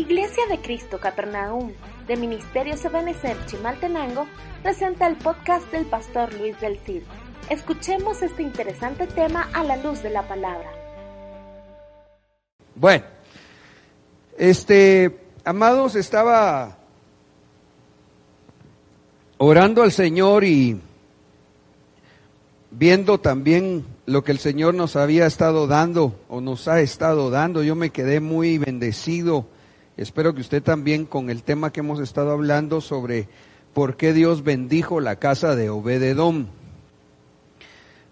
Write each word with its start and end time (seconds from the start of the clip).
Iglesia 0.00 0.44
de 0.48 0.58
Cristo 0.62 0.98
Capernaum 0.98 1.72
de 2.06 2.16
Ministerio 2.16 2.74
Sebenecer 2.74 3.36
Chimaltenango 3.44 4.26
presenta 4.62 5.06
el 5.06 5.16
podcast 5.16 5.70
del 5.72 5.84
pastor 5.84 6.32
Luis 6.32 6.58
del 6.58 6.78
Cid. 6.78 7.02
Escuchemos 7.50 8.22
este 8.22 8.42
interesante 8.42 9.06
tema 9.06 9.50
a 9.52 9.62
la 9.62 9.76
luz 9.76 10.02
de 10.02 10.08
la 10.08 10.26
palabra. 10.26 10.72
Bueno, 12.74 13.04
este, 14.38 15.20
amados, 15.44 15.94
estaba 15.96 16.78
orando 19.36 19.82
al 19.82 19.92
Señor 19.92 20.44
y 20.44 20.80
viendo 22.70 23.20
también 23.20 23.84
lo 24.06 24.24
que 24.24 24.32
el 24.32 24.38
Señor 24.38 24.72
nos 24.72 24.96
había 24.96 25.26
estado 25.26 25.66
dando 25.66 26.18
o 26.30 26.40
nos 26.40 26.68
ha 26.68 26.80
estado 26.80 27.28
dando. 27.28 27.62
Yo 27.62 27.74
me 27.74 27.90
quedé 27.90 28.20
muy 28.20 28.56
bendecido. 28.56 29.44
Espero 30.00 30.34
que 30.34 30.40
usted 30.40 30.62
también 30.62 31.04
con 31.04 31.28
el 31.28 31.42
tema 31.42 31.74
que 31.74 31.80
hemos 31.80 32.00
estado 32.00 32.30
hablando 32.30 32.80
sobre 32.80 33.28
por 33.74 33.98
qué 33.98 34.14
Dios 34.14 34.42
bendijo 34.42 34.98
la 34.98 35.16
casa 35.16 35.54
de 35.54 35.68
Obededón. 35.68 36.48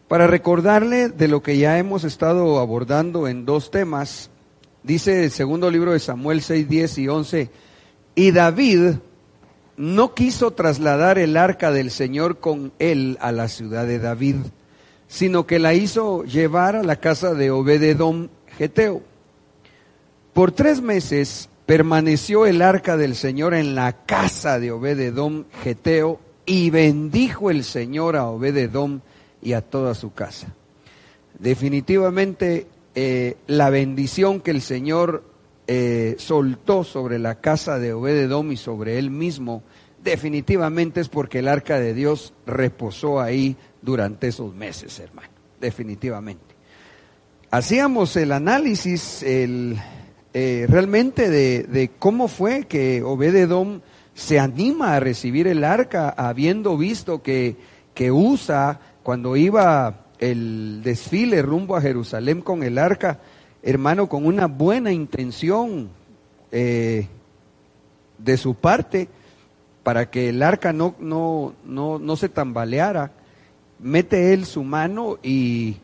Para 0.06 0.26
recordarle 0.26 1.08
de 1.08 1.28
lo 1.28 1.42
que 1.42 1.56
ya 1.56 1.78
hemos 1.78 2.04
estado 2.04 2.58
abordando 2.58 3.26
en 3.26 3.46
dos 3.46 3.70
temas, 3.70 4.28
dice 4.82 5.24
el 5.24 5.30
segundo 5.30 5.70
libro 5.70 5.94
de 5.94 5.98
Samuel 5.98 6.42
6, 6.42 6.68
10 6.68 6.98
y 6.98 7.08
11, 7.08 7.50
y 8.14 8.32
David 8.32 8.96
no 9.78 10.12
quiso 10.12 10.50
trasladar 10.50 11.18
el 11.18 11.38
arca 11.38 11.70
del 11.70 11.90
Señor 11.90 12.38
con 12.38 12.70
él 12.78 13.16
a 13.22 13.32
la 13.32 13.48
ciudad 13.48 13.86
de 13.86 13.98
David, 13.98 14.36
sino 15.06 15.46
que 15.46 15.58
la 15.58 15.72
hizo 15.72 16.24
llevar 16.24 16.76
a 16.76 16.82
la 16.82 16.96
casa 16.96 17.32
de 17.32 17.50
Obededón 17.50 18.28
Geteo. 18.58 19.00
Por 20.34 20.52
tres 20.52 20.82
meses 20.82 21.48
permaneció 21.68 22.46
el 22.46 22.62
arca 22.62 22.96
del 22.96 23.14
Señor 23.14 23.52
en 23.52 23.74
la 23.74 24.06
casa 24.06 24.58
de 24.58 24.72
Obededón 24.72 25.44
Geteo 25.62 26.18
y 26.46 26.70
bendijo 26.70 27.50
el 27.50 27.62
Señor 27.62 28.16
a 28.16 28.26
Obededón 28.26 29.02
y 29.42 29.52
a 29.52 29.60
toda 29.60 29.94
su 29.94 30.14
casa. 30.14 30.54
Definitivamente 31.38 32.68
eh, 32.94 33.36
la 33.48 33.68
bendición 33.68 34.40
que 34.40 34.50
el 34.50 34.62
Señor 34.62 35.24
eh, 35.66 36.14
soltó 36.16 36.84
sobre 36.84 37.18
la 37.18 37.34
casa 37.34 37.78
de 37.78 37.92
Obededom 37.92 38.50
y 38.50 38.56
sobre 38.56 38.98
él 38.98 39.10
mismo, 39.10 39.62
definitivamente 40.02 41.02
es 41.02 41.10
porque 41.10 41.40
el 41.40 41.48
arca 41.48 41.78
de 41.78 41.92
Dios 41.92 42.32
reposó 42.46 43.20
ahí 43.20 43.58
durante 43.82 44.28
esos 44.28 44.54
meses, 44.54 44.98
hermano. 45.00 45.28
Definitivamente. 45.60 46.54
Hacíamos 47.50 48.16
el 48.16 48.32
análisis 48.32 49.22
el, 49.22 49.78
eh, 50.34 50.66
realmente 50.68 51.30
de, 51.30 51.62
de, 51.64 51.90
cómo 51.98 52.28
fue 52.28 52.64
que 52.64 53.02
Obededom 53.02 53.80
se 54.14 54.38
anima 54.38 54.94
a 54.94 55.00
recibir 55.00 55.46
el 55.46 55.64
arca, 55.64 56.10
habiendo 56.10 56.76
visto 56.76 57.22
que, 57.22 57.56
que 57.94 58.10
Usa, 58.10 58.80
cuando 59.02 59.36
iba 59.36 60.06
el 60.18 60.82
desfile 60.82 61.42
rumbo 61.42 61.76
a 61.76 61.80
Jerusalén 61.80 62.42
con 62.42 62.62
el 62.62 62.78
arca, 62.78 63.20
hermano, 63.62 64.08
con 64.08 64.26
una 64.26 64.46
buena 64.46 64.92
intención 64.92 65.88
eh, 66.50 67.06
de 68.18 68.36
su 68.36 68.54
parte, 68.54 69.08
para 69.82 70.10
que 70.10 70.28
el 70.28 70.42
arca 70.42 70.72
no, 70.72 70.94
no, 70.98 71.54
no, 71.64 71.98
no 71.98 72.16
se 72.16 72.28
tambaleara, 72.28 73.12
mete 73.78 74.34
él 74.34 74.44
su 74.44 74.64
mano 74.64 75.18
y, 75.22 75.76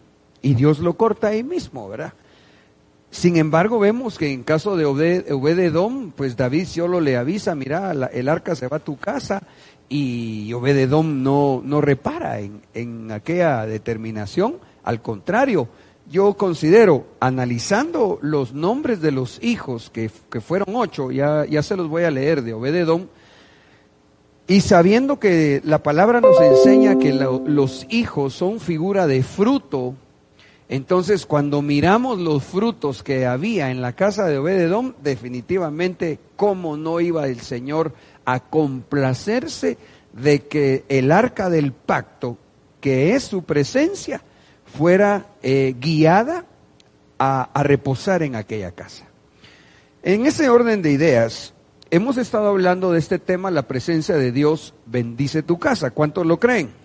y, 0.43 0.55
Dios 0.55 0.81
lo 0.81 0.97
corta 0.97 1.29
ahí 1.29 1.43
mismo, 1.43 1.89
¿verdad? 1.89 2.13
Sin 3.15 3.37
embargo, 3.37 3.79
vemos 3.79 4.19
que 4.19 4.33
en 4.33 4.43
caso 4.43 4.77
de 4.77 4.85
Obededón, 4.87 6.11
pues 6.11 6.37
David 6.37 6.67
solo 6.67 7.01
le 7.01 7.17
avisa, 7.17 7.55
mira, 7.55 7.93
el 8.13 8.29
arca 8.29 8.57
se 8.57 8.67
va 8.67 8.79
a 8.79 8.85
tu 8.85 8.97
casa 8.97 9.41
y 9.89 10.53
Obededón 10.53 11.23
no, 11.23 11.63
no 11.65 11.81
repara 11.81 12.41
en, 12.41 12.63
en 12.75 13.13
aquella 13.13 13.67
determinación, 13.67 14.57
al 14.83 15.01
contrario, 15.01 15.69
yo 16.11 16.35
considero, 16.35 17.07
analizando 17.21 18.19
los 18.21 18.53
nombres 18.53 19.01
de 19.01 19.13
los 19.13 19.41
hijos, 19.45 19.91
que, 19.91 20.11
que 20.29 20.41
fueron 20.41 20.75
ocho, 20.75 21.13
ya, 21.13 21.47
ya, 21.47 21.63
se 21.63 21.77
los 21.77 21.89
voy 21.89 22.03
a 22.03 22.11
leer 22.11 22.43
de 22.43 22.53
Obededón, 22.53 23.09
y 24.49 24.61
sabiendo 24.61 25.21
que 25.21 25.63
la 25.65 25.85
palabra 25.85 26.21
nos 26.21 26.41
enseña 26.41 26.99
que 26.99 27.13
lo, 27.13 27.45
los 27.47 27.87
hijos 27.91 28.35
son 28.35 28.59
figura 28.59 29.07
de 29.07 29.23
fruto, 29.23 29.95
entonces 30.69 31.27
cuando 31.27 31.61
miramos 31.63 32.19
los 32.19 32.43
frutos 32.43 33.03
que 33.03 33.27
había 33.27 33.71
en 33.71 33.83
la 33.83 33.93
casa 33.93 34.27
de 34.27 34.39
Obededón, 34.39 34.97
definitivamente 35.03 36.19
cómo 36.37 36.77
no 36.77 37.01
iba 37.01 37.27
el 37.27 37.41
Señor 37.41 37.93
a 38.25 38.41
complacerse 38.41 39.77
de 40.15 40.41
que 40.47 40.85
el 40.89 41.13
arca 41.13 41.51
del 41.51 41.73
pacto, 41.73 42.39
que 42.81 43.15
es 43.15 43.25
su 43.25 43.45
presencia, 43.45 44.23
fuera 44.65 45.27
eh, 45.43 45.75
guiada 45.79 46.47
a, 47.19 47.43
a 47.53 47.63
reposar 47.63 48.23
en 48.23 48.35
aquella 48.35 48.73
casa. 48.73 49.07
En 50.03 50.27
ese 50.27 50.49
orden 50.49 50.83
de 50.83 50.93
ideas, 50.93 51.53
hemos 51.91 52.17
estado 52.17 52.49
hablando 52.49 52.93
de 52.93 52.99
este 52.99 53.19
tema, 53.19 53.51
la 53.51 53.69
presencia 53.69 54.17
de 54.17 54.33
Dios 54.33 54.75
bendice 54.87 55.43
tu 55.43 55.59
casa. 55.59 55.91
¿Cuántos 55.91 56.27
lo 56.27 56.41
creen? 56.41 56.84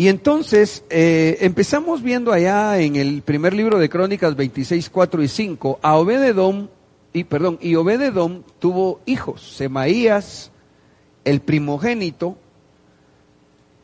Y 0.00 0.08
entonces 0.08 0.82
eh, 0.88 1.36
empezamos 1.42 2.02
viendo 2.02 2.32
allá 2.32 2.78
en 2.78 2.96
el 2.96 3.20
primer 3.20 3.52
libro 3.52 3.78
de 3.78 3.90
Crónicas 3.90 4.34
26, 4.34 4.88
4 4.88 5.22
y 5.22 5.28
5, 5.28 5.78
a 5.82 5.98
Obededom, 5.98 6.68
y 7.12 7.24
perdón, 7.24 7.58
y 7.60 7.74
Obededom 7.74 8.42
tuvo 8.58 9.00
hijos, 9.04 9.42
Semaías, 9.42 10.52
el 11.22 11.40
primogénito, 11.40 12.38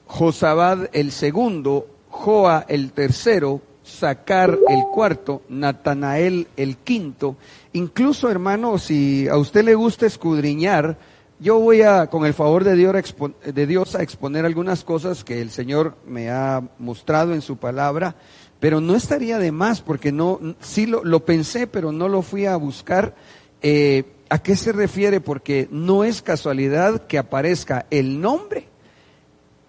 Josabad 0.07 0.89
el 0.95 1.13
segundo, 1.13 1.87
Joa 2.09 2.65
el 2.67 2.93
tercero, 2.93 3.61
Sacar 3.83 4.59
el 4.71 4.85
cuarto, 4.95 5.43
Natanael 5.51 6.49
el 6.57 6.79
quinto. 6.79 7.37
Incluso, 7.75 8.31
hermano, 8.31 8.79
si 8.79 9.29
a 9.29 9.37
usted 9.37 9.65
le 9.65 9.75
gusta 9.75 10.07
escudriñar, 10.07 10.97
yo 11.39 11.59
voy 11.59 11.83
a, 11.83 12.07
con 12.07 12.25
el 12.25 12.35
favor 12.35 12.65
de 12.65 12.75
Dios, 12.77 13.15
de 13.45 13.67
Dios, 13.67 13.95
a 13.95 14.03
exponer 14.03 14.47
algunas 14.47 14.85
cosas 14.85 15.25
que 15.25 15.41
el 15.41 15.51
Señor 15.51 15.97
me 16.07 16.31
ha 16.31 16.63
mostrado 16.79 17.35
en 17.35 17.43
su 17.43 17.59
palabra, 17.59 18.17
pero 18.59 18.81
no 18.81 18.97
estaría 18.97 19.39
de 19.39 19.53
más, 19.53 19.83
porque 19.83 20.13
no, 20.13 20.41
sí 20.61 20.87
lo, 20.87 21.05
lo 21.05 21.25
pensé, 21.25 21.67
pero 21.67 21.93
no 21.93 22.09
lo 22.09 22.23
fui 22.23 22.47
a 22.47 22.57
buscar. 22.57 23.15
Eh, 23.61 24.05
¿A 24.29 24.39
qué 24.39 24.57
se 24.57 24.73
refiere? 24.73 25.21
Porque 25.21 25.69
no 25.71 26.05
es 26.05 26.23
casualidad 26.23 27.07
que 27.07 27.19
aparezca 27.19 27.87
el 27.91 28.21
nombre 28.21 28.67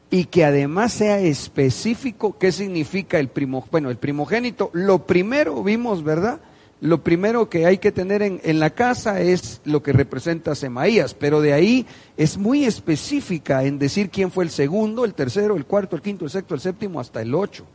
y 0.09 0.25
que 0.25 0.45
además 0.45 0.93
sea 0.93 1.19
específico 1.19 2.37
qué 2.39 2.51
significa 2.51 3.19
el 3.19 3.27
primo, 3.27 3.65
bueno, 3.69 3.89
el 3.89 3.97
primogénito. 3.97 4.69
Lo 4.73 5.05
primero 5.05 5.61
vimos, 5.63 6.03
¿verdad? 6.03 6.39
Lo 6.79 7.03
primero 7.03 7.49
que 7.49 7.65
hay 7.65 7.79
que 7.79 7.91
tener 7.91 8.21
en, 8.21 8.59
la 8.59 8.69
casa 8.69 9.19
es 9.19 9.61
lo 9.65 9.81
que 9.81 9.93
representa 9.93 10.53
Semaías, 10.53 11.15
pero 11.15 11.41
de 11.41 11.53
ahí 11.53 11.87
es 12.17 12.37
muy 12.37 12.65
específica 12.65 13.63
en 13.63 13.79
decir 13.79 14.11
quién 14.11 14.29
fue 14.29 14.43
el 14.43 14.51
segundo, 14.51 15.03
el 15.03 15.15
tercero, 15.15 15.55
el 15.55 15.65
cuarto, 15.65 15.95
el 15.95 16.03
quinto, 16.03 16.25
el 16.25 16.31
sexto, 16.31 16.53
el 16.53 16.61
séptimo, 16.61 16.99
hasta 16.99 17.21
el 17.21 17.33
ocho. 17.33 17.65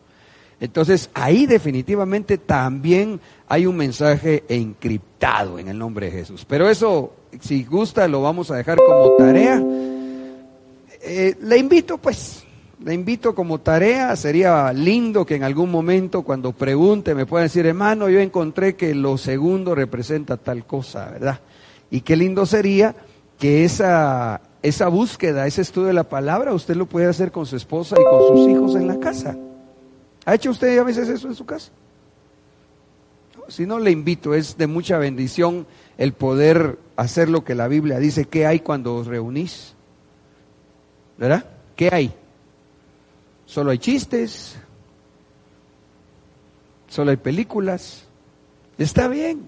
Entonces 0.61 1.11
ahí 1.15 1.47
definitivamente 1.47 2.39
también 2.39 3.21
hay 3.49 3.67
un 3.67 3.77
mensaje 3.77 4.45
encriptado 4.49 5.59
en 5.59 5.67
el 5.67 5.77
nombre 5.77 6.07
de 6.07 6.13
Jesús. 6.13 6.47
Pero 6.49 6.71
eso, 6.71 7.13
si 7.41 7.65
gusta, 7.65 8.07
lo 8.07 8.23
vamos 8.23 8.53
a 8.53 8.57
dejar 8.57 8.79
como 8.79 9.17
tarea. 9.17 9.61
Eh, 11.03 11.37
le 11.43 11.59
invito 11.59 11.99
pues, 11.99 12.42
le 12.85 12.95
invito 12.95 13.35
como 13.35 13.61
tarea, 13.61 14.15
sería 14.17 14.73
lindo 14.73 15.25
que 15.25 15.37
en 15.37 15.45
algún 15.45 15.71
momento 15.71 16.23
cuando 16.23 16.53
pregunte 16.53 17.15
me 17.15 17.27
pueda 17.27 17.45
decir, 17.45 17.67
hermano, 17.67 18.09
yo 18.09 18.19
encontré 18.19 18.75
que 18.75 18.95
lo 18.95 19.19
segundo 19.19 19.75
representa 19.75 20.37
tal 20.37 20.67
cosa, 20.67 21.11
¿verdad? 21.11 21.41
Y 21.91 22.01
qué 22.01 22.17
lindo 22.17 22.45
sería 22.45 22.95
que 23.39 23.65
esa, 23.65 24.41
esa 24.63 24.89
búsqueda, 24.89 25.47
ese 25.47 25.63
estudio 25.63 25.89
de 25.89 25.93
la 25.93 26.09
palabra, 26.09 26.55
usted 26.55 26.75
lo 26.75 26.87
puede 26.87 27.07
hacer 27.07 27.31
con 27.31 27.47
su 27.47 27.57
esposa 27.57 27.97
y 28.01 28.05
con 28.05 28.37
sus 28.37 28.49
hijos 28.49 28.75
en 28.75 28.89
la 28.89 28.99
casa. 28.99 29.37
¿Ha 30.25 30.35
hecho 30.35 30.51
usted 30.51 30.79
a 30.79 30.85
veces 30.85 31.09
eso 31.09 31.29
en 31.29 31.35
su 31.35 31.45
casa? 31.45 31.71
Si 33.49 33.67
no, 33.67 33.79
le 33.79 33.91
invito, 33.91 34.35
es 34.35 34.57
de 34.57 34.67
mucha 34.67 34.99
bendición 34.99 35.67
el 35.99 36.15
poder 36.15 36.79
hacer 36.97 37.29
lo 37.29 37.45
que 37.45 37.55
la 37.55 37.69
Biblia 37.69 37.99
dice, 37.99 38.25
¿qué 38.25 38.47
hay 38.47 38.61
cuando 38.61 38.97
os 38.97 39.07
reunís? 39.07 39.75
¿Verdad? 41.19 41.45
¿Qué 41.77 41.91
hay? 41.93 42.15
Solo 43.53 43.71
hay 43.71 43.77
chistes, 43.77 44.57
solo 46.89 47.11
hay 47.11 47.19
películas. 47.19 48.05
Está 48.79 49.09
bien. 49.09 49.43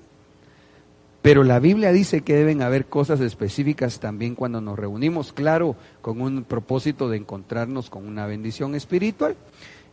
Pero 1.23 1.43
la 1.43 1.59
Biblia 1.59 1.91
dice 1.91 2.21
que 2.21 2.35
deben 2.35 2.61
haber 2.61 2.85
cosas 2.85 3.23
específicas 3.23 4.01
también 4.01 4.35
cuando 4.35 4.61
nos 4.61 4.79
reunimos, 4.79 5.33
claro, 5.33 5.75
con 6.03 6.21
un 6.21 6.45
propósito 6.45 7.09
de 7.09 7.17
encontrarnos 7.17 7.89
con 7.89 8.07
una 8.07 8.27
bendición 8.27 8.75
espiritual. 8.75 9.37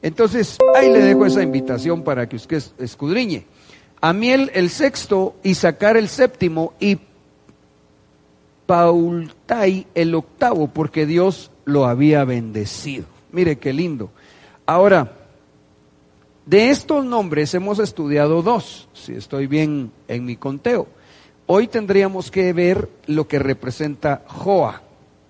Entonces, 0.02 0.58
ahí 0.76 0.92
le 0.92 1.04
dejo 1.04 1.26
esa 1.26 1.42
invitación 1.42 2.04
para 2.04 2.28
que 2.28 2.36
usted 2.36 2.62
escudriñe. 2.80 3.46
Amiel 4.02 4.52
el 4.54 4.70
sexto, 4.72 5.36
y 5.42 5.56
Sacar 5.56 5.96
el 5.96 6.10
séptimo, 6.10 6.74
y 6.82 7.00
Paultai 8.66 9.88
el 9.96 10.16
octavo, 10.16 10.68
porque 10.68 11.06
Dios 11.06 11.50
lo 11.64 11.86
había 11.86 12.26
bendecido. 12.26 13.11
Mire 13.32 13.58
qué 13.58 13.74
lindo. 13.74 14.10
Ahora, 14.66 15.18
de 16.46 16.70
estos 16.70 17.06
nombres 17.06 17.54
hemos 17.54 17.80
estudiado 17.80 18.42
dos, 18.42 18.90
si 18.94 19.14
estoy 19.14 19.48
bien 19.48 19.92
en 20.08 20.26
mi 20.26 20.36
conteo. 20.36 20.88
Hoy 21.48 21.68
tendríamos 21.68 22.32
que 22.32 22.54
ver 22.54 22.90
lo 23.08 23.28
que 23.28 23.40
representa 23.40 24.24
Joa. 24.28 24.82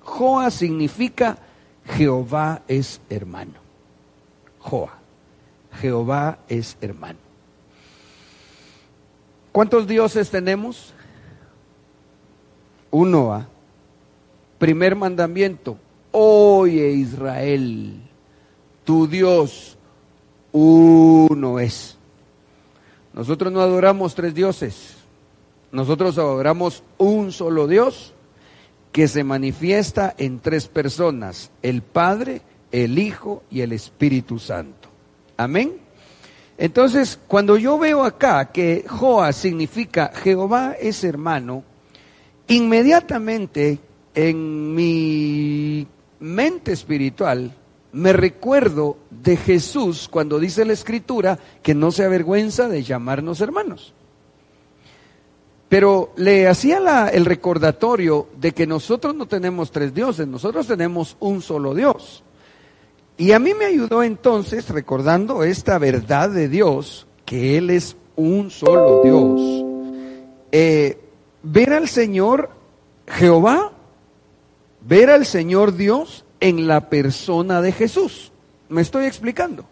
Joa 0.01 0.51
significa 0.51 1.37
Jehová 1.85 2.61
es 2.67 3.01
hermano. 3.09 3.55
Joa. 4.59 4.97
Jehová 5.79 6.39
es 6.47 6.77
hermano. 6.81 7.19
¿Cuántos 9.51 9.87
dioses 9.87 10.29
tenemos? 10.29 10.93
Uno 12.89 13.33
a. 13.33 13.47
Primer 14.59 14.95
mandamiento. 14.95 15.77
Oye 16.53 16.89
Israel, 16.91 17.93
tu 18.83 19.07
Dios 19.07 19.77
uno 20.51 21.59
es. 21.59 21.97
Nosotros 23.13 23.53
no 23.53 23.61
adoramos 23.61 24.15
tres 24.15 24.35
dioses. 24.35 24.97
Nosotros 25.71 26.17
adoramos 26.17 26.83
un 26.97 27.31
solo 27.31 27.67
Dios 27.67 28.13
que 28.91 29.07
se 29.07 29.23
manifiesta 29.23 30.13
en 30.17 30.41
tres 30.41 30.67
personas, 30.67 31.51
el 31.61 31.83
Padre, 31.83 32.41
el 32.73 32.99
Hijo 32.99 33.43
y 33.49 33.61
el 33.61 33.71
Espíritu 33.71 34.37
Santo. 34.37 34.89
Amén. 35.37 35.77
Entonces, 36.57 37.17
cuando 37.27 37.55
yo 37.55 37.77
veo 37.77 38.03
acá 38.03 38.51
que 38.51 38.83
Joa 38.89 39.31
significa 39.31 40.11
Jehová 40.13 40.75
es 40.77 41.05
hermano, 41.05 41.63
inmediatamente 42.49 43.79
en 44.13 44.75
mi 44.75 45.87
mente 46.21 46.71
espiritual 46.71 47.53
me 47.93 48.13
recuerdo 48.13 48.97
de 49.09 49.35
Jesús 49.35 50.07
cuando 50.09 50.39
dice 50.39 50.63
la 50.63 50.73
escritura 50.73 51.37
que 51.61 51.75
no 51.75 51.91
se 51.91 52.05
avergüenza 52.05 52.69
de 52.69 52.83
llamarnos 52.83 53.41
hermanos. 53.41 53.93
Pero 55.67 56.11
le 56.17 56.47
hacía 56.47 57.09
el 57.09 57.25
recordatorio 57.25 58.27
de 58.37 58.53
que 58.53 58.67
nosotros 58.67 59.15
no 59.15 59.25
tenemos 59.25 59.71
tres 59.71 59.93
dioses, 59.93 60.27
nosotros 60.27 60.67
tenemos 60.67 61.15
un 61.19 61.41
solo 61.41 61.73
Dios. 61.73 62.23
Y 63.17 63.33
a 63.33 63.39
mí 63.39 63.53
me 63.53 63.65
ayudó 63.65 64.03
entonces, 64.03 64.69
recordando 64.69 65.43
esta 65.43 65.77
verdad 65.77 66.29
de 66.29 66.49
Dios, 66.49 67.07
que 67.25 67.57
Él 67.57 67.69
es 67.69 67.95
un 68.15 68.49
solo 68.51 69.01
Dios, 69.03 69.65
eh, 70.51 70.97
ver 71.43 71.73
al 71.73 71.87
Señor 71.87 72.49
Jehová, 73.07 73.71
ver 74.81 75.09
al 75.09 75.25
Señor 75.25 75.75
Dios 75.75 76.25
en 76.39 76.67
la 76.67 76.89
persona 76.89 77.61
de 77.61 77.71
Jesús. 77.71 78.31
¿Me 78.69 78.81
estoy 78.81 79.05
explicando? 79.05 79.65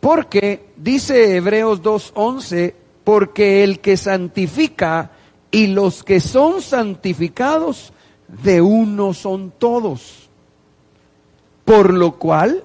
Porque 0.00 0.66
dice 0.76 1.36
Hebreos 1.36 1.82
2.11, 1.82 2.74
porque 3.04 3.64
el 3.64 3.80
que 3.80 3.96
santifica 3.96 5.12
y 5.50 5.68
los 5.68 6.02
que 6.02 6.20
son 6.20 6.60
santificados 6.60 7.92
de 8.28 8.60
uno 8.60 9.14
son 9.14 9.52
todos. 9.56 10.28
Por 11.64 11.94
lo 11.94 12.18
cual 12.18 12.64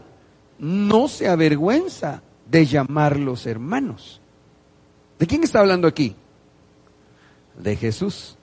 no 0.57 1.07
se 1.07 1.29
avergüenza 1.29 2.21
de 2.49 2.65
llamarlos 2.65 3.45
hermanos. 3.45 4.19
¿De 5.19 5.27
quién 5.27 5.43
está 5.43 5.59
hablando 5.59 5.87
aquí? 5.87 6.15
De 7.57 7.75
Jesús. 7.75 8.38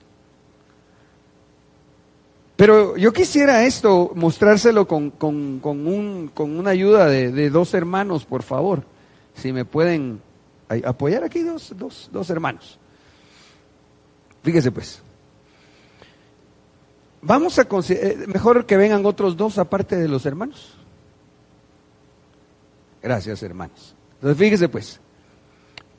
Pero 2.57 2.97
yo 2.97 3.13
quisiera 3.13 3.65
esto 3.65 4.11
mostrárselo 4.15 4.87
con, 4.87 5.11
con, 5.11 5.61
un, 5.63 6.31
con 6.33 6.57
una 6.57 6.71
ayuda 6.71 7.05
de, 7.05 7.49
dos 7.51 7.75
hermanos, 7.75 8.25
por 8.25 8.41
favor. 8.41 8.83
Si 9.35 9.53
me 9.53 9.63
pueden 9.63 10.19
apoyar 10.83 11.23
aquí 11.23 11.43
dos, 11.43 11.71
dos, 11.77 12.09
dos 12.11 12.29
hermanos. 12.31 12.79
Fíjese 14.41 14.71
pues. 14.71 15.03
Vamos 17.21 17.59
a 17.59 17.67
eh, 17.89 18.25
mejor 18.25 18.65
que 18.65 18.75
vengan 18.75 19.05
otros 19.05 19.37
dos 19.37 19.59
aparte 19.59 19.95
de 19.95 20.07
los 20.07 20.25
hermanos. 20.25 20.75
Gracias, 23.03 23.43
hermanos. 23.43 23.95
Entonces, 24.15 24.37
fíjese 24.37 24.67
pues. 24.67 24.99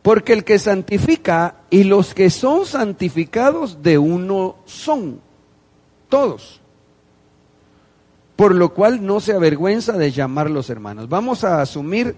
Porque 0.02 0.32
el 0.32 0.42
que 0.42 0.58
santifica 0.58 1.54
y 1.70 1.84
los 1.84 2.14
que 2.14 2.30
son 2.30 2.66
santificados 2.66 3.80
de 3.80 3.98
uno 3.98 4.56
son 4.64 5.20
todos. 6.08 6.60
Por 8.36 8.54
lo 8.54 8.72
cual 8.72 9.04
no 9.04 9.20
se 9.20 9.32
avergüenza 9.32 9.92
de 9.92 10.12
llamarlos 10.12 10.70
hermanos. 10.70 11.08
Vamos 11.08 11.44
a 11.44 11.60
asumir 11.60 12.16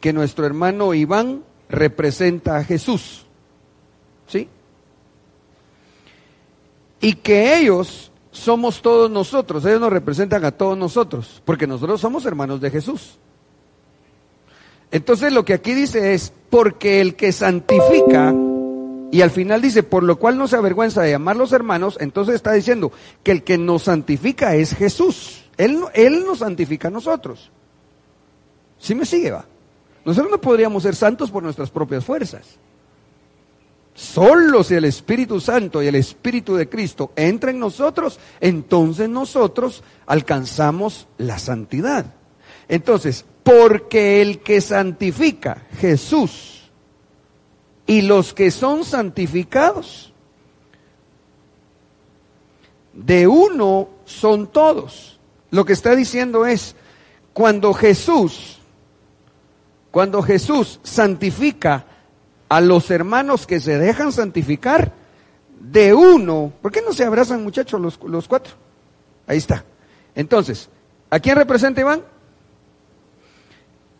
que 0.00 0.12
nuestro 0.12 0.46
hermano 0.46 0.94
Iván 0.94 1.42
representa 1.68 2.56
a 2.56 2.64
Jesús. 2.64 3.26
¿Sí? 4.26 4.48
Y 7.00 7.14
que 7.14 7.58
ellos 7.58 8.10
somos 8.30 8.82
todos 8.82 9.10
nosotros, 9.10 9.64
ellos 9.64 9.80
nos 9.80 9.92
representan 9.92 10.44
a 10.44 10.52
todos 10.52 10.76
nosotros, 10.76 11.42
porque 11.44 11.66
nosotros 11.66 12.00
somos 12.00 12.24
hermanos 12.24 12.60
de 12.60 12.70
Jesús. 12.70 13.18
Entonces 14.90 15.32
lo 15.32 15.44
que 15.44 15.54
aquí 15.54 15.74
dice 15.74 16.14
es, 16.14 16.32
porque 16.50 17.00
el 17.00 17.14
que 17.14 17.32
santifica 17.32 18.34
y 19.10 19.22
al 19.22 19.30
final 19.30 19.62
dice, 19.62 19.82
por 19.82 20.02
lo 20.02 20.18
cual 20.18 20.36
no 20.36 20.48
se 20.48 20.56
avergüenza 20.56 21.02
de 21.02 21.10
llamarlos 21.10 21.52
hermanos, 21.52 21.96
entonces 22.00 22.34
está 22.34 22.52
diciendo 22.52 22.92
que 23.22 23.32
el 23.32 23.42
que 23.42 23.56
nos 23.56 23.84
santifica 23.84 24.54
es 24.54 24.74
Jesús. 24.74 25.44
Él, 25.56 25.80
él 25.94 26.24
nos 26.26 26.40
santifica 26.40 26.88
a 26.88 26.90
nosotros. 26.90 27.50
¿Sí 28.78 28.94
me 28.94 29.06
sigue, 29.06 29.30
va? 29.30 29.46
Nosotros 30.04 30.30
no 30.30 30.40
podríamos 30.40 30.82
ser 30.82 30.94
santos 30.94 31.30
por 31.30 31.42
nuestras 31.42 31.70
propias 31.70 32.04
fuerzas. 32.04 32.58
Solo 33.94 34.62
si 34.62 34.74
el 34.74 34.84
Espíritu 34.84 35.40
Santo 35.40 35.82
y 35.82 35.88
el 35.88 35.96
Espíritu 35.96 36.54
de 36.54 36.68
Cristo 36.68 37.12
entra 37.16 37.50
en 37.50 37.58
nosotros, 37.58 38.20
entonces 38.40 39.08
nosotros 39.08 39.82
alcanzamos 40.06 41.08
la 41.16 41.38
santidad. 41.38 42.14
Entonces, 42.68 43.24
porque 43.42 44.22
el 44.22 44.40
que 44.40 44.60
santifica, 44.60 45.66
Jesús, 45.80 46.57
y 47.88 48.02
los 48.02 48.34
que 48.34 48.50
son 48.50 48.84
santificados, 48.84 50.12
de 52.92 53.26
uno 53.26 53.88
son 54.04 54.46
todos. 54.46 55.18
Lo 55.50 55.64
que 55.64 55.72
está 55.72 55.96
diciendo 55.96 56.44
es, 56.44 56.76
cuando 57.32 57.72
Jesús, 57.72 58.58
cuando 59.90 60.22
Jesús 60.22 60.80
santifica 60.82 61.86
a 62.50 62.60
los 62.60 62.90
hermanos 62.90 63.46
que 63.46 63.58
se 63.58 63.78
dejan 63.78 64.12
santificar, 64.12 64.92
de 65.58 65.94
uno, 65.94 66.52
¿por 66.60 66.70
qué 66.70 66.82
no 66.82 66.92
se 66.92 67.04
abrazan 67.04 67.42
muchachos 67.42 67.80
los, 67.80 67.98
los 68.04 68.28
cuatro? 68.28 68.52
Ahí 69.26 69.38
está. 69.38 69.64
Entonces, 70.14 70.68
¿a 71.08 71.18
quién 71.20 71.36
representa 71.36 71.80
Iván? 71.80 72.02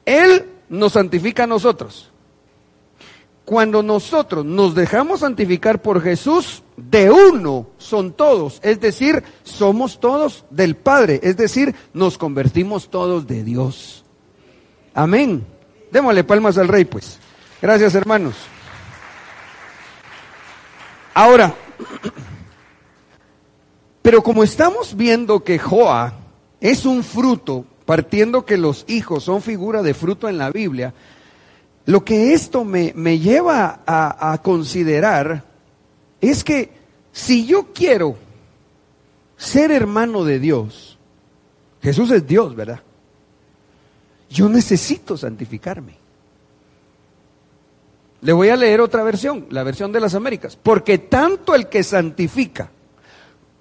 Él 0.04 0.44
nos 0.68 0.92
santifica 0.92 1.44
a 1.44 1.46
nosotros. 1.46 2.10
Cuando 3.48 3.82
nosotros 3.82 4.44
nos 4.44 4.74
dejamos 4.74 5.20
santificar 5.20 5.80
por 5.80 6.02
Jesús, 6.02 6.62
de 6.76 7.10
uno 7.10 7.68
son 7.78 8.12
todos, 8.12 8.60
es 8.62 8.78
decir, 8.78 9.24
somos 9.42 10.00
todos 10.00 10.44
del 10.50 10.76
Padre, 10.76 11.18
es 11.22 11.38
decir, 11.38 11.74
nos 11.94 12.18
convertimos 12.18 12.90
todos 12.90 13.26
de 13.26 13.42
Dios. 13.44 14.04
Amén. 14.92 15.46
Démosle 15.90 16.24
palmas 16.24 16.58
al 16.58 16.68
Rey, 16.68 16.84
pues. 16.84 17.20
Gracias, 17.62 17.94
hermanos. 17.94 18.34
Ahora, 21.14 21.54
pero 24.02 24.22
como 24.22 24.44
estamos 24.44 24.94
viendo 24.94 25.42
que 25.42 25.58
Joa 25.58 26.12
es 26.60 26.84
un 26.84 27.02
fruto, 27.02 27.64
partiendo 27.86 28.44
que 28.44 28.58
los 28.58 28.84
hijos 28.88 29.24
son 29.24 29.40
figura 29.40 29.82
de 29.82 29.94
fruto 29.94 30.28
en 30.28 30.36
la 30.36 30.50
Biblia, 30.50 30.92
lo 31.88 32.04
que 32.04 32.34
esto 32.34 32.64
me, 32.64 32.92
lleva 33.18 33.80
a, 33.86 34.32
a 34.32 34.42
considerar 34.42 35.42
es 36.20 36.44
que 36.44 36.70
si 37.12 37.46
yo 37.46 37.72
quiero 37.72 38.14
ser 39.38 39.70
hermano 39.70 40.22
de 40.22 40.38
Dios, 40.38 40.98
Jesús 41.80 42.10
es 42.10 42.26
Dios, 42.26 42.54
¿verdad? 42.54 42.82
Yo 44.28 44.50
necesito 44.50 45.16
santificarme. 45.16 45.96
Le 48.20 48.34
voy 48.34 48.50
a 48.50 48.56
leer 48.56 48.82
otra 48.82 49.02
versión, 49.02 49.46
la 49.48 49.62
versión 49.62 49.90
de 49.90 50.00
las 50.00 50.14
Américas. 50.14 50.58
Porque 50.62 50.98
tanto 50.98 51.54
el 51.54 51.70
que 51.70 51.82
santifica 51.82 52.70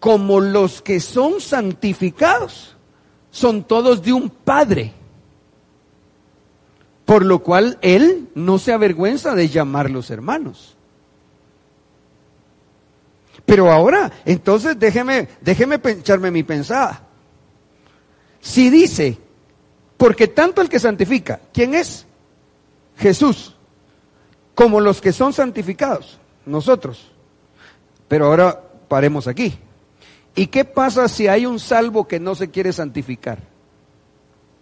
como 0.01 0.41
los 0.41 0.81
que 0.81 0.99
son 0.99 1.39
santificados 1.39 2.75
son 3.31 3.63
todos 3.63 4.03
de 4.03 4.11
un 4.11 4.29
Padre 4.29 4.96
Por 7.07 7.25
lo 7.25 7.39
cual 7.39 7.77
él 7.81 8.27
no 8.35 8.59
se 8.59 8.73
avergüenza 8.73 9.33
de 9.33 9.47
llamarlos 9.47 10.11
hermanos. 10.11 10.75
Pero 13.45 13.71
ahora, 13.71 14.11
entonces 14.25 14.77
déjeme, 14.77 15.29
déjeme 15.39 15.79
echarme 15.81 16.31
mi 16.31 16.43
pensada. 16.43 17.07
Si 18.41 18.69
dice, 18.69 19.17
porque 19.95 20.27
tanto 20.27 20.61
el 20.61 20.67
que 20.67 20.81
santifica, 20.81 21.39
¿quién 21.53 21.75
es? 21.75 22.05
Jesús, 22.97 23.55
como 24.53 24.81
los 24.81 24.99
que 24.99 25.13
son 25.13 25.31
santificados, 25.31 26.19
nosotros. 26.45 27.09
Pero 28.09 28.25
ahora 28.25 28.61
paremos 28.89 29.27
aquí. 29.27 29.57
¿Y 30.35 30.47
qué 30.47 30.65
pasa 30.65 31.07
si 31.07 31.29
hay 31.29 31.45
un 31.45 31.61
salvo 31.61 32.05
que 32.05 32.19
no 32.19 32.35
se 32.35 32.49
quiere 32.49 32.73
santificar? 32.73 33.39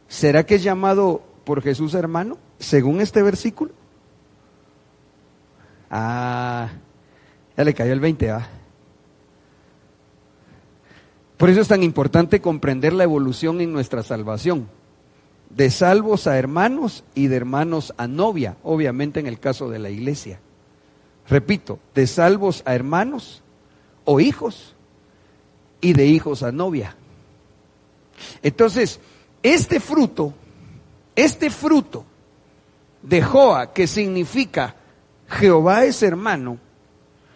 ¿Será 0.07 0.45
que 0.45 0.55
es 0.55 0.63
llamado 0.63 1.23
por 1.45 1.61
Jesús 1.61 1.93
hermano, 1.93 2.37
según 2.59 2.99
este 2.99 3.21
versículo? 3.21 3.71
Ah, 5.89 6.69
ya 7.55 7.63
le 7.63 7.73
cayó 7.73 7.93
el 7.93 7.99
20, 7.99 8.31
¿ah? 8.31 8.49
Por 11.37 11.49
eso 11.49 11.61
es 11.61 11.67
tan 11.67 11.83
importante 11.83 12.41
comprender 12.41 12.93
la 12.93 13.03
evolución 13.03 13.61
en 13.61 13.73
nuestra 13.73 14.03
salvación. 14.03 14.67
De 15.49 15.69
salvos 15.69 16.27
a 16.27 16.37
hermanos 16.37 17.03
y 17.13 17.27
de 17.27 17.35
hermanos 17.35 17.93
a 17.97 18.07
novia, 18.07 18.57
obviamente 18.63 19.19
en 19.19 19.27
el 19.27 19.39
caso 19.39 19.69
de 19.69 19.79
la 19.79 19.89
iglesia. 19.89 20.39
Repito, 21.29 21.79
de 21.93 22.07
salvos 22.07 22.61
a 22.65 22.75
hermanos 22.75 23.43
o 24.05 24.19
hijos 24.19 24.75
y 25.81 25.93
de 25.93 26.07
hijos 26.07 26.43
a 26.43 26.51
novia. 26.51 26.95
Entonces, 28.41 28.99
este 29.43 29.79
fruto, 29.79 30.33
este 31.15 31.49
fruto 31.49 32.05
de 33.01 33.21
Joa, 33.21 33.73
que 33.73 33.87
significa 33.87 34.75
Jehová 35.27 35.85
es 35.85 36.03
hermano, 36.03 36.59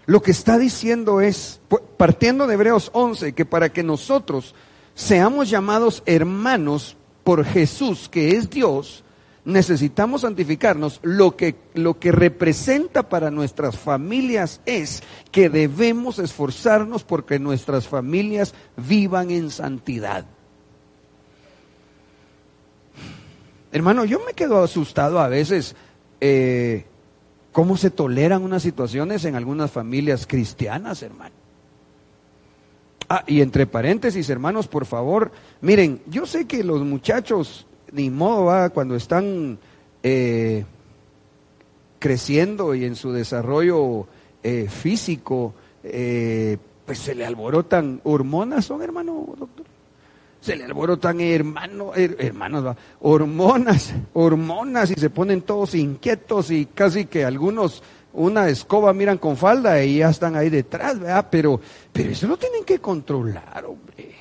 lo 0.06 0.22
que 0.22 0.32
está 0.32 0.58
diciendo 0.58 1.22
es, 1.22 1.62
partiendo 1.98 2.48
de 2.48 2.56
Hebreos 2.56 2.90
11, 2.94 3.34
que 3.34 3.46
para 3.46 3.70
que 3.70 3.84
nosotros 3.84 4.56
seamos 4.96 5.50
llamados 5.50 6.02
hermanos 6.06 6.98
por 7.24 7.46
Jesús, 7.46 8.10
que 8.10 8.32
es 8.32 8.50
Dios, 8.50 9.04
necesitamos 9.46 10.22
santificarnos. 10.22 11.00
Lo 11.04 11.36
que, 11.36 11.56
lo 11.76 12.00
que 12.00 12.12
representa 12.12 13.08
para 13.08 13.30
nuestras 13.30 13.78
familias 13.78 14.62
es 14.66 15.04
que 15.32 15.50
debemos 15.50 16.18
esforzarnos 16.18 17.04
porque 17.04 17.38
nuestras 17.38 17.88
familias 17.88 18.56
vivan 18.78 19.30
en 19.30 19.52
santidad. 19.52 20.26
Hermano, 23.72 24.06
yo 24.06 24.20
me 24.26 24.34
quedo 24.34 24.64
asustado 24.64 25.20
a 25.20 25.28
veces 25.28 25.76
eh, 26.22 26.86
cómo 27.52 27.78
se 27.78 27.92
toleran 27.92 28.44
unas 28.44 28.64
situaciones 28.64 29.26
en 29.26 29.36
algunas 29.36 29.72
familias 29.72 30.26
cristianas, 30.28 31.04
hermano. 31.04 31.36
Ah, 33.08 33.24
y 33.26 33.42
entre 33.42 33.66
paréntesis, 33.66 34.30
hermanos, 34.30 34.68
por 34.68 34.86
favor, 34.86 35.32
miren, 35.62 36.02
yo 36.06 36.28
sé 36.28 36.46
que 36.46 36.64
los 36.64 36.84
muchachos, 36.84 37.66
ni 37.92 38.10
modo, 38.12 38.46
va, 38.46 38.70
cuando 38.70 38.96
están 38.96 39.58
eh, 40.04 40.64
creciendo 41.98 42.76
y 42.76 42.86
en 42.86 42.96
su 42.96 43.12
desarrollo 43.12 44.08
eh, 44.44 44.68
físico, 44.70 45.56
eh, 45.84 46.58
pues 46.86 47.00
se 47.00 47.16
le 47.16 47.26
alborotan 47.26 48.00
hormonas, 48.04 48.66
¿son 48.66 48.82
hermano, 48.82 49.34
doctor? 49.38 49.66
Se 50.42 50.56
le 50.56 50.64
alborotan 50.64 51.20
hermano, 51.20 51.92
hermanos, 51.96 52.78
hormonas, 53.02 53.94
hormonas 54.14 54.92
y 54.92 54.96
se 54.96 55.10
ponen 55.10 55.42
todos 55.42 55.76
inquietos 55.76 56.50
y 56.52 56.66
casi 56.66 57.06
que 57.06 57.26
algunos 57.26 57.84
una 58.14 58.50
escoba 58.50 58.94
miran 58.94 59.18
con 59.18 59.38
falda 59.38 59.84
y 59.84 59.98
ya 59.98 60.10
están 60.10 60.36
ahí 60.36 60.50
detrás, 60.50 61.00
¿verdad? 61.00 61.28
Pero, 61.30 61.60
pero 61.92 62.10
eso 62.10 62.28
lo 62.28 62.38
tienen 62.38 62.64
que 62.64 62.80
controlar, 62.80 63.66
hombre. 63.66 64.16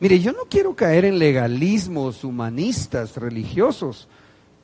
Mire, 0.00 0.18
yo 0.18 0.32
no 0.32 0.44
quiero 0.48 0.74
caer 0.74 1.04
en 1.04 1.18
legalismos 1.18 2.24
humanistas, 2.24 3.16
religiosos, 3.16 4.08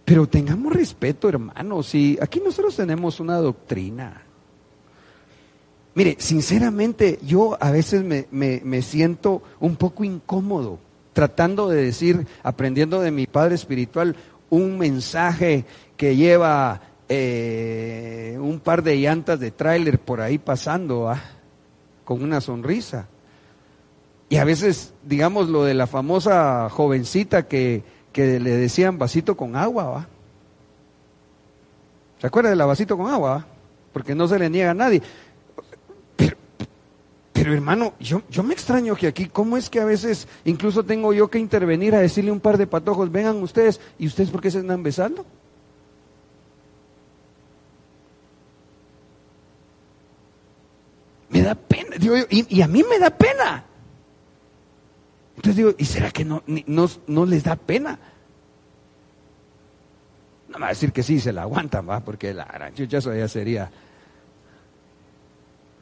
pero 0.04 0.26
tengamos 0.26 0.72
respeto, 0.72 1.28
hermanos. 1.28 1.94
Y 1.94 2.18
aquí 2.22 2.40
nosotros 2.40 2.74
tenemos 2.74 3.20
una 3.20 3.36
doctrina. 3.36 4.22
Mire, 5.96 6.16
sinceramente, 6.20 7.18
yo 7.26 7.58
a 7.60 7.72
veces 7.72 8.04
me, 8.04 8.28
me 8.30 8.82
siento 8.82 9.42
un 9.58 9.74
poco 9.74 10.04
incómodo 10.04 10.78
tratando 11.16 11.70
de 11.70 11.82
decir, 11.82 12.26
aprendiendo 12.42 13.00
de 13.00 13.10
mi 13.10 13.26
padre 13.26 13.54
espiritual, 13.54 14.16
un 14.50 14.76
mensaje 14.76 15.64
que 15.96 16.14
lleva 16.14 16.82
eh, 17.08 18.36
un 18.38 18.60
par 18.60 18.82
de 18.82 18.98
llantas 18.98 19.40
de 19.40 19.50
tráiler 19.50 19.98
por 19.98 20.20
ahí 20.20 20.36
pasando, 20.36 21.10
con 22.04 22.22
una 22.22 22.42
sonrisa. 22.42 23.08
Y 24.28 24.36
a 24.36 24.44
veces, 24.44 24.92
digamos, 25.04 25.48
lo 25.48 25.64
de 25.64 25.72
la 25.72 25.86
famosa 25.86 26.68
jovencita 26.68 27.46
que, 27.46 27.82
que 28.12 28.38
le 28.38 28.50
decían 28.50 28.98
vasito 28.98 29.38
con 29.38 29.56
agua, 29.56 29.84
¿va? 29.84 30.08
¿Se 32.20 32.26
acuerda 32.26 32.50
de 32.50 32.56
la 32.56 32.66
vasito 32.66 32.94
con 32.98 33.10
agua? 33.10 33.46
Porque 33.94 34.14
no 34.14 34.28
se 34.28 34.38
le 34.38 34.50
niega 34.50 34.72
a 34.72 34.74
nadie. 34.74 35.00
Pero, 37.46 37.54
hermano, 37.54 37.94
yo, 38.00 38.22
yo 38.28 38.42
me 38.42 38.54
extraño 38.54 38.96
que 38.96 39.06
aquí, 39.06 39.26
¿cómo 39.26 39.56
es 39.56 39.70
que 39.70 39.78
a 39.78 39.84
veces 39.84 40.26
incluso 40.44 40.82
tengo 40.82 41.12
yo 41.12 41.30
que 41.30 41.38
intervenir 41.38 41.94
a 41.94 42.00
decirle 42.00 42.32
un 42.32 42.40
par 42.40 42.58
de 42.58 42.66
patojos, 42.66 43.12
vengan 43.12 43.40
ustedes, 43.40 43.80
¿y 44.00 44.08
ustedes 44.08 44.30
por 44.30 44.40
qué 44.40 44.50
se 44.50 44.58
están 44.58 44.82
besando? 44.82 45.24
Me 51.28 51.40
da 51.40 51.54
pena. 51.54 51.94
y, 52.30 52.62
a 52.62 52.66
mí 52.66 52.82
me 52.82 52.98
da 52.98 53.10
pena. 53.10 53.64
Entonces 55.36 55.56
digo, 55.56 55.72
¿y 55.78 55.84
será 55.84 56.10
que 56.10 56.24
no, 56.24 56.42
no, 56.46 57.26
les 57.26 57.44
da 57.44 57.54
pena? 57.54 57.96
No 60.48 60.54
me 60.54 60.62
va 60.62 60.66
a 60.66 60.70
decir 60.70 60.90
que 60.90 61.04
sí, 61.04 61.20
se 61.20 61.32
la 61.32 61.42
aguantan, 61.42 61.88
va, 61.88 62.00
porque 62.00 62.34
la 62.34 62.46
gran 62.46 62.74
ya 62.74 63.28
sería. 63.28 63.70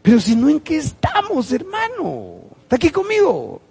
Pero 0.04 0.20
si 0.20 0.36
no, 0.36 0.50
¿en 0.50 0.60
qué 0.60 0.76
estamos, 0.76 1.50
hermano? 1.50 2.42
Está 2.64 2.76
aquí 2.76 2.90
conmigo. 2.90 3.62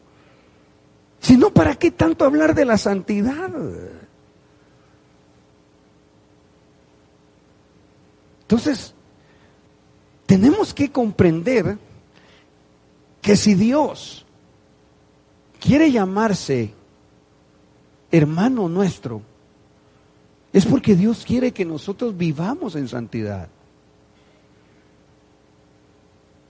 Si 1.19 1.37
no, 1.37 1.51
¿para 1.51 1.75
qué 1.75 1.91
tanto 1.91 2.25
hablar 2.25 2.55
de 2.55 2.65
la 2.65 2.79
santidad? 2.79 3.51
Entonces, 8.41 8.95
tenemos 10.25 10.73
que 10.73 10.91
comprender 10.91 11.77
que 13.21 13.35
si 13.35 13.53
Dios 13.53 14.25
quiere 15.59 15.91
llamarse 15.91 16.73
hermano 18.09 18.67
nuestro, 18.69 19.21
es 20.51 20.65
porque 20.65 20.95
Dios 20.95 21.25
quiere 21.27 21.51
que 21.51 21.63
nosotros 21.63 22.17
vivamos 22.17 22.75
en 22.75 22.87
santidad. 22.87 23.49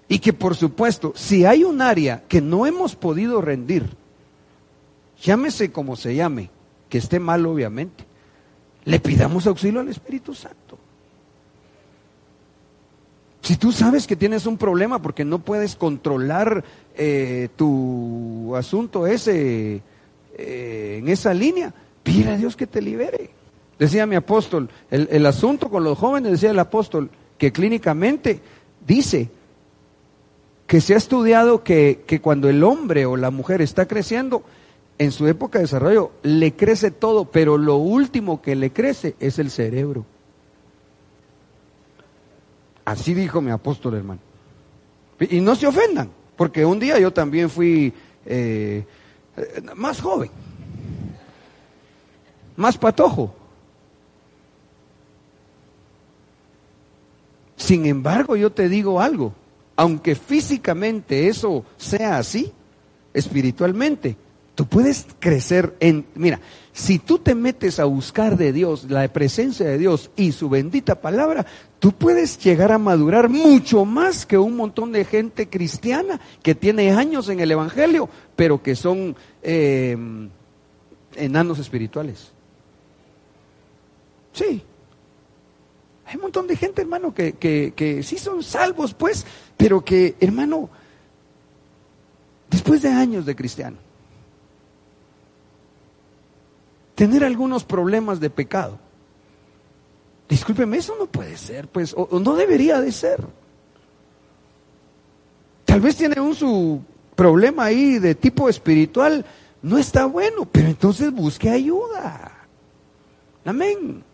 Y 0.07 0.19
que 0.19 0.33
por 0.33 0.55
supuesto, 0.55 1.13
si 1.15 1.45
hay 1.45 1.63
un 1.63 1.81
área 1.81 2.23
que 2.27 2.41
no 2.41 2.65
hemos 2.65 2.95
podido 2.95 3.41
rendir, 3.41 3.89
llámese 5.21 5.71
como 5.71 5.95
se 5.95 6.15
llame, 6.15 6.49
que 6.89 6.97
esté 6.97 7.19
mal 7.19 7.45
obviamente, 7.45 8.05
le 8.85 8.99
pidamos 8.99 9.47
auxilio 9.47 9.79
al 9.79 9.87
Espíritu 9.87 10.33
Santo. 10.35 10.77
Si 13.41 13.57
tú 13.57 13.73
sabes 13.73 14.07
que 14.07 14.15
tienes 14.15 14.45
un 14.45 14.57
problema 14.57 15.01
porque 15.01 15.25
no 15.25 15.39
puedes 15.39 15.75
controlar 15.75 16.63
eh, 16.95 17.49
tu 17.57 18.55
asunto 18.55 19.05
ese 19.05 19.81
eh, 20.37 20.97
en 20.99 21.09
esa 21.09 21.33
línea, 21.33 21.73
pide 22.03 22.31
a 22.31 22.37
Dios 22.37 22.55
que 22.55 22.67
te 22.67 22.81
libere. 22.81 23.31
Decía 23.77 24.05
mi 24.05 24.15
apóstol, 24.15 24.69
el, 24.89 25.25
asunto 25.25 25.69
con 25.69 25.83
los 25.83 25.97
jóvenes, 25.97 26.31
decía 26.31 26.51
el 26.51 26.59
apóstol, 26.59 27.09
que 27.37 27.51
clínicamente 27.51 28.39
dice 28.85 29.29
que 30.67 30.81
se 30.81 30.93
ha 30.93 30.97
estudiado 30.97 31.63
que, 31.63 32.03
que 32.07 32.21
cuando 32.21 32.49
el 32.49 32.63
hombre 32.63 33.05
o 33.05 33.17
la 33.17 33.31
mujer 33.31 33.61
está 33.61 33.87
creciendo, 33.87 34.43
en 34.97 35.11
su 35.11 35.27
época 35.27 35.59
de 35.59 35.63
desarrollo 35.63 36.11
le 36.23 36.53
crece 36.53 36.91
todo, 36.91 37.25
pero 37.25 37.57
lo 37.57 37.77
último 37.77 38.41
que 38.41 38.55
le 38.55 38.71
crece 38.71 39.15
es 39.19 39.39
el 39.39 39.49
cerebro. 39.51 40.05
Así 42.85 43.13
dijo 43.13 43.41
mi 43.41 43.51
apóstol, 43.51 43.95
hermano. 43.95 44.19
Y 45.19 45.39
no 45.41 45.55
se 45.55 45.67
ofendan, 45.67 46.09
porque 46.35 46.65
un 46.65 46.79
día 46.79 46.99
yo 46.99 47.11
también 47.11 47.49
fui 47.49 47.93
eh, 48.25 48.83
más 49.75 50.01
joven, 50.01 50.29
más 52.55 52.77
patojo. 52.77 53.33
Sin 57.55 57.85
embargo, 57.85 58.35
yo 58.35 58.51
te 58.51 58.67
digo 58.67 58.99
algo, 58.99 59.33
aunque 59.75 60.15
físicamente 60.15 61.27
eso 61.27 61.65
sea 61.77 62.17
así, 62.17 62.51
espiritualmente, 63.13 64.17
Tú 64.55 64.67
puedes 64.67 65.07
crecer 65.19 65.75
en, 65.79 66.05
mira, 66.13 66.39
si 66.73 66.99
tú 66.99 67.17
te 67.17 67.33
metes 67.33 67.79
a 67.79 67.85
buscar 67.85 68.37
de 68.37 68.53
Dios, 68.53 68.85
la 68.87 69.07
presencia 69.11 69.65
de 69.65 69.79
Dios 69.79 70.11
y 70.15 70.31
su 70.31 70.47
bendita 70.47 71.01
palabra, 71.01 71.47
tú 71.79 71.91
puedes 71.91 72.37
llegar 72.37 72.71
a 72.71 72.77
madurar 72.77 73.29
mucho 73.29 73.83
más 73.83 74.27
que 74.27 74.37
un 74.37 74.55
montón 74.55 74.91
de 74.91 75.05
gente 75.05 75.49
cristiana 75.49 76.21
que 76.43 76.53
tiene 76.53 76.91
años 76.91 77.29
en 77.29 77.39
el 77.39 77.49
Evangelio, 77.49 78.09
pero 78.35 78.61
que 78.61 78.75
son 78.75 79.15
eh, 79.41 79.97
enanos 81.15 81.57
espirituales. 81.57 82.31
Sí. 84.33 84.61
Hay 86.13 86.17
un 86.17 86.21
montón 86.25 86.45
de 86.45 86.55
gente, 86.55 86.83
hermano, 86.83 87.11
que, 87.11 87.33
que, 87.33 87.73
que 87.75 88.03
sí 88.03 88.19
son 88.19 88.43
salvos, 88.43 88.93
pues, 88.93 89.25
pero 89.57 89.83
que, 89.83 90.15
hermano, 90.19 90.69
después 92.51 92.83
de 92.83 92.89
años 92.89 93.25
de 93.25 93.35
cristiano, 93.35 93.77
tener 96.93 97.23
algunos 97.23 97.63
problemas 97.63 98.19
de 98.19 98.29
pecado. 98.29 98.77
Discúlpeme, 100.29 100.77
eso 100.77 100.95
no 100.99 101.07
puede 101.07 101.35
ser, 101.35 101.67
pues, 101.67 101.95
o, 101.97 102.19
no 102.19 102.35
debería 102.35 102.79
de 102.79 102.91
ser. 102.91 103.25
Tal 105.65 105.81
vez 105.81 105.95
tiene 105.95 106.21
un 106.21 106.35
su 106.35 106.79
problema 107.15 107.63
ahí 107.65 107.97
de 107.97 108.13
tipo 108.13 108.49
espiritual, 108.49 109.25
no 109.63 109.79
está 109.79 110.05
bueno, 110.05 110.45
pero 110.45 110.67
entonces 110.67 111.11
busque 111.11 111.49
ayuda. 111.49 112.45
Amén. 113.45 114.12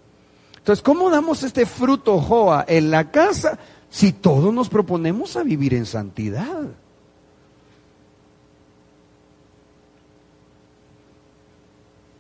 Entonces, 0.70 0.84
¿cómo 0.84 1.10
damos 1.10 1.42
este 1.42 1.66
fruto, 1.66 2.22
Joa, 2.22 2.64
en 2.68 2.92
la 2.92 3.10
casa 3.10 3.58
si 3.90 4.12
todos 4.12 4.54
nos 4.54 4.70
proponemos 4.70 5.36
a 5.36 5.42
vivir 5.42 5.74
en 5.74 5.88
santidad? 5.88 6.68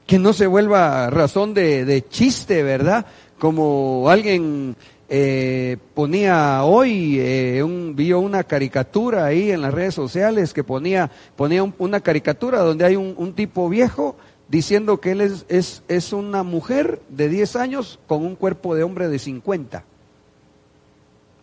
que 0.07 0.17
no 0.17 0.33
se 0.33 0.47
vuelva 0.47 1.11
razón 1.11 1.53
de, 1.53 2.03
chiste, 2.09 2.63
¿verdad? 2.63 3.05
Como 3.37 4.09
alguien 4.09 4.75
eh, 5.07 5.77
ponía 5.93 6.63
hoy, 6.63 7.19
eh, 7.19 7.61
un, 7.61 7.95
vio 7.95 8.19
una 8.19 8.43
caricatura 8.43 9.25
ahí 9.25 9.51
en 9.51 9.61
las 9.61 9.71
redes 9.71 9.93
sociales 9.93 10.55
que 10.55 10.63
ponía, 10.63 11.11
ponía 11.35 11.61
una 11.63 11.99
caricatura 11.99 12.61
donde 12.61 12.85
hay 12.85 12.95
un, 12.95 13.33
tipo 13.33 13.69
viejo 13.69 14.15
diciendo 14.49 14.99
que 14.99 15.11
él 15.11 15.21
es, 15.21 15.45
es, 15.47 15.83
es, 15.87 16.11
una 16.11 16.43
mujer 16.43 17.01
de 17.09 17.29
10 17.29 17.55
años 17.55 17.99
con 18.07 18.25
un 18.25 18.35
cuerpo 18.35 18.75
de 18.75 18.83
hombre 18.83 19.07
de 19.07 19.19
50. 19.19 19.85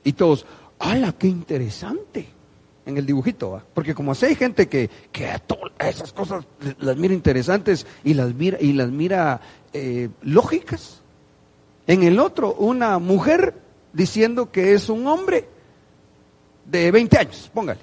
Y 0.05 0.13
todos, 0.13 0.45
¡hala, 0.79 1.13
qué 1.13 1.29
interesante! 1.29 2.37
en 2.87 2.97
el 2.97 3.05
dibujito, 3.05 3.61
porque 3.75 3.95
como 3.95 4.13
así 4.13 4.27
hay 4.27 4.37
gente 4.37 4.69
que, 4.69 4.89
que 5.11 5.27
a 5.27 5.43
esas 5.89 6.13
cosas 6.13 6.47
las 6.79 6.97
mira 6.97 7.13
interesantes 7.13 7.85
y 8.05 8.15
las 8.15 8.33
mira, 8.33 8.59
y 8.61 8.73
las 8.73 8.91
mira 8.91 9.41
eh, 9.73 10.09
lógicas. 10.23 11.03
En 11.89 12.05
el 12.05 12.21
otro, 12.21 12.55
una 12.55 12.99
mujer 13.01 13.55
diciendo 13.93 14.53
que 14.53 14.73
es 14.73 14.89
un 14.89 15.07
hombre 15.09 15.49
de 16.65 16.93
20 16.93 17.19
años, 17.19 17.51
póngale. 17.53 17.81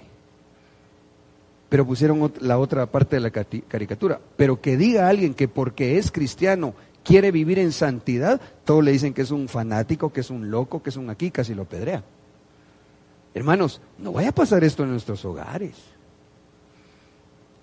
Pero 1.74 1.88
pusieron 1.88 2.32
la 2.42 2.60
otra 2.60 2.86
parte 2.86 3.15
de 3.15 3.20
la 3.20 3.32
caricatura. 3.32 4.20
Pero 4.36 4.62
que 4.62 4.77
diga 4.77 5.10
alguien 5.10 5.34
que 5.34 5.48
porque 5.48 5.98
es 5.98 6.12
cristiano 6.12 6.75
quiere 7.03 7.32
vivir 7.32 7.58
en 7.58 7.72
santidad, 7.72 8.39
todos 8.63 8.84
le 8.84 8.92
dicen 8.92 9.12
que 9.12 9.24
es 9.24 9.32
un 9.32 9.50
fanático, 9.50 10.13
que 10.13 10.20
es 10.20 10.30
un 10.30 10.51
loco, 10.51 10.84
que 10.84 10.92
es 10.92 10.98
un 10.98 11.10
aquí, 11.10 11.32
casi 11.32 11.56
lo 11.56 11.65
pedrea. 11.65 12.03
Hermanos, 13.34 13.82
no 13.98 14.12
vaya 14.12 14.30
a 14.30 14.34
pasar 14.34 14.63
esto 14.63 14.84
en 14.84 14.92
nuestros 14.92 15.25
hogares. 15.25 15.74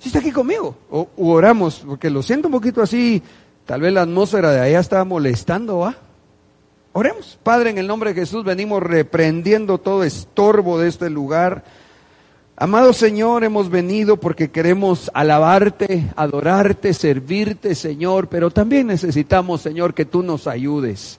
Si 0.00 0.08
está 0.08 0.18
aquí 0.18 0.32
conmigo, 0.32 0.76
o 0.90 1.08
oramos, 1.16 1.84
porque 1.86 2.10
lo 2.10 2.24
siento 2.24 2.48
un 2.48 2.52
poquito 2.54 2.82
así, 2.82 3.22
tal 3.64 3.80
vez 3.80 3.92
la 3.92 4.02
atmósfera 4.02 4.50
de 4.50 4.58
allá 4.58 4.80
estaba 4.80 5.04
molestando, 5.04 5.78
¿va? 5.78 5.94
Oremos. 6.94 7.38
Padre, 7.44 7.70
en 7.70 7.78
el 7.78 7.86
nombre 7.86 8.12
de 8.12 8.22
Jesús 8.22 8.42
venimos 8.42 8.82
reprendiendo 8.82 9.78
todo 9.78 10.02
estorbo 10.02 10.80
de 10.80 10.88
este 10.88 11.10
lugar. 11.10 11.62
Amado 12.62 12.92
Señor, 12.92 13.42
hemos 13.42 13.70
venido 13.70 14.18
porque 14.18 14.50
queremos 14.50 15.10
alabarte, 15.14 16.12
adorarte, 16.14 16.92
servirte, 16.92 17.74
Señor, 17.74 18.28
pero 18.28 18.50
también 18.50 18.88
necesitamos, 18.88 19.62
Señor, 19.62 19.94
que 19.94 20.04
tú 20.04 20.22
nos 20.22 20.46
ayudes. 20.46 21.18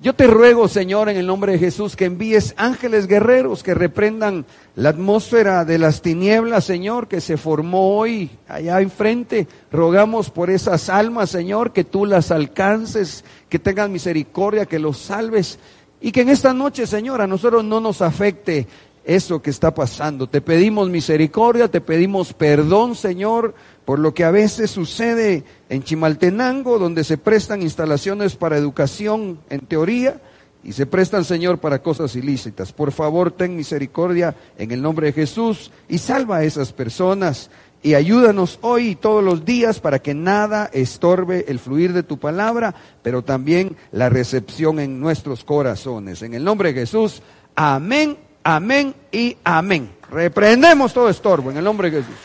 Yo 0.00 0.14
te 0.14 0.28
ruego, 0.28 0.68
Señor, 0.68 1.08
en 1.08 1.16
el 1.16 1.26
nombre 1.26 1.50
de 1.50 1.58
Jesús, 1.58 1.96
que 1.96 2.04
envíes 2.04 2.54
ángeles 2.56 3.08
guerreros 3.08 3.64
que 3.64 3.74
reprendan 3.74 4.46
la 4.76 4.90
atmósfera 4.90 5.64
de 5.64 5.78
las 5.78 6.00
tinieblas, 6.00 6.62
Señor, 6.64 7.08
que 7.08 7.20
se 7.20 7.36
formó 7.36 7.98
hoy 7.98 8.30
allá 8.46 8.80
enfrente. 8.80 9.48
Rogamos 9.72 10.30
por 10.30 10.48
esas 10.48 10.88
almas, 10.88 11.30
Señor, 11.30 11.72
que 11.72 11.82
tú 11.82 12.06
las 12.06 12.30
alcances, 12.30 13.24
que 13.48 13.58
tengas 13.58 13.90
misericordia, 13.90 14.66
que 14.66 14.78
los 14.78 14.98
salves 14.98 15.58
y 16.00 16.12
que 16.12 16.20
en 16.20 16.28
esta 16.28 16.54
noche, 16.54 16.86
Señor, 16.86 17.20
a 17.20 17.26
nosotros 17.26 17.64
no 17.64 17.80
nos 17.80 18.02
afecte 18.02 18.68
eso 19.08 19.40
que 19.40 19.48
está 19.48 19.74
pasando. 19.74 20.28
Te 20.28 20.42
pedimos 20.42 20.90
misericordia, 20.90 21.68
te 21.68 21.80
pedimos 21.80 22.34
perdón, 22.34 22.94
Señor, 22.94 23.54
por 23.86 23.98
lo 23.98 24.12
que 24.12 24.22
a 24.22 24.30
veces 24.30 24.70
sucede 24.70 25.44
en 25.70 25.82
Chimaltenango, 25.82 26.78
donde 26.78 27.02
se 27.04 27.16
prestan 27.16 27.62
instalaciones 27.62 28.36
para 28.36 28.58
educación 28.58 29.40
en 29.48 29.60
teoría 29.60 30.20
y 30.62 30.72
se 30.72 30.84
prestan, 30.84 31.24
Señor, 31.24 31.58
para 31.58 31.82
cosas 31.82 32.14
ilícitas. 32.16 32.72
Por 32.72 32.92
favor, 32.92 33.30
ten 33.30 33.56
misericordia 33.56 34.36
en 34.58 34.72
el 34.72 34.82
nombre 34.82 35.06
de 35.06 35.12
Jesús 35.14 35.70
y 35.88 35.96
salva 35.96 36.36
a 36.36 36.44
esas 36.44 36.74
personas 36.74 37.48
y 37.82 37.94
ayúdanos 37.94 38.58
hoy 38.60 38.88
y 38.88 38.94
todos 38.94 39.24
los 39.24 39.46
días 39.46 39.80
para 39.80 40.00
que 40.00 40.12
nada 40.12 40.68
estorbe 40.70 41.46
el 41.48 41.58
fluir 41.58 41.94
de 41.94 42.02
tu 42.02 42.18
palabra, 42.18 42.74
pero 43.02 43.22
también 43.22 43.74
la 43.90 44.10
recepción 44.10 44.80
en 44.80 45.00
nuestros 45.00 45.44
corazones. 45.44 46.20
En 46.20 46.34
el 46.34 46.44
nombre 46.44 46.74
de 46.74 46.80
Jesús, 46.80 47.22
amén, 47.54 48.18
amén 48.42 48.94
y 49.12 49.36
amén. 49.44 49.94
Reprendemos 50.10 50.92
todo 50.92 51.08
estorbo 51.08 51.50
en 51.50 51.58
el 51.58 51.64
nombre 51.64 51.90
de 51.90 51.98
Jesús. 51.98 52.16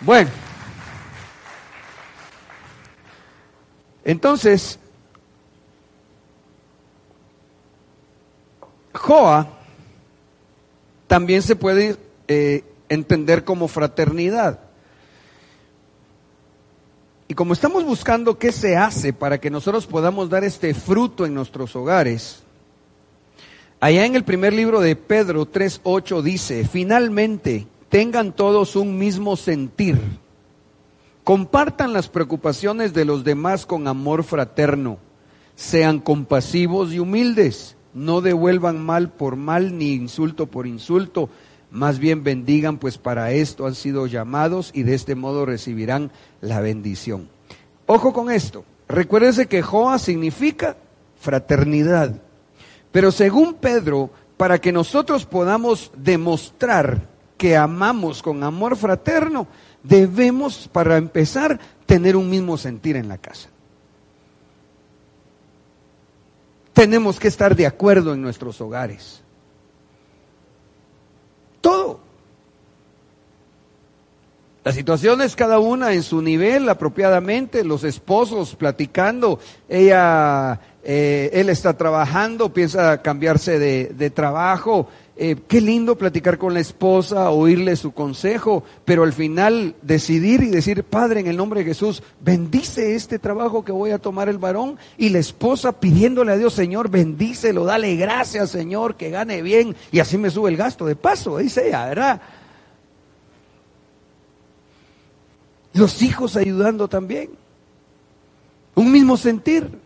Bueno, 0.00 0.30
entonces, 4.04 4.78
Joa 8.94 9.48
también 11.06 11.42
se 11.42 11.56
puede 11.56 11.96
eh, 12.28 12.64
entender 12.88 13.44
como 13.44 13.68
fraternidad. 13.68 14.60
Y 17.28 17.34
como 17.34 17.52
estamos 17.52 17.84
buscando 17.84 18.38
qué 18.38 18.52
se 18.52 18.76
hace 18.76 19.12
para 19.12 19.38
que 19.38 19.50
nosotros 19.50 19.86
podamos 19.86 20.30
dar 20.30 20.44
este 20.44 20.74
fruto 20.74 21.26
en 21.26 21.34
nuestros 21.34 21.74
hogares, 21.74 22.44
allá 23.80 24.06
en 24.06 24.16
el 24.16 24.24
primer 24.24 24.52
libro 24.52 24.80
de 24.80 24.96
Pedro 24.96 25.50
3.8 25.50 26.22
dice, 26.22 26.66
finalmente, 26.66 27.66
tengan 27.88 28.32
todos 28.32 28.76
un 28.76 28.98
mismo 28.98 29.36
sentir. 29.36 29.98
Compartan 31.24 31.92
las 31.92 32.08
preocupaciones 32.08 32.94
de 32.94 33.04
los 33.04 33.24
demás 33.24 33.66
con 33.66 33.88
amor 33.88 34.22
fraterno. 34.22 34.98
Sean 35.56 35.98
compasivos 35.98 36.92
y 36.92 37.00
humildes. 37.00 37.76
No 37.94 38.20
devuelvan 38.20 38.84
mal 38.84 39.10
por 39.10 39.36
mal 39.36 39.76
ni 39.78 39.92
insulto 39.94 40.46
por 40.46 40.66
insulto. 40.66 41.28
Más 41.70 41.98
bien 41.98 42.22
bendigan, 42.22 42.78
pues 42.78 42.98
para 42.98 43.32
esto 43.32 43.66
han 43.66 43.74
sido 43.74 44.06
llamados 44.06 44.70
y 44.72 44.82
de 44.84 44.94
este 44.94 45.14
modo 45.14 45.46
recibirán 45.46 46.12
la 46.40 46.60
bendición. 46.60 47.28
Ojo 47.86 48.12
con 48.12 48.30
esto. 48.30 48.64
Recuérdense 48.88 49.46
que 49.46 49.62
Joa 49.62 49.98
significa 49.98 50.76
fraternidad. 51.18 52.22
Pero 52.96 53.12
según 53.12 53.52
Pedro, 53.52 54.08
para 54.38 54.58
que 54.58 54.72
nosotros 54.72 55.26
podamos 55.26 55.92
demostrar 55.98 57.06
que 57.36 57.54
amamos 57.54 58.22
con 58.22 58.42
amor 58.42 58.74
fraterno, 58.74 59.48
debemos, 59.82 60.66
para 60.72 60.96
empezar, 60.96 61.60
tener 61.84 62.16
un 62.16 62.30
mismo 62.30 62.56
sentir 62.56 62.96
en 62.96 63.08
la 63.08 63.18
casa. 63.18 63.50
Tenemos 66.72 67.20
que 67.20 67.28
estar 67.28 67.54
de 67.54 67.66
acuerdo 67.66 68.14
en 68.14 68.22
nuestros 68.22 68.62
hogares. 68.62 69.20
Todo. 71.60 72.00
Las 74.66 74.74
situaciones 74.74 75.36
cada 75.36 75.60
una 75.60 75.92
en 75.92 76.02
su 76.02 76.20
nivel 76.20 76.68
apropiadamente, 76.68 77.62
los 77.62 77.84
esposos 77.84 78.56
platicando, 78.56 79.38
ella, 79.68 80.58
eh, 80.88 81.30
él 81.32 81.48
está 81.48 81.76
trabajando, 81.76 82.52
piensa 82.52 83.02
cambiarse 83.02 83.58
de, 83.58 84.10
trabajo, 84.10 84.86
eh, 85.16 85.34
qué 85.48 85.60
lindo 85.60 85.98
platicar 85.98 86.38
con 86.38 86.54
la 86.54 86.60
esposa, 86.60 87.30
oírle 87.30 87.74
su 87.74 87.90
consejo, 87.90 88.62
pero 88.84 89.02
al 89.02 89.12
final 89.12 89.74
decidir 89.82 90.44
y 90.44 90.50
decir, 90.50 90.84
Padre, 90.84 91.18
en 91.18 91.26
el 91.26 91.36
nombre 91.36 91.58
de 91.58 91.66
Jesús, 91.66 92.04
bendice 92.20 92.94
este 92.94 93.18
trabajo 93.18 93.64
que 93.64 93.72
voy 93.72 93.90
a 93.90 93.98
tomar 93.98 94.28
el 94.28 94.38
varón, 94.38 94.78
y 94.96 95.08
la 95.08 95.18
esposa 95.18 95.72
pidiéndole 95.72 96.30
a 96.30 96.36
Dios, 96.36 96.54
Señor, 96.54 96.88
bendícelo, 96.88 97.64
dale 97.64 97.96
gracias, 97.96 98.50
Señor, 98.50 98.94
que 98.94 99.10
gane 99.10 99.42
bien, 99.42 99.74
y 99.90 99.98
así 99.98 100.16
me 100.16 100.30
sube 100.30 100.50
el 100.50 100.56
gasto 100.56 100.86
de 100.86 100.94
paso, 100.94 101.38
dice 101.38 101.66
ella, 101.66 101.86
¿verdad? 101.86 102.22
Los 105.72 106.00
hijos 106.00 106.36
ayudando 106.36 106.86
también. 106.86 107.30
Un 108.76 108.92
mismo 108.92 109.16
sentir. 109.16 109.84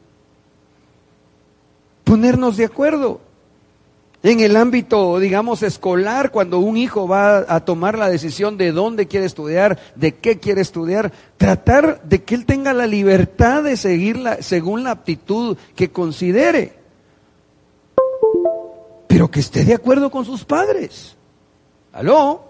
Ponernos 2.10 2.56
de 2.56 2.64
acuerdo. 2.64 3.20
En 4.24 4.40
el 4.40 4.56
ámbito, 4.56 5.20
digamos, 5.20 5.62
escolar, 5.62 6.32
cuando 6.32 6.58
un 6.58 6.76
hijo 6.76 7.06
va 7.06 7.46
a 7.48 7.64
tomar 7.64 7.96
la 7.96 8.08
decisión 8.08 8.56
de 8.56 8.72
dónde 8.72 9.06
quiere 9.06 9.26
estudiar, 9.26 9.78
de 9.94 10.16
qué 10.16 10.40
quiere 10.40 10.60
estudiar, 10.60 11.12
tratar 11.36 12.02
de 12.02 12.24
que 12.24 12.34
él 12.34 12.46
tenga 12.46 12.72
la 12.72 12.88
libertad 12.88 13.62
de 13.62 13.76
seguirla 13.76 14.42
según 14.42 14.82
la 14.82 14.90
aptitud 14.90 15.56
que 15.76 15.92
considere, 15.92 16.80
pero 19.06 19.30
que 19.30 19.38
esté 19.38 19.64
de 19.64 19.74
acuerdo 19.74 20.10
con 20.10 20.24
sus 20.24 20.44
padres. 20.44 21.14
¿Aló? 21.92 22.42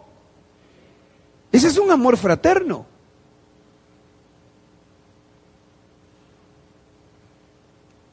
Ese 1.53 1.69
es 1.69 1.77
un 1.77 1.91
amor 1.91 2.17
fraterno. 2.17 2.87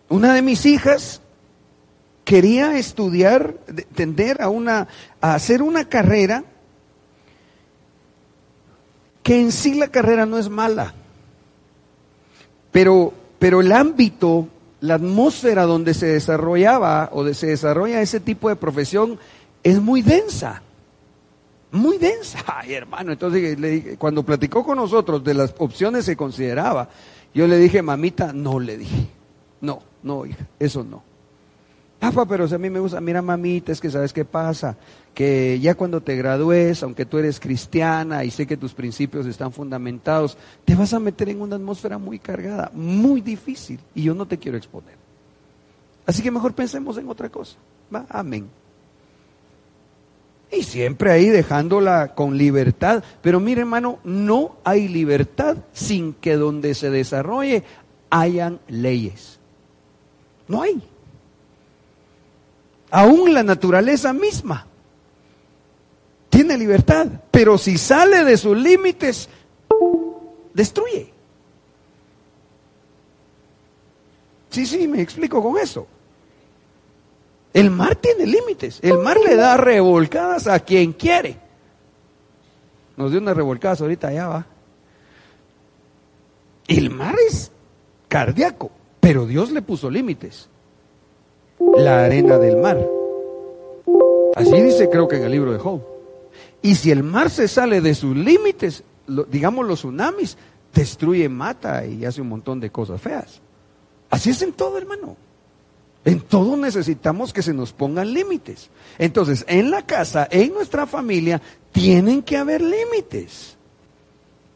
Una 0.09 0.33
de 0.33 0.41
mis 0.41 0.65
hijas 0.65 1.21
quería 2.27 2.77
estudiar, 2.77 3.55
tender 3.95 4.41
a 4.41 4.49
una, 4.49 4.89
a 5.21 5.33
hacer 5.33 5.61
una 5.61 5.85
carrera 5.87 6.43
que 9.23 9.39
en 9.39 9.53
sí 9.53 9.75
la 9.75 9.87
carrera 9.87 10.25
no 10.25 10.37
es 10.37 10.49
mala, 10.49 10.93
pero, 12.69 13.13
pero 13.39 13.61
el 13.61 13.71
ámbito, 13.71 14.49
la 14.81 14.95
atmósfera 14.95 15.63
donde 15.63 15.93
se 15.93 16.07
desarrollaba 16.07 17.11
o 17.13 17.33
se 17.33 17.47
desarrolla 17.47 18.01
ese 18.01 18.19
tipo 18.19 18.49
de 18.49 18.57
profesión 18.57 19.17
es 19.63 19.79
muy 19.79 20.01
densa, 20.01 20.61
muy 21.71 21.97
densa, 21.97 22.39
ay 22.57 22.73
hermano, 22.73 23.13
entonces 23.13 23.57
le 23.57 23.69
dije, 23.69 23.97
cuando 23.97 24.23
platicó 24.23 24.65
con 24.65 24.75
nosotros 24.75 25.23
de 25.23 25.33
las 25.33 25.55
opciones 25.59 26.05
que 26.05 26.17
consideraba, 26.17 26.89
yo 27.33 27.47
le 27.47 27.57
dije, 27.57 27.81
mamita, 27.81 28.33
no 28.33 28.59
le 28.59 28.77
dije, 28.79 29.07
no, 29.61 29.81
no, 30.03 30.25
hija, 30.25 30.45
eso 30.59 30.83
no. 30.83 31.07
Papá, 31.99 32.25
pero 32.27 32.47
si 32.47 32.53
a 32.53 32.59
mí 32.59 32.69
me 32.69 32.79
gusta, 32.79 33.01
mira 33.01 33.21
mamita, 33.21 33.71
es 33.71 33.81
que 33.81 33.89
sabes 33.89 34.13
qué 34.13 34.23
pasa, 34.23 34.77
que 35.15 35.59
ya 35.59 35.73
cuando 35.73 36.01
te 36.01 36.15
gradúes, 36.15 36.83
aunque 36.83 37.05
tú 37.05 37.17
eres 37.17 37.39
cristiana 37.39 38.23
y 38.23 38.29
sé 38.29 38.45
que 38.45 38.55
tus 38.55 38.73
principios 38.73 39.25
están 39.25 39.51
fundamentados, 39.51 40.37
te 40.63 40.75
vas 40.75 40.93
a 40.93 40.99
meter 40.99 41.29
en 41.29 41.41
una 41.41 41.55
atmósfera 41.55 41.97
muy 41.97 42.19
cargada, 42.19 42.69
muy 42.73 43.21
difícil, 43.21 43.79
y 43.95 44.03
yo 44.03 44.13
no 44.13 44.27
te 44.27 44.37
quiero 44.37 44.57
exponer. 44.57 44.95
Así 46.05 46.21
que 46.21 46.31
mejor 46.31 46.53
pensemos 46.53 46.97
en 46.97 47.09
otra 47.09 47.29
cosa. 47.29 47.57
¿va? 47.93 48.05
Amén. 48.09 48.47
Y 50.51 50.63
siempre 50.63 51.11
ahí 51.11 51.27
dejándola 51.27 52.13
con 52.15 52.37
libertad. 52.37 53.03
Pero 53.21 53.39
mire 53.39 53.61
hermano, 53.61 53.99
no 54.03 54.55
hay 54.63 54.87
libertad 54.87 55.57
sin 55.73 56.13
que 56.13 56.37
donde 56.37 56.73
se 56.73 56.89
desarrolle 56.89 57.63
hayan 58.09 58.59
leyes. 58.67 59.39
No 60.47 60.61
hay 60.61 60.81
aún 62.91 63.33
la 63.33 63.43
naturaleza 63.43 64.13
misma 64.13 64.65
tiene 66.29 66.57
libertad, 66.57 67.07
pero 67.31 67.57
si 67.57 67.77
sale 67.77 68.23
de 68.23 68.37
sus 68.37 68.57
límites, 68.57 69.29
destruye. 70.53 71.11
Sí, 74.49 74.65
sí, 74.65 74.87
me 74.87 75.01
explico 75.01 75.41
con 75.41 75.57
eso. 75.57 75.87
El 77.53 77.71
mar 77.71 77.95
tiene 77.95 78.25
límites. 78.25 78.79
El 78.81 78.99
mar 78.99 79.17
le 79.19 79.35
da 79.35 79.57
revolcadas 79.57 80.47
a 80.47 80.59
quien 80.59 80.93
quiere. 80.93 81.37
Nos 82.95 83.11
dio 83.11 83.19
unas 83.19 83.35
revolcadas 83.35 83.81
ahorita 83.81 84.09
allá 84.09 84.27
va. 84.27 84.45
El 86.67 86.89
mar 86.89 87.15
es 87.27 87.51
cardíaco, 88.07 88.71
pero 88.99 89.25
Dios 89.25 89.51
le 89.51 89.61
puso 89.61 89.89
límites 89.89 90.49
la 91.59 92.05
arena 92.05 92.37
del 92.37 92.57
mar. 92.57 92.77
Así 94.35 94.61
dice 94.61 94.89
creo 94.89 95.07
que 95.07 95.17
en 95.17 95.23
el 95.23 95.31
libro 95.31 95.51
de 95.51 95.59
Job. 95.59 95.81
Y 96.61 96.75
si 96.75 96.91
el 96.91 97.03
mar 97.03 97.29
se 97.29 97.47
sale 97.47 97.81
de 97.81 97.95
sus 97.95 98.15
límites, 98.15 98.83
digamos 99.29 99.65
los 99.65 99.79
tsunamis, 99.79 100.37
destruye, 100.73 101.27
mata 101.29 101.85
y 101.85 102.05
hace 102.05 102.21
un 102.21 102.29
montón 102.29 102.59
de 102.59 102.69
cosas 102.69 103.01
feas. 103.01 103.41
Así 104.09 104.29
es 104.29 104.41
en 104.41 104.53
todo, 104.53 104.77
hermano. 104.77 105.17
En 106.05 106.21
todo 106.21 106.55
necesitamos 106.55 107.33
que 107.33 107.41
se 107.41 107.53
nos 107.53 107.73
pongan 107.73 108.13
límites. 108.13 108.69
Entonces, 108.97 109.43
en 109.47 109.71
la 109.71 109.85
casa, 109.85 110.27
en 110.31 110.53
nuestra 110.53 110.87
familia, 110.87 111.41
tienen 111.71 112.21
que 112.21 112.37
haber 112.37 112.61
límites. 112.61 113.56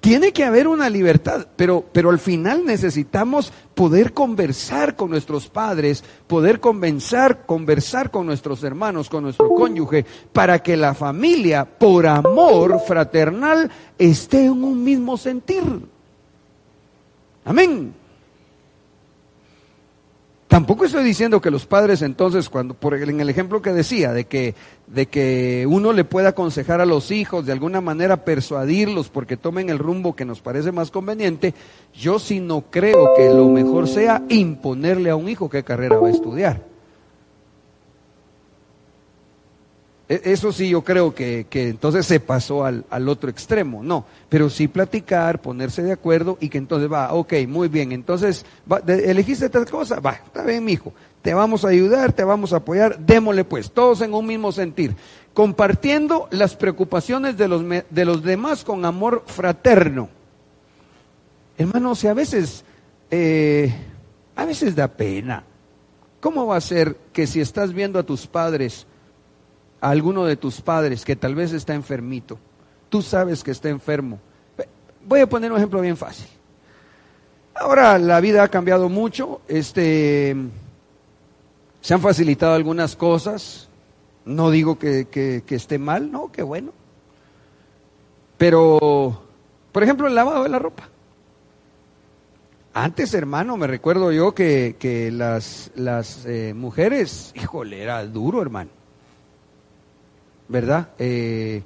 Tiene 0.02 0.34
que 0.34 0.44
haber 0.44 0.68
una 0.68 0.90
libertad, 0.90 1.46
pero, 1.56 1.86
pero 1.94 2.10
al 2.10 2.18
final 2.18 2.66
necesitamos 2.66 3.54
poder 3.76 4.14
conversar 4.14 4.96
con 4.96 5.12
nuestros 5.12 5.48
padres, 5.48 6.04
poder 6.26 6.60
convencer, 6.60 7.44
conversar 7.46 8.10
con 8.10 8.26
nuestros 8.26 8.64
hermanos, 8.64 9.10
con 9.10 9.24
nuestro 9.24 9.50
cónyuge, 9.50 10.04
para 10.34 10.58
que 10.58 10.76
la 10.76 10.96
familia, 10.96 11.66
por 11.66 12.08
amor 12.08 12.82
fraternal, 12.88 13.70
esté 14.00 14.46
en 14.46 14.64
un 14.64 14.84
mismo 14.84 15.18
sentir. 15.18 15.64
Amén. 17.46 18.01
Tampoco 20.52 20.84
estoy 20.84 21.06
diciendo 21.06 21.40
que 21.40 21.50
los 21.50 21.66
padres 21.66 22.02
entonces, 22.02 22.50
cuando, 22.50 22.74
por 22.74 22.94
en 22.94 23.22
el 23.22 23.30
ejemplo 23.30 23.62
que 23.62 23.72
decía, 23.72 24.12
de 24.12 24.26
que, 24.26 24.54
de 24.86 25.06
que 25.06 25.66
uno 25.66 25.94
le 25.94 26.04
pueda 26.04 26.28
aconsejar 26.28 26.82
a 26.82 26.86
los 26.86 27.10
hijos, 27.10 27.46
de 27.46 27.54
alguna 27.54 27.80
manera 27.80 28.26
persuadirlos 28.26 29.08
porque 29.08 29.38
tomen 29.38 29.70
el 29.70 29.80
rumbo 29.80 30.14
que 30.14 30.26
nos 30.26 30.42
parece 30.42 30.74
más 30.74 30.92
conveniente, 30.92 31.54
yo 31.94 32.20
sí 32.20 32.42
no 32.42 32.66
creo 32.70 33.14
que 33.16 33.30
lo 33.30 33.48
mejor 33.48 33.88
sea 33.88 34.24
imponerle 34.28 35.10
a 35.10 35.16
un 35.16 35.30
hijo 35.30 35.50
qué 35.50 35.64
carrera 35.64 35.98
va 36.00 36.10
a 36.10 36.12
estudiar. 36.12 36.71
Eso 40.12 40.52
sí, 40.52 40.68
yo 40.68 40.84
creo 40.84 41.16
que, 41.16 41.48
entonces 41.54 42.06
se 42.06 42.20
pasó 42.20 42.66
al, 42.66 42.84
otro 43.08 43.30
extremo, 43.30 43.82
no, 43.82 44.06
pero 44.28 44.50
sí 44.50 44.68
platicar, 44.68 45.42
ponerse 45.42 45.84
de 45.84 45.94
acuerdo 45.94 46.38
y 46.42 46.50
que 46.50 46.58
entonces 46.58 46.92
va, 46.92 47.14
ok, 47.14 47.34
muy 47.48 47.70
bien, 47.70 47.94
entonces 47.94 48.46
elegiste 48.88 49.48
tal 49.50 49.70
cosa, 49.70 50.02
va, 50.02 50.20
está 50.26 50.44
bien, 50.44 50.68
hijo, 50.68 50.92
te 51.22 51.34
vamos 51.34 51.64
a 51.64 51.70
ayudar, 51.70 52.12
te 52.12 52.26
vamos 52.26 52.52
a 52.52 52.58
apoyar, 52.58 53.00
démosle 53.00 53.46
pues, 53.46 53.72
todos 53.72 54.02
en 54.02 54.14
un 54.14 54.26
mismo 54.26 54.52
sentir, 54.52 54.98
compartiendo 55.34 56.28
las 56.32 56.58
preocupaciones 56.58 57.38
de 57.38 57.48
los, 57.48 57.64
de 57.90 58.06
los 58.06 58.22
demás 58.22 58.66
con 58.66 58.84
amor 58.84 59.24
fraterno. 59.28 60.10
Hermano, 61.58 61.96
si 61.96 62.08
a 62.08 62.14
veces, 62.14 62.66
eh, 63.12 63.74
a 64.36 64.44
veces 64.44 64.76
da 64.76 64.90
pena, 64.90 65.46
¿cómo 66.20 66.48
va 66.48 66.58
a 66.58 66.62
ser 66.62 66.98
que 67.14 67.28
si 67.28 67.40
estás 67.40 67.72
viendo 67.72 67.98
a 67.98 68.04
tus 68.04 68.28
padres, 68.28 68.88
alguno 69.82 70.26
de 70.26 70.38
tus 70.38 70.62
padres 70.62 71.04
que 71.04 71.16
tal 71.16 71.36
vez 71.36 71.52
está 71.52 71.74
enfermito, 71.74 72.38
tú 72.90 73.02
sabes 73.02 73.44
que 73.44 73.52
está 73.52 73.70
enfermo. 73.70 74.20
Voy 75.04 75.20
a 75.20 75.28
poner 75.28 75.52
un 75.52 75.58
ejemplo 75.58 75.82
bien 75.82 75.98
fácil. 75.98 76.28
Ahora 77.56 77.98
la 77.98 78.20
vida 78.22 78.44
ha 78.44 78.48
cambiado 78.48 78.88
mucho, 78.88 79.42
este, 79.48 80.36
se 81.82 81.94
han 81.94 82.02
facilitado 82.02 82.54
algunas 82.54 82.96
cosas, 82.96 83.68
no 84.26 84.52
digo 84.52 84.78
que, 84.78 85.44
esté 85.50 85.80
mal, 85.80 86.12
no, 86.12 86.32
qué 86.32 86.44
bueno. 86.44 86.72
Pero, 88.38 89.22
por 89.72 89.84
ejemplo, 89.84 90.08
el 90.08 90.16
lavado 90.16 90.44
de 90.44 90.50
la 90.50 90.60
ropa. 90.60 90.90
Antes, 92.74 93.14
hermano, 93.14 93.58
me 93.58 93.68
recuerdo 93.68 94.12
yo 94.12 94.34
que, 94.34 95.12
las 95.12 96.26
eh, 96.26 96.54
mujeres, 96.56 97.34
híjole, 97.36 97.82
era 97.82 98.06
duro, 98.06 98.42
hermano. 98.42 98.81
¿Verdad? 100.52 100.90
Eh, 101.00 101.64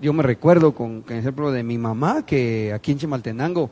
yo 0.00 0.12
me 0.12 0.22
recuerdo 0.22 0.74
con, 0.74 1.04
el 1.08 1.18
ejemplo 1.18 1.52
de 1.52 1.62
mi 1.62 1.78
mamá, 1.78 2.24
que 2.26 2.72
aquí 2.72 2.92
en 2.92 2.98
Chimaltenango, 2.98 3.70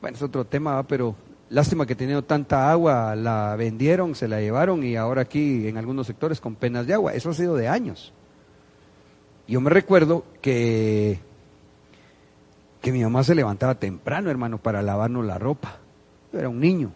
bueno, 0.00 0.16
es 0.16 0.22
otro 0.22 0.44
tema, 0.44 0.82
pero 0.84 1.14
lástima 1.50 1.86
que 1.86 1.94
teniendo 1.94 2.24
tanta 2.24 2.70
agua, 2.70 3.14
la 3.14 3.54
vendieron, 3.56 4.14
se 4.14 4.26
la 4.26 4.40
llevaron 4.40 4.82
y 4.82 4.96
ahora 4.96 5.22
aquí 5.22 5.68
en 5.68 5.76
algunos 5.76 6.06
sectores 6.06 6.40
con 6.40 6.56
penas 6.56 6.86
de 6.86 6.94
agua. 6.94 7.12
Eso 7.12 7.30
ha 7.30 7.34
sido 7.34 7.54
de 7.54 7.68
años. 7.68 8.12
Yo 9.46 9.60
me 9.60 9.70
recuerdo 9.70 10.24
que, 10.40 11.20
que 12.80 12.92
mi 12.92 13.02
mamá 13.02 13.22
se 13.22 13.34
levantaba 13.34 13.74
temprano, 13.74 14.30
hermano, 14.30 14.58
para 14.58 14.82
lavarnos 14.82 15.24
la 15.24 15.38
ropa. 15.38 15.78
Yo 16.32 16.38
era 16.38 16.48
un 16.48 16.60
niño. 16.60 16.92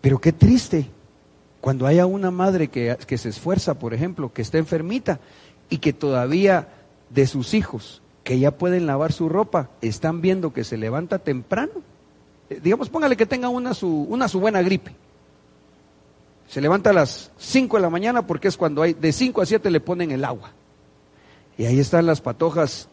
Pero 0.00 0.20
qué 0.20 0.32
triste 0.32 0.88
cuando 1.60 1.86
haya 1.86 2.06
una 2.06 2.30
madre 2.30 2.68
que, 2.68 2.96
se 3.18 3.28
esfuerza, 3.28 3.78
por 3.78 3.94
ejemplo, 3.94 4.32
que 4.32 4.42
está 4.42 4.58
enfermita 4.58 5.20
y 5.68 5.78
que 5.78 5.92
todavía 5.92 6.68
de 7.10 7.26
sus 7.26 7.54
hijos 7.54 8.02
que 8.22 8.38
ya 8.38 8.52
pueden 8.52 8.86
lavar 8.86 9.12
su 9.12 9.28
ropa, 9.28 9.70
están 9.80 10.20
viendo 10.20 10.52
que 10.52 10.62
se 10.62 10.76
levanta 10.76 11.18
temprano. 11.18 11.72
Eh, 12.50 12.60
digamos, 12.62 12.90
póngale 12.90 13.16
que 13.16 13.24
tenga 13.24 13.48
una 13.48 13.72
su, 13.72 13.88
una 13.88 14.28
su 14.28 14.38
buena 14.38 14.60
gripe. 14.60 14.94
Se 16.46 16.60
levanta 16.60 16.90
a 16.90 16.92
las 16.92 17.30
5 17.38 17.76
de 17.78 17.82
la 17.82 17.90
mañana 17.90 18.26
porque 18.26 18.48
es 18.48 18.56
cuando 18.56 18.82
hay, 18.82 18.92
de 18.92 19.12
5 19.12 19.40
a 19.40 19.46
7 19.46 19.70
le 19.70 19.80
ponen 19.80 20.10
el 20.10 20.24
agua. 20.24 20.52
Y 21.56 21.64
ahí 21.64 21.80
están 21.80 22.06
las 22.06 22.20
patojas 22.20 22.88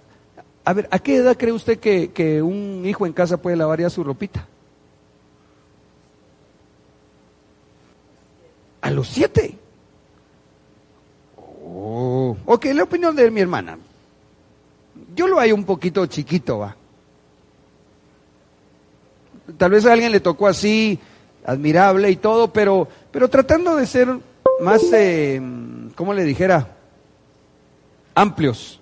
A 0.63 0.73
ver, 0.73 0.87
¿a 0.89 0.97
qué 0.99 1.17
edad 1.17 1.37
cree 1.37 1.51
usted 1.51 1.79
que, 1.79 2.11
que 2.11 2.41
un 2.41 2.83
hijo 2.85 3.05
en 3.05 3.13
casa 3.13 3.37
puede 3.37 3.57
lavar 3.57 3.81
ya 3.81 3.89
su 3.89 4.03
ropita? 4.03 4.47
A 8.85 8.91
los 8.91 9.07
siete. 9.07 9.57
Oh, 11.65 12.37
ok, 12.45 12.65
la 12.65 12.83
opinión 12.83 13.15
de 13.15 13.31
mi 13.31 13.41
hermana. 13.41 13.79
Yo 15.15 15.27
lo 15.27 15.39
hay 15.39 15.51
un 15.51 15.63
poquito 15.63 16.05
chiquito, 16.05 16.59
va. 16.59 16.75
Tal 19.57 19.71
vez 19.71 19.87
a 19.87 19.93
alguien 19.93 20.11
le 20.11 20.19
tocó 20.19 20.47
así, 20.47 20.99
admirable 21.43 22.11
y 22.11 22.17
todo, 22.17 22.53
pero, 22.53 22.87
pero 23.09 23.27
tratando 23.27 23.75
de 23.75 23.87
ser 23.87 24.19
más, 24.61 24.83
eh, 24.93 25.41
¿cómo 25.95 26.13
le 26.13 26.23
dijera? 26.23 26.67
Amplios. 28.13 28.79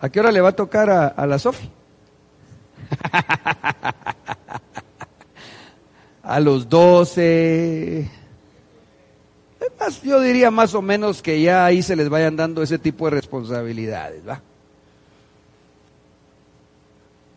¿A 0.00 0.10
qué 0.10 0.20
hora 0.20 0.32
le 0.32 0.42
va 0.42 0.50
a 0.50 0.56
tocar 0.56 0.90
a, 0.90 1.06
a 1.06 1.26
la 1.26 1.38
Sofi? 1.38 1.70
a 6.28 6.40
los 6.40 6.68
12. 6.68 8.06
Más, 9.80 10.02
yo 10.02 10.20
diría 10.20 10.50
más 10.50 10.74
o 10.74 10.82
menos 10.82 11.22
que 11.22 11.40
ya 11.40 11.64
ahí 11.64 11.82
se 11.82 11.96
les 11.96 12.10
vayan 12.10 12.36
dando 12.36 12.62
ese 12.62 12.78
tipo 12.78 13.06
de 13.06 13.12
responsabilidades, 13.12 14.28
¿va? 14.28 14.42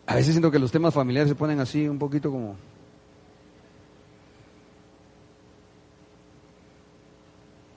A 0.04 0.16
veces 0.16 0.32
siento 0.32 0.50
que 0.50 0.58
los 0.58 0.70
temas 0.70 0.92
familiares 0.92 1.30
se 1.30 1.34
ponen 1.34 1.58
así 1.58 1.88
un 1.88 1.98
poquito 1.98 2.30
como... 2.30 2.56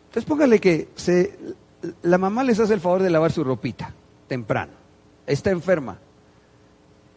Entonces 0.07 0.27
póngale 0.27 0.59
que 0.59 0.89
la 2.01 2.17
mamá 2.17 2.43
les 2.43 2.59
hace 2.59 2.73
el 2.73 2.81
favor 2.81 3.01
de 3.01 3.09
lavar 3.09 3.31
su 3.31 3.43
ropita 3.43 3.93
temprano. 4.27 4.73
Está 5.25 5.51
enferma. 5.51 5.97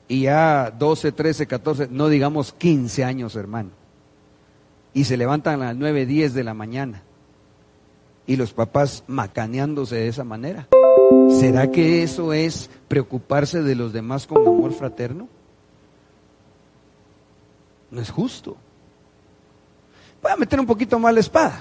Y 0.06 0.22
ya 0.22 0.70
12, 0.70 1.10
13, 1.10 1.46
14, 1.48 1.88
no 1.90 2.08
digamos 2.08 2.52
15 2.52 3.02
años, 3.02 3.34
hermano. 3.34 3.77
Y 4.94 5.04
se 5.04 5.16
levantan 5.16 5.62
a 5.62 5.66
las 5.66 5.76
9, 5.76 6.06
10 6.06 6.34
de 6.34 6.44
la 6.44 6.54
mañana. 6.54 7.02
Y 8.26 8.36
los 8.36 8.52
papás 8.52 9.04
macaneándose 9.06 9.96
de 9.96 10.08
esa 10.08 10.24
manera. 10.24 10.68
¿Será 11.40 11.70
que 11.70 12.02
eso 12.02 12.32
es 12.32 12.70
preocuparse 12.88 13.62
de 13.62 13.74
los 13.74 13.92
demás 13.92 14.26
con 14.26 14.46
amor 14.46 14.72
fraterno? 14.72 15.28
No 17.90 18.00
es 18.00 18.10
justo. 18.10 18.56
Voy 20.22 20.32
a 20.32 20.36
meter 20.36 20.58
un 20.60 20.66
poquito 20.66 20.98
más 20.98 21.14
la 21.14 21.20
espada. 21.20 21.60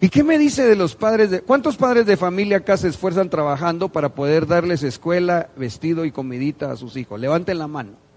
¿Y 0.00 0.08
qué 0.10 0.22
me 0.22 0.38
dice 0.38 0.64
de 0.64 0.76
los 0.76 0.94
padres 0.94 1.30
de... 1.30 1.40
¿Cuántos 1.40 1.76
padres 1.76 2.06
de 2.06 2.16
familia 2.16 2.58
acá 2.58 2.76
se 2.76 2.88
esfuerzan 2.88 3.30
trabajando 3.30 3.88
para 3.88 4.14
poder 4.14 4.46
darles 4.46 4.84
escuela, 4.84 5.48
vestido 5.56 6.04
y 6.04 6.12
comidita 6.12 6.70
a 6.70 6.76
sus 6.76 6.96
hijos? 6.96 7.18
Levanten 7.18 7.58
la 7.58 7.66
mano. 7.66 8.07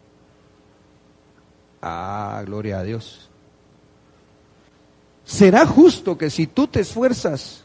Ah, 1.82 2.44
gloria 2.46 2.80
a 2.80 2.84
Dios. 2.84 3.30
¿Será 5.26 5.66
justo 5.66 6.18
que 6.18 6.30
si 6.30 6.46
tú 6.48 6.68
te 6.68 6.82
esfuerzas, 6.82 7.64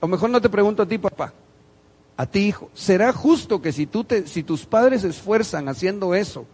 o 0.00 0.08
mejor 0.08 0.30
no 0.30 0.40
te 0.40 0.48
pregunto 0.48 0.82
a 0.82 0.86
ti, 0.86 0.98
papá, 0.98 1.32
a 2.16 2.26
ti, 2.26 2.48
hijo, 2.48 2.70
¿será 2.74 3.12
justo 3.12 3.60
que 3.60 3.72
si, 3.72 3.86
tú 3.86 4.04
te, 4.04 4.26
si 4.26 4.42
tus 4.42 4.64
padres 4.64 5.02
se 5.02 5.08
esfuerzan 5.08 5.68
haciendo 5.68 6.14
eso, 6.14 6.46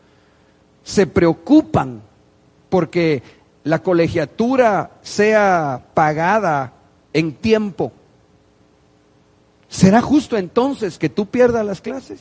se 0.82 1.06
preocupan 1.06 2.02
porque 2.68 3.22
la 3.64 3.82
colegiatura 3.82 4.98
sea 5.02 5.86
pagada 5.94 6.72
en 7.12 7.34
tiempo, 7.34 7.92
¿será 9.68 10.00
justo 10.00 10.36
entonces 10.36 10.98
que 10.98 11.08
tú 11.08 11.26
pierdas 11.26 11.64
las 11.64 11.80
clases? 11.80 12.20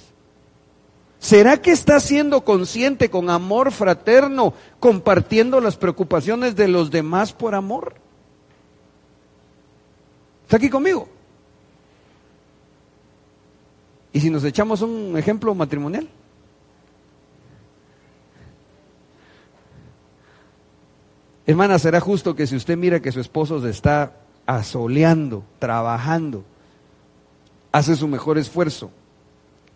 ¿Será 1.19 1.61
que 1.61 1.71
estás 1.71 2.03
siendo 2.03 2.43
consciente 2.43 3.09
con 3.09 3.29
amor 3.29 3.71
fraterno, 3.71 4.53
compartiendo 4.79 5.59
las 5.59 5.75
preocupaciones 5.75 6.55
de 6.55 6.67
los 6.67 6.91
demás 6.91 7.33
por 7.33 7.55
amor? 7.55 7.95
¿Está 10.43 10.57
aquí 10.57 10.69
conmigo? 10.69 11.09
¿Y 14.13 14.19
si 14.19 14.29
nos 14.29 14.43
echamos 14.43 14.81
un 14.81 15.17
ejemplo 15.17 15.53
matrimonial? 15.53 16.07
Hermana, 21.45 21.79
¿será 21.79 21.99
justo 21.99 22.35
que 22.35 22.45
si 22.45 22.55
usted 22.55 22.77
mira 22.77 23.01
que 23.01 23.11
su 23.11 23.19
esposo 23.19 23.61
se 23.61 23.69
está 23.69 24.13
asoleando, 24.45 25.43
trabajando, 25.59 26.43
hace 27.71 27.95
su 27.95 28.07
mejor 28.07 28.37
esfuerzo, 28.37 28.91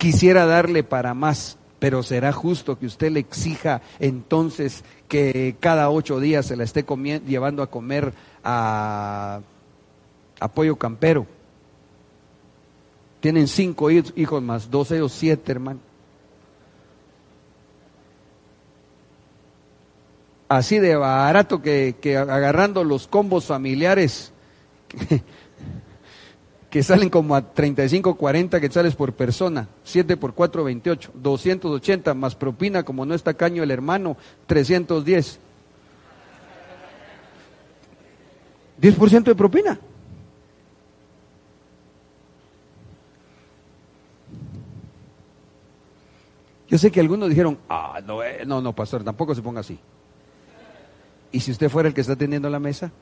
quisiera 0.02 0.48
darle 0.48 0.84
para 0.84 1.14
más, 1.14 1.60
pero 1.78 2.02
será 2.02 2.32
justo 2.32 2.80
que 2.80 2.88
usted 2.88 3.12
le 3.12 3.20
exija 3.20 3.84
entonces 4.00 4.84
que 5.08 5.56
cada 5.60 5.92
ocho 5.92 6.20
días 6.20 6.48
se 6.48 6.56
la 6.56 6.64
esté 6.64 6.84
llevando 7.28 7.62
a 7.62 7.68
comer 7.68 8.12
a 8.44 9.42
apoyo 10.40 10.76
campero. 10.76 11.28
Tienen 13.20 13.48
cinco 13.48 13.92
hijos 13.92 14.42
más, 14.42 14.72
doce 14.72 15.04
o 15.04 15.08
siete, 15.08 15.52
hermano. 15.52 15.80
Así 20.50 20.80
de 20.80 20.96
barato 20.96 21.62
que 21.62 22.18
agarrando 22.18 22.84
los 22.84 23.08
combos 23.08 23.46
familiares 23.46 24.34
que, 26.72 26.84
salen 26.84 27.10
como 27.10 27.36
a 27.36 27.42
35, 27.42 28.16
40 28.16 28.62
quetzales 28.62 28.96
por 28.96 29.14
persona, 29.14 29.68
7 29.84 30.16
por 30.16 30.34
4, 30.34 30.64
28, 30.64 31.12
280 31.14 32.14
más 32.14 32.34
propina, 32.34 32.84
como 32.84 33.06
no 33.06 33.14
está 33.14 33.34
caño 33.34 33.62
el 33.62 33.72
hermano, 33.72 34.16
310. 34.48 35.40
10% 38.82 39.24
de 39.24 39.36
propina. 39.36 39.80
Yo 46.70 46.78
sé 46.78 46.90
que 46.90 47.02
algunos 47.02 47.28
dijeron, 47.28 47.60
ah, 47.68 48.00
no, 48.06 48.24
eh, 48.24 48.44
no, 48.48 48.62
no, 48.62 48.74
pastor, 48.74 49.04
tampoco 49.04 49.36
se 49.36 49.42
ponga 49.42 49.60
así. 49.60 49.78
¿Y 51.34 51.42
si 51.42 51.52
usted 51.52 51.70
fuera 51.70 51.90
el 51.90 51.94
que 51.94 52.00
está 52.00 52.16
teniendo 52.16 52.50
la 52.50 52.60
mesa? 52.60 52.94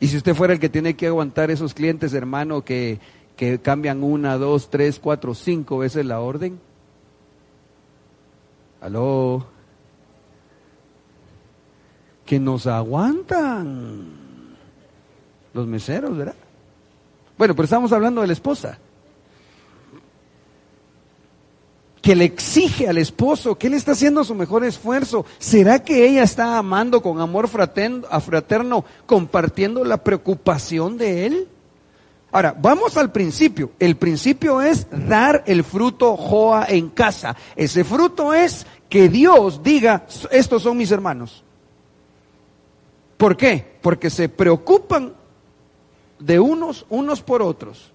Y 0.00 0.06
si 0.06 0.16
usted 0.28 0.36
fuera 0.36 0.52
el 0.52 0.60
que 0.60 0.68
tiene 0.68 0.94
que 0.94 1.06
aguantar 1.06 1.50
esos 1.50 1.72
clientes, 1.72 2.12
hermano, 2.12 2.62
que, 2.62 3.00
que 3.34 3.60
cambian 3.60 4.02
una, 4.02 4.36
dos, 4.36 4.68
tres, 4.68 4.98
cuatro, 4.98 5.32
cinco 5.32 5.78
veces 5.78 6.04
la 6.04 6.20
orden. 6.20 6.60
Aló. 8.82 9.46
Que 12.26 12.38
nos 12.38 12.66
aguantan 12.66 14.08
los 15.54 15.66
meseros, 15.66 16.14
¿verdad? 16.14 16.36
Bueno, 17.38 17.54
pero 17.54 17.64
estamos 17.64 17.90
hablando 17.92 18.20
de 18.20 18.26
la 18.26 18.34
esposa. 18.34 18.78
Que 22.00 22.14
le 22.14 22.24
exige 22.24 22.88
al 22.88 22.98
esposo, 22.98 23.56
que 23.56 23.66
él 23.66 23.74
está 23.74 23.92
haciendo 23.92 24.24
su 24.24 24.34
mejor 24.34 24.64
esfuerzo. 24.64 25.24
¿Será 25.38 25.82
que 25.82 26.06
ella 26.06 26.22
está 26.22 26.58
amando 26.58 27.02
con 27.02 27.20
amor 27.20 27.48
fraterno, 27.48 28.84
compartiendo 29.06 29.84
la 29.84 30.02
preocupación 30.02 30.96
de 30.96 31.26
él? 31.26 31.48
Ahora, 32.30 32.54
vamos 32.60 32.96
al 32.96 33.10
principio. 33.10 33.72
El 33.78 33.96
principio 33.96 34.60
es 34.60 34.86
dar 35.08 35.42
el 35.46 35.64
fruto 35.64 36.16
Joa 36.16 36.66
en 36.68 36.90
casa. 36.90 37.34
Ese 37.56 37.84
fruto 37.84 38.34
es 38.34 38.66
que 38.88 39.08
Dios 39.08 39.62
diga, 39.62 40.06
estos 40.30 40.62
son 40.62 40.76
mis 40.76 40.90
hermanos. 40.90 41.42
¿Por 43.16 43.36
qué? 43.36 43.78
Porque 43.82 44.10
se 44.10 44.28
preocupan 44.28 45.14
de 46.20 46.38
unos, 46.38 46.86
unos 46.88 47.22
por 47.22 47.42
otros. 47.42 47.92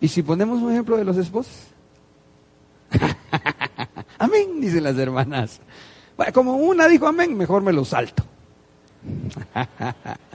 ¿Y 0.00 0.08
si 0.08 0.22
ponemos 0.22 0.62
un 0.62 0.72
ejemplo 0.72 0.96
de 0.96 1.04
los 1.04 1.16
esposos? 1.18 1.54
amén, 4.18 4.60
dicen 4.60 4.82
las 4.84 4.96
hermanas. 4.96 5.60
Bueno, 6.16 6.32
como 6.32 6.56
una 6.56 6.88
dijo 6.88 7.06
amén, 7.06 7.36
mejor 7.36 7.62
me 7.62 7.72
lo 7.72 7.84
salto. 7.84 8.24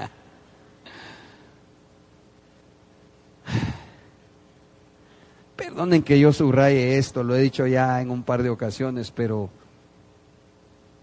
Perdonen 5.55 6.03
que 6.03 6.19
yo 6.19 6.31
subraye 6.33 6.97
esto, 6.97 7.23
lo 7.23 7.35
he 7.35 7.41
dicho 7.41 7.65
ya 7.65 8.01
en 8.01 8.11
un 8.11 8.23
par 8.23 8.43
de 8.43 8.49
ocasiones, 8.49 9.11
pero, 9.11 9.49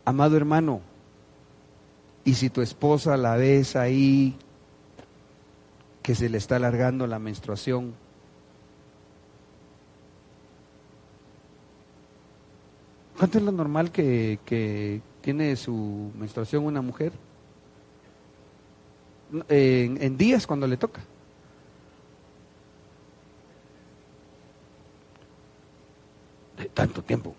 amado 0.05 0.37
hermano, 0.37 0.83
y 2.25 2.35
si 2.35 2.51
tu 2.51 2.61
esposa 2.61 3.17
la 3.17 3.37
ves 3.37 3.77
ahí, 3.77 4.37
que 6.03 6.15
se 6.15 6.29
le 6.29 6.39
está 6.39 6.57
alargando 6.57 7.07
la 7.07 7.19
menstruación, 7.19 7.95
¿Cuánto 13.19 13.39
es 13.39 13.45
lo 13.45 13.53
normal 13.53 13.91
que, 13.91 14.39
que 14.45 15.01
tiene 15.21 15.57
su 15.57 16.11
menstruación 16.19 16.65
una 16.65 16.83
mujer? 16.83 17.13
En, 19.49 20.17
días 20.17 20.47
cuando 20.47 20.67
le 20.67 20.77
toca. 20.77 21.01
De 26.59 26.67
tanto 26.67 27.03
tiempo. 27.03 27.35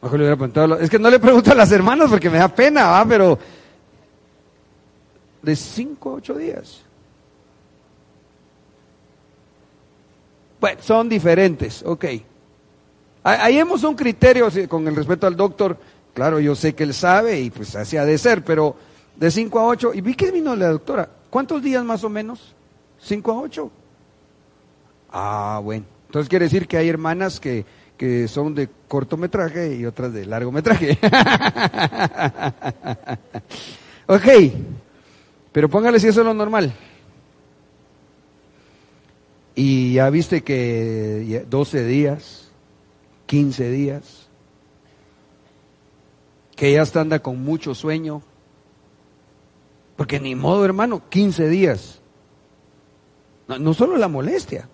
Mejor 0.00 0.18
le 0.18 0.24
hubiera 0.24 0.36
preguntado. 0.36 0.78
Es 0.78 0.90
que 0.90 0.98
no 0.98 1.10
le 1.10 1.18
pregunto 1.18 1.50
a 1.50 1.54
las 1.54 1.72
hermanas 1.72 2.08
porque 2.08 2.30
me 2.30 2.38
da 2.38 2.48
pena, 2.48 2.88
¿va? 2.88 3.04
Pero 3.04 3.38
de 5.42 5.56
cinco 5.56 6.10
a 6.10 6.14
ocho 6.14 6.34
días. 6.34 6.82
Bueno, 10.60 10.80
son 10.80 11.08
diferentes, 11.08 11.82
ok. 11.84 12.04
Ahí 13.24 13.58
hemos 13.58 13.84
un 13.84 13.94
criterio, 13.94 14.48
con 14.68 14.88
el 14.88 14.96
respeto 14.96 15.26
al 15.28 15.36
doctor, 15.36 15.78
claro, 16.12 16.40
yo 16.40 16.56
sé 16.56 16.74
que 16.74 16.82
él 16.82 16.92
sabe 16.92 17.40
y 17.40 17.50
pues 17.50 17.76
así 17.76 17.96
ha 17.96 18.04
de 18.04 18.18
ser, 18.18 18.42
pero 18.42 18.74
de 19.16 19.30
5 19.30 19.60
a 19.60 19.66
8, 19.66 19.94
y 19.94 20.00
vi 20.00 20.14
que 20.14 20.32
vino 20.32 20.56
la 20.56 20.68
doctora, 20.68 21.08
¿cuántos 21.30 21.62
días 21.62 21.84
más 21.84 22.02
o 22.02 22.08
menos? 22.08 22.54
¿5 23.06 23.32
a 23.32 23.40
8? 23.40 23.70
Ah, 25.12 25.60
bueno, 25.62 25.84
entonces 26.06 26.28
quiere 26.28 26.46
decir 26.46 26.66
que 26.66 26.78
hay 26.78 26.88
hermanas 26.88 27.38
que, 27.38 27.64
que 27.96 28.26
son 28.26 28.56
de 28.56 28.68
cortometraje 28.88 29.76
y 29.76 29.86
otras 29.86 30.12
de 30.12 30.26
largometraje. 30.26 30.98
ok, 34.06 34.28
pero 35.52 35.68
póngale 35.68 36.00
si 36.00 36.08
eso 36.08 36.20
es 36.20 36.26
lo 36.26 36.34
normal. 36.34 36.72
Y 39.54 39.92
ya 39.92 40.10
viste 40.10 40.42
que 40.42 41.46
12 41.48 41.84
días, 41.84 42.41
15 43.32 43.70
días, 43.70 44.28
que 46.54 46.70
ya 46.70 46.82
está 46.82 47.00
anda 47.00 47.20
con 47.20 47.42
mucho 47.42 47.74
sueño, 47.74 48.20
porque 49.96 50.20
ni 50.20 50.34
modo 50.34 50.66
hermano, 50.66 51.08
15 51.08 51.48
días. 51.48 52.02
No, 53.48 53.72
solo 53.72 53.96
la 53.96 54.08
molestia. 54.08 54.68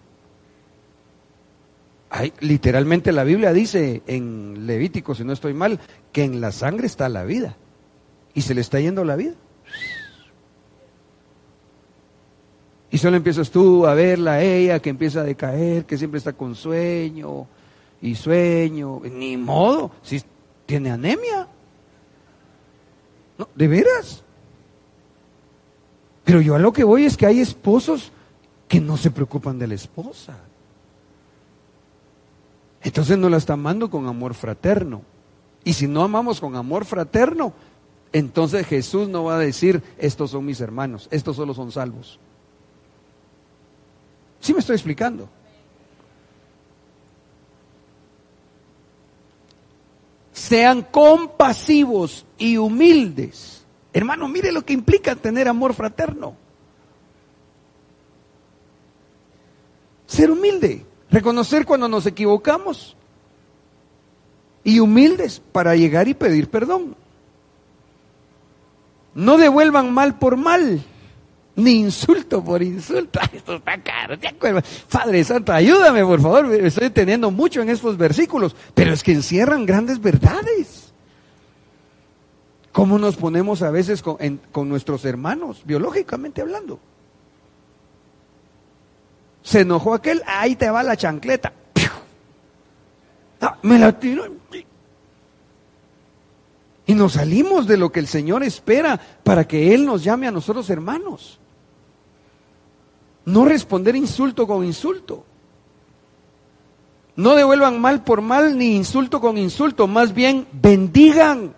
Hay, 2.10 2.32
literalmente 2.40 3.12
la 3.12 3.22
Biblia 3.22 3.52
dice 3.52 4.02
en 4.08 4.66
Levítico, 4.66 5.14
si 5.14 5.22
no 5.22 5.34
estoy 5.34 5.54
mal, 5.54 5.78
que 6.10 6.24
en 6.24 6.40
la 6.40 6.50
sangre 6.50 6.88
está 6.88 7.08
la 7.08 7.22
vida. 7.22 7.56
Y 8.34 8.40
se 8.40 8.54
le 8.54 8.60
está 8.60 8.80
yendo 8.80 9.04
la 9.04 9.14
vida. 9.14 9.36
Y 12.90 12.98
solo 12.98 13.18
empiezas 13.18 13.52
tú 13.52 13.86
a 13.86 13.94
verla 13.94 14.42
ella 14.42 14.80
que 14.80 14.90
empieza 14.90 15.20
a 15.20 15.24
decaer, 15.24 15.84
que 15.84 15.96
siempre 15.96 16.18
está 16.18 16.32
con 16.32 16.56
sueño 16.56 17.46
y 18.00 18.14
sueño. 18.14 19.00
Ni 19.04 19.36
modo, 19.36 19.90
si 20.02 20.22
tiene 20.66 20.90
anemia. 20.90 21.48
No, 23.36 23.48
de 23.54 23.68
veras. 23.68 24.22
Pero 26.24 26.40
yo 26.40 26.54
a 26.54 26.58
lo 26.58 26.72
que 26.72 26.84
voy 26.84 27.04
es 27.04 27.16
que 27.16 27.26
hay 27.26 27.40
esposos 27.40 28.12
que 28.68 28.80
no 28.80 28.96
se 28.96 29.10
preocupan 29.10 29.58
de 29.58 29.66
la 29.66 29.74
esposa. 29.74 30.38
Entonces 32.82 33.16
no 33.18 33.28
la 33.28 33.38
está 33.38 33.54
amando 33.54 33.90
con 33.90 34.06
amor 34.06 34.34
fraterno. 34.34 35.02
Y 35.64 35.72
si 35.72 35.88
no 35.88 36.02
amamos 36.02 36.40
con 36.40 36.54
amor 36.54 36.84
fraterno, 36.84 37.52
entonces 38.12 38.66
Jesús 38.66 39.08
no 39.08 39.24
va 39.24 39.36
a 39.36 39.38
decir, 39.38 39.82
estos 39.98 40.30
son 40.30 40.44
mis 40.44 40.60
hermanos, 40.60 41.08
estos 41.10 41.36
solo 41.36 41.54
son 41.54 41.72
salvos. 41.72 42.18
¿Sí 44.40 44.52
me 44.52 44.60
estoy 44.60 44.74
explicando? 44.74 45.28
Sean 50.48 50.80
compasivos 50.80 52.24
y 52.38 52.56
humildes. 52.56 53.66
Hermano, 53.92 54.28
mire 54.28 54.50
lo 54.50 54.64
que 54.64 54.72
implica 54.72 55.14
tener 55.14 55.46
amor 55.46 55.74
fraterno. 55.74 56.36
Ser 60.06 60.30
humilde, 60.30 60.86
reconocer 61.10 61.66
cuando 61.66 61.86
nos 61.86 62.06
equivocamos 62.06 62.96
y 64.64 64.80
humildes 64.80 65.42
para 65.52 65.76
llegar 65.76 66.08
y 66.08 66.14
pedir 66.14 66.48
perdón. 66.48 66.96
No 69.14 69.36
devuelvan 69.36 69.92
mal 69.92 70.18
por 70.18 70.38
mal 70.38 70.82
ni 71.58 71.80
insulto 71.80 72.42
por 72.42 72.62
insulto. 72.62 73.18
esto 73.32 73.56
está 73.56 73.82
caro, 73.82 74.16
Padre 74.90 75.24
Santo, 75.24 75.52
ayúdame, 75.52 76.04
por 76.04 76.20
favor. 76.20 76.54
Estoy 76.54 76.90
teniendo 76.90 77.30
mucho 77.30 77.60
en 77.60 77.68
estos 77.68 77.96
versículos, 77.96 78.54
pero 78.74 78.92
es 78.92 79.02
que 79.02 79.12
encierran 79.12 79.66
grandes 79.66 80.00
verdades. 80.00 80.92
¿Cómo 82.70 82.98
nos 82.98 83.16
ponemos 83.16 83.62
a 83.62 83.70
veces 83.70 84.02
con, 84.02 84.18
con 84.52 84.68
nuestros 84.68 85.04
hermanos, 85.04 85.62
biológicamente 85.64 86.40
hablando? 86.40 86.78
Se 89.42 89.60
enojó 89.60 89.94
aquel, 89.94 90.22
ahí 90.26 90.54
te 90.54 90.70
va 90.70 90.82
la 90.82 90.96
chancleta. 90.96 91.52
Ah, 93.40 93.56
me 93.62 93.78
la 93.78 93.96
tiró. 93.96 94.24
Y 96.86 96.94
nos 96.94 97.12
salimos 97.12 97.68
de 97.68 97.76
lo 97.76 97.92
que 97.92 98.00
el 98.00 98.08
Señor 98.08 98.42
espera 98.42 98.98
para 99.22 99.46
que 99.46 99.74
Él 99.74 99.86
nos 99.86 100.02
llame 100.02 100.26
a 100.26 100.32
nosotros 100.32 100.68
hermanos. 100.70 101.38
No 103.28 103.44
responder 103.44 103.94
insulto 103.94 104.46
con 104.46 104.64
insulto. 104.64 105.22
No 107.16 107.34
devuelvan 107.34 107.78
mal 107.78 108.02
por 108.02 108.22
mal 108.22 108.56
ni 108.56 108.74
insulto 108.74 109.20
con 109.20 109.36
insulto, 109.36 109.86
más 109.86 110.14
bien 110.14 110.48
bendigan. 110.50 111.54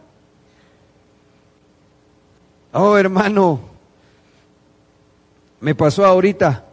Oh, 2.73 2.97
hermano, 2.97 3.61
me 5.61 5.77
pasó 5.77 6.05
ahorita. 6.05 6.67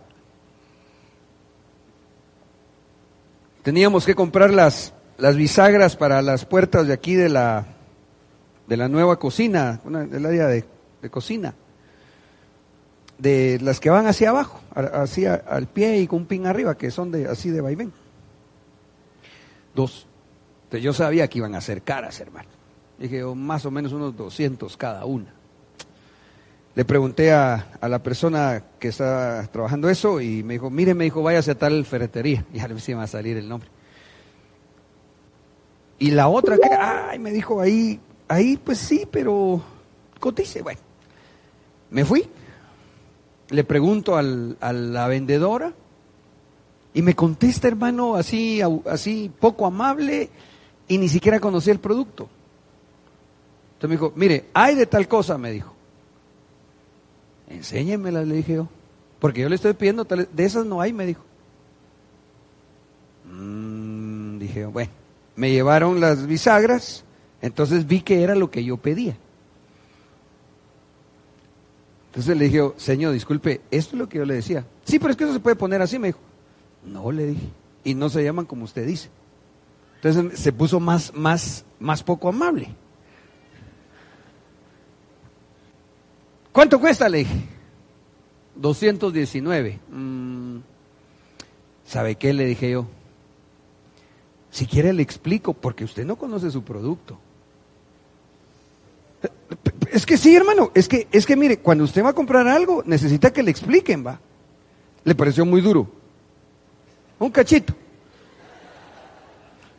Teníamos 3.61 4.03
que 4.03 4.15
comprar 4.15 4.49
las, 4.51 4.95
las 5.19 5.35
bisagras 5.35 5.95
para 5.95 6.23
las 6.23 6.43
puertas 6.45 6.87
de 6.87 6.93
aquí 6.93 7.13
de 7.13 7.29
la, 7.29 7.67
de 8.65 8.77
la 8.77 8.87
nueva 8.87 9.19
cocina, 9.19 9.79
del 9.85 10.25
área 10.25 10.47
de 10.47 10.65
cocina 11.11 11.53
de 13.17 13.59
las 13.61 13.79
que 13.79 13.89
van 13.89 14.07
hacia 14.07 14.29
abajo, 14.29 14.61
hacia 14.73 15.35
al 15.35 15.67
pie 15.67 15.99
y 15.99 16.07
con 16.07 16.19
un 16.19 16.25
pin 16.25 16.45
arriba, 16.45 16.77
que 16.77 16.91
son 16.91 17.11
de 17.11 17.27
así 17.27 17.49
de 17.49 17.61
vaivén. 17.61 17.91
Dos. 19.73 20.07
Entonces 20.65 20.83
yo 20.83 20.93
sabía 20.93 21.27
que 21.27 21.39
iban 21.39 21.55
a 21.55 21.61
ser 21.61 21.81
caras, 21.81 22.19
hermano. 22.19 22.49
Dije, 22.99 23.23
oh, 23.23 23.35
más 23.35 23.65
o 23.65 23.71
menos 23.71 23.93
unos 23.93 24.15
200 24.15 24.75
cada 24.77 25.05
una. 25.05 25.33
Le 26.75 26.85
pregunté 26.85 27.31
a, 27.31 27.71
a, 27.79 27.87
la 27.87 28.03
persona 28.03 28.63
que 28.79 28.89
está 28.89 29.47
trabajando 29.51 29.89
eso 29.89 30.21
y 30.21 30.43
me 30.43 30.53
dijo, 30.53 30.69
mire, 30.69 30.93
me 30.93 31.05
dijo, 31.05 31.23
váyase 31.23 31.51
a 31.51 31.55
tal 31.57 31.85
ferretería. 31.85 32.45
Y 32.53 32.59
a 32.59 32.67
ver 32.67 32.79
si 32.81 32.93
va 32.93 33.03
a 33.03 33.07
salir 33.07 33.37
el 33.37 33.49
nombre. 33.49 33.69
Y 35.99 36.11
la 36.11 36.27
otra 36.27 36.57
que, 36.57 36.69
ay, 36.71 37.17
me 37.17 37.31
dijo, 37.31 37.59
ahí, 37.59 37.99
ahí 38.27 38.57
pues 38.57 38.77
sí, 38.77 39.07
pero 39.09 39.61
cotice. 40.19 40.61
Bueno, 40.61 40.79
me 41.89 42.05
fui 42.05 42.29
le 43.49 43.63
pregunto 43.63 44.15
al, 44.15 44.57
a 44.59 44.73
la 44.73 45.07
vendedora 45.07 45.73
y 46.93 47.01
me 47.01 47.15
contesta, 47.15 47.67
hermano, 47.67 48.15
así, 48.15 48.61
así 48.85 49.31
poco 49.39 49.65
amable 49.65 50.29
y 50.87 50.97
ni 50.97 51.09
siquiera 51.09 51.39
conocía 51.39 51.73
el 51.73 51.79
producto. 51.79 52.27
Entonces 53.73 53.89
me 53.89 53.95
dijo, 53.95 54.13
mire, 54.15 54.45
hay 54.53 54.75
de 54.75 54.87
tal 54.87 55.07
cosa, 55.07 55.37
me 55.37 55.51
dijo. 55.51 55.73
Enséñemela, 57.49 58.23
le 58.23 58.35
dije 58.35 58.55
yo. 58.55 58.67
Porque 59.19 59.41
yo 59.41 59.49
le 59.49 59.55
estoy 59.55 59.73
pidiendo, 59.73 60.05
de 60.05 60.43
esas 60.43 60.65
no 60.65 60.81
hay, 60.81 60.93
me 60.93 61.05
dijo. 61.05 61.23
Mm, 63.25 64.39
dije, 64.39 64.65
bueno, 64.65 64.91
me 65.35 65.51
llevaron 65.51 65.99
las 65.99 66.25
bisagras, 66.25 67.03
entonces 67.41 67.85
vi 67.87 68.01
que 68.01 68.23
era 68.23 68.35
lo 68.35 68.49
que 68.49 68.63
yo 68.63 68.77
pedía. 68.77 69.17
Entonces 72.17 72.35
le 72.35 72.45
dije, 72.45 72.71
Señor, 72.77 73.13
disculpe, 73.13 73.61
esto 73.69 73.95
es 73.95 73.99
lo 73.99 74.09
que 74.09 74.17
yo 74.17 74.25
le 74.25 74.33
decía. 74.33 74.65
Sí, 74.85 74.97
pero 74.97 75.11
es 75.11 75.17
que 75.17 75.25
eso 75.25 75.33
se 75.33 75.39
puede 75.39 75.55
poner 75.55 75.83
así, 75.83 75.99
me 75.99 76.07
dijo. 76.07 76.19
No, 76.83 77.11
le 77.11 77.27
dije. 77.27 77.47
Y 77.83 77.93
no 77.93 78.09
se 78.09 78.23
llaman 78.23 78.47
como 78.47 78.63
usted 78.63 78.87
dice. 78.87 79.09
Entonces 79.97 80.39
se 80.39 80.51
puso 80.51 80.79
más, 80.79 81.13
más, 81.13 81.63
más 81.79 82.01
poco 82.01 82.29
amable. 82.29 82.69
¿Cuánto 86.51 86.79
cuesta? 86.79 87.07
Le 87.07 87.19
dije. 87.19 87.39
219. 88.55 89.79
Mm, 89.87 90.57
¿Sabe 91.85 92.15
qué? 92.15 92.33
Le 92.33 92.45
dije 92.45 92.71
yo. 92.71 92.87
Si 94.49 94.65
quiere 94.65 94.91
le 94.91 95.03
explico, 95.03 95.53
porque 95.53 95.83
usted 95.83 96.03
no 96.03 96.15
conoce 96.15 96.49
su 96.49 96.63
producto. 96.63 97.19
Es 99.91 100.05
que 100.05 100.17
sí, 100.17 100.35
hermano, 100.35 100.71
es 100.73 100.87
que, 100.87 101.07
es 101.11 101.25
que 101.25 101.35
mire, 101.35 101.57
cuando 101.57 101.83
usted 101.83 102.03
va 102.03 102.09
a 102.09 102.13
comprar 102.13 102.47
algo, 102.47 102.83
necesita 102.85 103.31
que 103.31 103.43
le 103.43 103.51
expliquen, 103.51 104.05
va. 104.05 104.19
Le 105.03 105.15
pareció 105.15 105.45
muy 105.45 105.61
duro. 105.61 105.87
Un 107.19 107.31
cachito. 107.31 107.73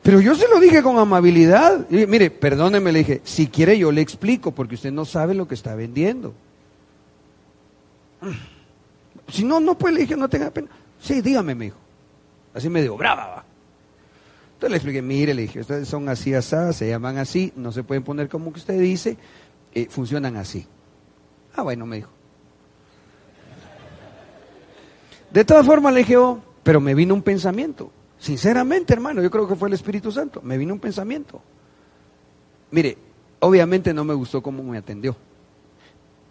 Pero 0.03 0.21
yo 0.21 0.35
se 0.35 0.49
lo 0.49 0.59
dije 0.59 0.83
con 0.83 0.99
amabilidad. 0.99 1.89
Mire, 1.91 2.31
perdóneme, 2.31 2.93
le 2.93 3.01
dije, 3.01 3.21
si 3.25 3.49
quiere 3.49 3.79
yo 3.79 3.93
le 3.93 4.01
explico, 4.01 4.53
porque 4.53 4.77
usted 4.77 4.93
no 4.93 5.05
sabe 5.05 5.35
lo 5.35 5.47
que 5.47 5.55
está 5.55 5.75
vendiendo. 5.75 6.35
Si 9.29 9.45
no, 9.45 9.61
no 9.61 9.77
puede, 9.77 9.95
le 9.95 10.01
dije, 10.01 10.17
no 10.17 10.29
tenga 10.29 10.51
pena. 10.51 10.69
Sí, 11.01 11.21
dígame, 11.21 11.55
me 11.55 11.67
dijo. 11.67 11.77
Así 12.55 12.69
medio 12.69 12.97
brava, 12.97 13.27
va. 13.27 13.45
Entonces 14.55 14.71
le 14.71 14.77
expliqué, 14.79 15.03
mire, 15.03 15.35
le 15.35 15.43
dije, 15.43 15.61
ustedes 15.61 15.87
son 15.87 16.09
así 16.09 16.35
asadas, 16.35 16.75
se 16.75 16.89
llaman 16.89 17.19
así, 17.19 17.53
no 17.55 17.71
se 17.71 17.85
pueden 17.85 18.03
poner 18.03 18.29
como 18.29 18.53
que 18.53 18.59
usted 18.59 18.81
dice, 18.81 19.17
eh, 19.75 19.87
funcionan 19.89 20.37
así. 20.37 20.67
Ah, 21.55 21.63
bueno, 21.63 21.87
me 21.87 21.97
dijo. 21.97 22.11
De 25.31 25.45
todas 25.45 25.67
formas 25.67 25.93
le 25.93 26.01
dije, 26.01 26.17
oh, 26.17 26.41
pero 26.63 26.81
me 26.81 26.95
vino 26.95 27.15
un 27.15 27.23
pensamiento. 27.23 27.91
Sinceramente, 28.19 28.93
hermano, 28.93 29.23
yo 29.23 29.31
creo 29.31 29.47
que 29.47 29.55
fue 29.55 29.69
el 29.69 29.75
Espíritu 29.75 30.11
Santo. 30.11 30.41
Me 30.43 30.59
vino 30.59 30.75
un 30.75 30.81
pensamiento. 30.81 31.41
Mire, 32.71 32.99
obviamente 33.41 33.95
no 33.95 34.05
me 34.05 34.15
gustó 34.15 34.43
cómo 34.43 34.63
me 34.63 34.79
atendió, 34.79 35.17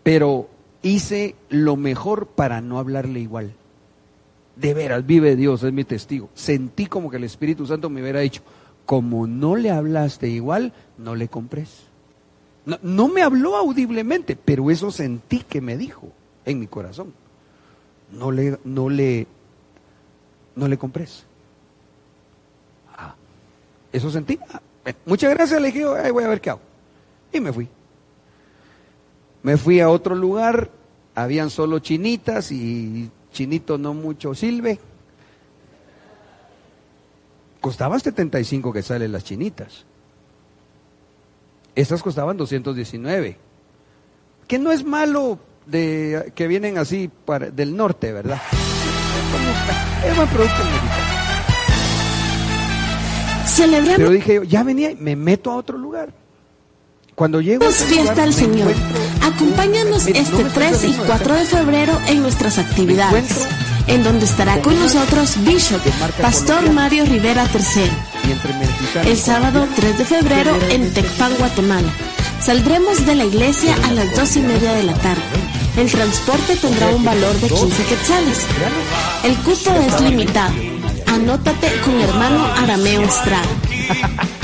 pero 0.04 0.50
hice 0.82 1.36
lo 1.50 1.76
mejor 1.76 2.28
para 2.28 2.62
no 2.62 2.80
hablarle 2.80 3.20
igual. 3.20 3.54
De 4.56 4.74
veras, 4.74 5.06
vive 5.06 5.36
Dios, 5.36 5.64
es 5.64 5.74
mi 5.74 5.84
testigo. 5.84 6.30
Sentí 6.34 6.88
como 6.88 7.10
que 7.10 7.18
el 7.18 7.24
Espíritu 7.24 7.66
Santo 7.66 7.90
me 7.90 8.02
hubiera 8.02 8.20
dicho, 8.20 8.42
como 8.86 9.28
no 9.28 9.56
le 9.56 9.72
hablaste 9.72 10.30
igual, 10.30 10.74
no 10.98 11.16
le 11.16 11.28
compres. 11.28 11.87
No, 12.68 13.08
me 13.08 13.22
habló 13.22 13.56
audiblemente, 13.56 14.36
pero 14.36 14.70
eso 14.70 14.92
sentí 14.92 15.40
que 15.40 15.62
me 15.62 15.78
dijo 15.78 16.12
en 16.44 16.60
mi 16.60 16.68
corazón. 16.68 17.14
No 18.12 18.30
le, 18.30 18.60
no 18.66 18.90
le, 18.90 19.26
no 20.54 20.68
le 20.68 20.78
compres. 20.78 21.24
Ah, 22.94 23.16
eso 23.94 24.12
sentí. 24.12 24.38
Ah, 24.52 24.62
muchas 25.06 25.34
gracias, 25.34 25.62
le 25.62 25.72
dije, 25.72 25.86
voy 26.12 26.24
a 26.26 26.28
ver 26.28 26.42
qué 26.42 26.50
hago. 26.50 26.60
Y 27.32 27.40
me 27.40 27.54
fui. 27.54 27.70
Me 29.44 29.56
fui 29.56 29.80
a 29.80 29.88
otro 29.88 30.14
lugar, 30.14 30.70
habían 31.16 31.50
solo 31.50 31.80
chinitas 31.80 32.52
y 32.52 33.10
chinito 33.32 33.78
no 33.78 33.94
mucho 33.94 34.36
silve. 34.36 34.78
Costaba 37.62 37.98
75 37.98 38.74
que 38.74 38.82
salen 38.82 39.14
las 39.14 39.24
chinitas. 39.24 39.87
Estas 41.78 42.02
costaban 42.02 42.38
219. 42.38 43.38
Que 44.48 44.58
no 44.58 44.72
es 44.72 44.84
malo 44.84 45.38
de 45.68 46.32
que 46.34 46.48
vienen 46.48 46.80
así 46.80 47.08
para, 47.24 47.52
del 47.52 47.78
norte, 47.78 48.12
¿verdad? 48.12 48.42
Es 50.04 50.16
buen 50.16 50.28
producto 50.28 50.64
Celebramos. 53.46 53.98
Pero 53.98 54.10
dije 54.10 54.36
yo, 54.36 54.44
ya 54.44 54.64
venía, 54.64 54.92
me 55.00 55.16
meto 55.16 55.52
a 55.52 55.56
otro 55.56 55.78
lugar. 55.78 56.12
Cuando 57.14 57.42
llego 57.42 57.64
a 57.64 57.70
ese 57.70 57.86
fiesta 57.86 58.24
al 58.24 58.34
Señor. 58.34 58.74
Acompáñanos 59.22 60.08
este 60.08 60.44
me 60.44 60.50
3 60.50 60.84
y 60.84 60.88
estoy 60.88 61.06
4 61.06 61.36
de 61.36 61.46
febrero 61.46 61.94
en 62.08 62.24
nuestras 62.24 62.58
actividades, 62.58 63.48
en 63.86 64.04
donde 64.04 64.26
estará 64.26 64.60
con 64.64 64.80
nosotros 64.80 65.38
Bishop, 65.44 65.82
Pastor. 66.22 66.72
Mario 66.72 67.06
Rivera 67.06 67.46
III. 67.54 68.17
Y 68.28 68.32
entre 68.32 68.54
mexicano 68.54 69.08
y 69.08 69.12
El 69.12 69.18
sábado 69.18 69.60
colombiano, 69.62 69.76
3 69.76 69.98
de 69.98 70.06
febrero 70.06 70.52
en 70.52 70.60
generalmente 70.60 71.02
Tecpan, 71.02 71.36
Guatemala. 71.38 71.94
Saldremos 72.42 73.06
de 73.06 73.16
la 73.16 73.26
iglesia 73.26 73.76
a 73.86 73.92
las 73.92 74.16
dos 74.16 74.36
y 74.36 74.42
media 74.42 74.74
de 74.74 74.84
la 74.84 74.94
tarde. 74.94 75.22
El 75.78 75.92
transporte 75.92 76.56
tendrá 76.56 76.88
un 76.90 77.04
valor 77.04 77.36
de 77.40 77.48
15 77.48 77.84
quetzales. 77.84 78.46
El 79.24 79.36
cupo 79.38 79.72
es 79.80 80.02
limitado. 80.02 80.54
Anótate 81.08 81.68
con 81.84 82.00
hermano 82.00 82.46
Arameo 82.58 83.02
Estrada. 83.02 83.48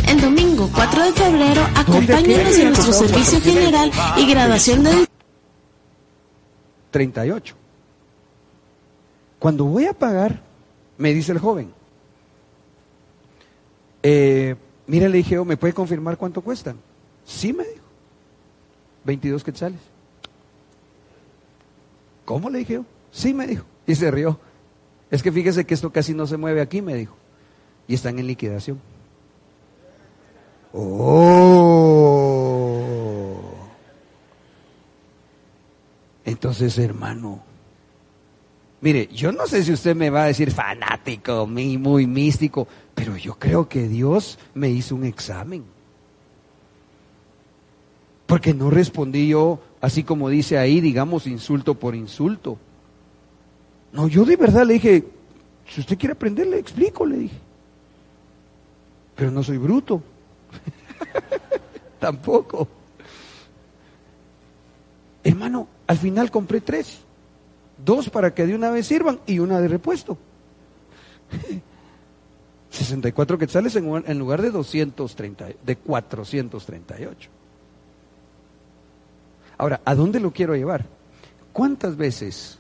El 0.08 0.22
domingo 0.22 0.70
4 0.74 1.04
de 1.04 1.14
febrero 1.14 1.62
acompáñanos 1.76 2.58
en 2.58 2.68
nuestro 2.70 2.94
servicio 2.94 3.42
general 3.42 3.92
y 4.18 4.30
graduación 4.30 4.84
de 4.84 5.08
38. 6.92 7.56
Cuando 9.40 9.66
voy 9.66 9.86
a 9.86 9.94
pagar, 9.94 10.42
me 10.98 11.14
dice 11.14 11.32
el 11.32 11.40
joven, 11.40 11.74
eh, 14.04 14.56
mira, 14.86 15.08
le 15.08 15.18
dije, 15.18 15.40
oh, 15.40 15.46
¿me 15.46 15.58
puede 15.58 15.74
confirmar 15.74 16.18
cuánto 16.18 16.42
cuestan? 16.42 16.78
Sí, 17.26 17.54
me 17.54 17.64
dijo. 17.64 17.84
22 19.06 19.44
quetzales. 19.44 19.80
¿Cómo 22.26 22.50
le 22.50 22.60
dije? 22.60 22.82
Sí, 23.12 23.34
me 23.34 23.48
dijo. 23.48 23.66
Y 23.88 23.96
se 23.96 24.12
rió. 24.12 24.40
Es 25.10 25.24
que 25.24 25.32
fíjese 25.32 25.66
que 25.66 25.74
esto 25.74 25.92
casi 25.92 26.14
no 26.14 26.28
se 26.28 26.38
mueve 26.38 26.62
aquí, 26.62 26.82
me 26.82 26.96
dijo. 26.96 27.16
Y 27.88 27.96
están 27.96 28.20
en 28.20 28.28
liquidación. 28.28 28.80
Oh. 30.74 31.94
Entonces, 36.26 36.78
hermano, 36.78 37.44
mire, 38.84 39.08
yo 39.08 39.32
no 39.32 39.48
sé 39.48 39.64
si 39.64 39.72
usted 39.72 39.96
me 39.96 40.10
va 40.10 40.24
a 40.24 40.28
decir 40.28 40.52
fanático, 40.52 41.48
mi- 41.48 41.78
muy 41.78 42.06
místico, 42.06 42.68
pero 42.94 43.16
yo 43.18 43.40
creo 43.40 43.68
que 43.70 43.88
Dios 43.88 44.38
me 44.54 44.70
hizo 44.70 44.94
un 44.96 45.06
examen. 45.06 45.64
Porque 48.26 48.54
no 48.54 48.70
respondí 48.70 49.28
yo, 49.30 49.60
así 49.82 50.04
como 50.04 50.28
dice 50.30 50.58
ahí, 50.58 50.82
digamos, 50.82 51.28
insulto 51.28 51.76
por 51.76 51.96
insulto. 51.96 52.58
No, 53.94 54.08
yo 54.08 54.26
de 54.26 54.36
verdad 54.36 54.66
le 54.66 54.74
dije, 54.74 55.04
si 55.68 55.82
usted 55.82 55.98
quiere 55.98 56.14
aprender, 56.14 56.48
le 56.48 56.58
explico, 56.60 57.06
le 57.06 57.18
dije. 57.18 57.38
Pero 59.16 59.32
no 59.32 59.44
soy 59.44 59.58
bruto. 59.58 60.02
Tampoco. 62.00 62.68
Hermano, 65.24 65.68
al 65.88 65.98
final 65.98 66.32
compré 66.32 66.60
tres. 66.60 67.00
Dos 67.84 68.10
para 68.10 68.34
que 68.34 68.46
de 68.46 68.56
una 68.56 68.70
vez 68.70 68.88
sirvan 68.88 69.20
y 69.26 69.40
una 69.40 69.60
de 69.60 69.68
repuesto. 69.68 70.18
64 72.70 73.38
quetzales 73.38 73.76
en, 73.76 74.04
en 74.08 74.20
lugar 74.20 74.42
de 74.42 74.50
230, 74.50 75.48
de 75.64 75.76
438. 75.76 77.30
Ahora, 79.58 79.82
¿a 79.86 79.94
dónde 79.94 80.20
lo 80.20 80.32
quiero 80.32 80.56
llevar? 80.56 80.86
¿Cuántas 81.52 81.98
veces 81.98 82.58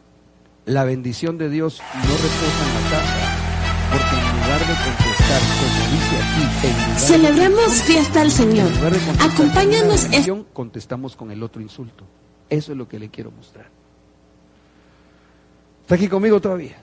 la 0.66 0.84
bendición 0.84 1.38
de 1.40 1.50
Dios 1.50 1.82
no 1.96 2.02
reposa 2.02 2.64
en 2.68 2.84
la 2.84 2.90
casa? 2.92 3.44
Porque 3.92 4.16
en 4.16 4.42
lugar 4.42 4.60
de 4.60 4.74
contestar, 4.86 5.42
como 5.60 5.82
dice 5.92 6.16
aquí, 6.22 6.68
en 6.68 6.74
lugar 6.74 7.00
Celebremos 7.00 7.74
fiesta 7.82 8.22
al 8.22 8.32
Señor. 8.32 8.70
contestar 8.80 9.32
Acompáñanos 9.32 10.08
contestamos 10.54 11.16
con 11.16 11.32
el 11.32 11.42
otro 11.42 11.62
insulto. 11.62 12.06
Eso 12.50 12.72
es 12.72 12.78
lo 12.78 12.88
que 12.88 13.00
le 13.00 13.10
quiero 13.10 13.32
mostrar. 13.32 13.83
¿Está 15.84 15.96
aquí 15.96 16.08
conmigo 16.08 16.40
todavía? 16.40 16.78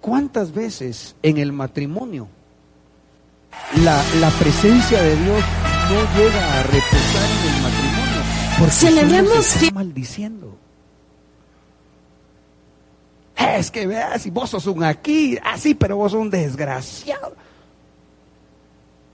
¿Cuántas 0.00 0.52
veces 0.52 1.14
en 1.22 1.36
el 1.36 1.52
matrimonio 1.52 2.28
la, 3.84 4.02
la 4.20 4.30
presencia 4.30 5.02
de 5.02 5.16
Dios 5.16 5.42
no 5.90 6.18
llega 6.18 6.60
a 6.60 6.62
reposar 6.62 7.30
en 7.30 7.54
el 7.54 7.62
matrimonio? 7.62 8.22
Porque 8.58 8.74
se 9.42 9.56
está 9.56 9.74
maldiciendo. 9.74 10.56
Es 13.36 13.70
que 13.70 13.86
veas, 13.86 14.22
si 14.22 14.30
vos 14.30 14.48
sos 14.48 14.66
un 14.66 14.82
aquí, 14.82 15.38
así, 15.44 15.74
pero 15.74 15.96
vos 15.96 16.12
sos 16.12 16.22
un 16.22 16.30
desgraciado. 16.30 17.36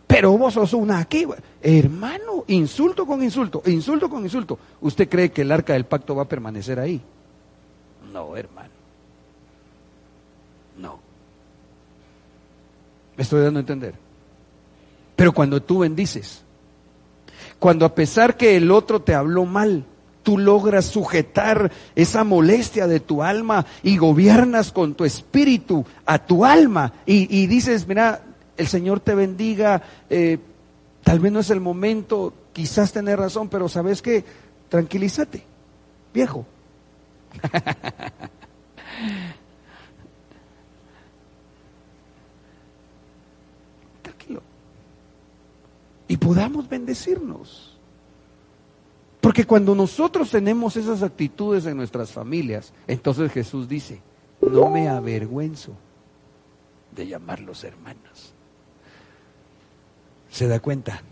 Pero 0.06 0.38
vos 0.38 0.54
sos 0.54 0.72
una 0.74 1.00
aquí. 1.00 1.26
Hermano, 1.60 2.44
insulto 2.46 3.04
con 3.04 3.20
insulto, 3.22 3.62
insulto 3.66 4.08
con 4.08 4.22
insulto. 4.22 4.58
¿Usted 4.80 5.08
cree 5.08 5.32
que 5.32 5.42
el 5.42 5.50
arca 5.50 5.72
del 5.72 5.86
pacto 5.86 6.14
va 6.14 6.22
a 6.22 6.28
permanecer 6.28 6.78
ahí? 6.78 7.02
No, 8.14 8.36
hermano. 8.36 8.70
No. 10.78 11.00
Me 13.16 13.24
estoy 13.24 13.42
dando 13.42 13.58
a 13.58 13.62
entender. 13.62 13.94
Pero 15.16 15.32
cuando 15.32 15.60
tú 15.60 15.80
bendices, 15.80 16.44
cuando 17.58 17.84
a 17.84 17.92
pesar 17.96 18.36
que 18.36 18.56
el 18.56 18.70
otro 18.70 19.02
te 19.02 19.16
habló 19.16 19.46
mal, 19.46 19.84
tú 20.22 20.38
logras 20.38 20.84
sujetar 20.84 21.72
esa 21.96 22.22
molestia 22.22 22.86
de 22.86 23.00
tu 23.00 23.24
alma 23.24 23.66
y 23.82 23.96
gobiernas 23.96 24.70
con 24.70 24.94
tu 24.94 25.04
espíritu 25.04 25.84
a 26.06 26.24
tu 26.24 26.44
alma 26.44 26.92
y, 27.06 27.48
dices, 27.48 27.88
mira, 27.88 28.22
el 28.56 28.68
Señor 28.68 29.00
te 29.00 29.16
bendiga, 29.16 29.82
eh, 30.08 30.38
tal 31.02 31.18
vez 31.18 31.32
no 31.32 31.40
es 31.40 31.50
el 31.50 31.60
momento, 31.60 32.32
quizás 32.52 32.92
tener 32.92 33.18
razón, 33.18 33.48
pero 33.48 33.68
sabes 33.68 34.02
que, 34.02 34.24
tranquilízate, 34.68 35.42
viejo. 36.12 36.46
Tranquilo. 44.02 44.42
Y 46.08 46.16
podamos 46.16 46.68
bendecirnos. 46.68 47.78
Porque 49.20 49.46
cuando 49.46 49.74
nosotros 49.74 50.30
tenemos 50.30 50.76
esas 50.76 51.02
actitudes 51.02 51.66
en 51.66 51.76
nuestras 51.78 52.12
familias, 52.12 52.72
entonces 52.86 53.32
Jesús 53.32 53.68
dice, 53.68 54.02
no 54.42 54.68
me 54.68 54.88
avergüenzo 54.88 55.72
de 56.94 57.06
llamarlos 57.06 57.64
hermanos. 57.64 58.32
¿Se 60.30 60.46
da 60.46 60.60
cuenta? 60.60 61.02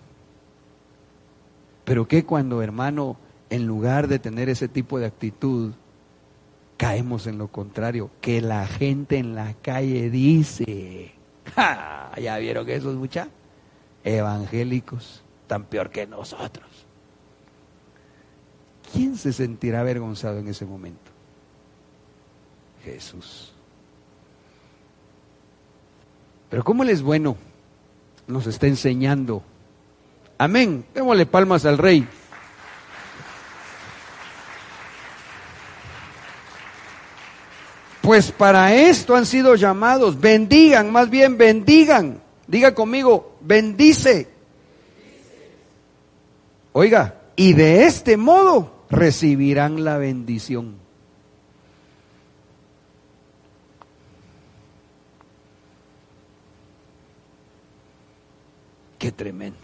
Pero 1.84 2.06
que 2.06 2.24
cuando, 2.24 2.62
hermano, 2.62 3.16
en 3.50 3.66
lugar 3.66 4.08
de 4.08 4.18
tener 4.18 4.48
ese 4.48 4.68
tipo 4.68 4.98
de 4.98 5.06
actitud, 5.06 5.72
caemos 6.82 7.28
en 7.28 7.38
lo 7.38 7.46
contrario, 7.46 8.10
que 8.20 8.40
la 8.40 8.66
gente 8.66 9.16
en 9.16 9.36
la 9.36 9.54
calle 9.54 10.10
dice, 10.10 11.14
ya 12.20 12.38
vieron 12.38 12.66
que 12.66 12.74
esos 12.74 12.96
muchachos 12.96 13.32
evangélicos 14.02 15.22
tan 15.46 15.62
peor 15.62 15.90
que 15.90 16.08
nosotros. 16.08 16.66
¿Quién 18.92 19.16
se 19.16 19.32
sentirá 19.32 19.78
avergonzado 19.78 20.40
en 20.40 20.48
ese 20.48 20.64
momento? 20.66 21.12
Jesús. 22.82 23.52
Pero 26.50 26.64
¿cómo 26.64 26.82
Él 26.82 26.88
es 26.88 27.00
bueno? 27.00 27.36
Nos 28.26 28.48
está 28.48 28.66
enseñando. 28.66 29.44
Amén. 30.36 30.84
Démosle 30.92 31.26
palmas 31.26 31.64
al 31.64 31.78
Rey. 31.78 32.08
Pues 38.02 38.32
para 38.32 38.74
esto 38.74 39.14
han 39.14 39.24
sido 39.24 39.54
llamados. 39.54 40.20
Bendigan, 40.20 40.90
más 40.90 41.08
bien 41.08 41.38
bendigan. 41.38 42.20
Diga 42.48 42.74
conmigo, 42.74 43.36
bendice. 43.40 44.28
Oiga, 46.72 47.20
y 47.36 47.52
de 47.52 47.86
este 47.86 48.16
modo 48.16 48.72
recibirán 48.90 49.84
la 49.84 49.98
bendición. 49.98 50.74
Qué 58.98 59.12
tremendo. 59.12 59.58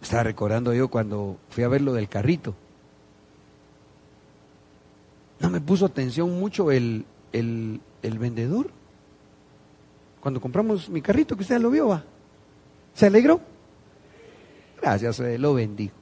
Estaba 0.00 0.22
recordando 0.22 0.72
yo 0.72 0.88
cuando 0.88 1.36
fui 1.50 1.62
a 1.64 1.68
ver 1.68 1.82
lo 1.82 1.92
del 1.92 2.08
carrito 2.08 2.54
no 5.40 5.50
me 5.50 5.60
puso 5.60 5.86
atención 5.86 6.38
mucho 6.38 6.70
el, 6.70 7.04
el, 7.32 8.18
vendedor. 8.18 8.70
Cuando 10.20 10.40
compramos 10.40 10.88
mi 10.88 11.02
carrito, 11.02 11.36
que 11.36 11.42
usted 11.42 11.60
lo 11.60 11.70
vio, 11.70 11.88
¿va? 11.88 12.04
¿Se 12.94 13.06
alegró? 13.06 13.40
Gracias, 14.80 15.20
eh, 15.20 15.38
lo 15.38 15.54
bendigo. 15.54 15.92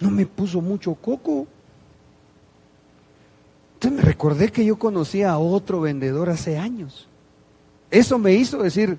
No 0.00 0.10
me 0.10 0.26
puso 0.26 0.60
mucho 0.60 0.94
coco. 0.94 1.46
Entonces 3.74 3.98
me 3.98 4.02
recordé 4.02 4.50
que 4.50 4.64
yo 4.64 4.78
conocía 4.78 5.32
a 5.32 5.38
otro 5.38 5.80
vendedor 5.80 6.30
hace 6.30 6.58
años. 6.58 7.08
Eso 7.90 8.18
me 8.18 8.34
hizo 8.34 8.62
decir, 8.62 8.98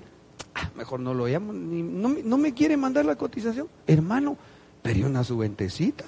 ah, 0.54 0.70
mejor 0.76 1.00
no 1.00 1.14
lo 1.14 1.26
llamo, 1.26 1.52
no, 1.52 2.08
no, 2.24 2.38
me 2.38 2.54
quiere 2.54 2.76
mandar 2.76 3.04
la 3.04 3.16
cotización. 3.16 3.68
Hermano, 3.86 4.36
pero 4.82 5.06
una 5.06 5.24
subentecita. 5.24 6.04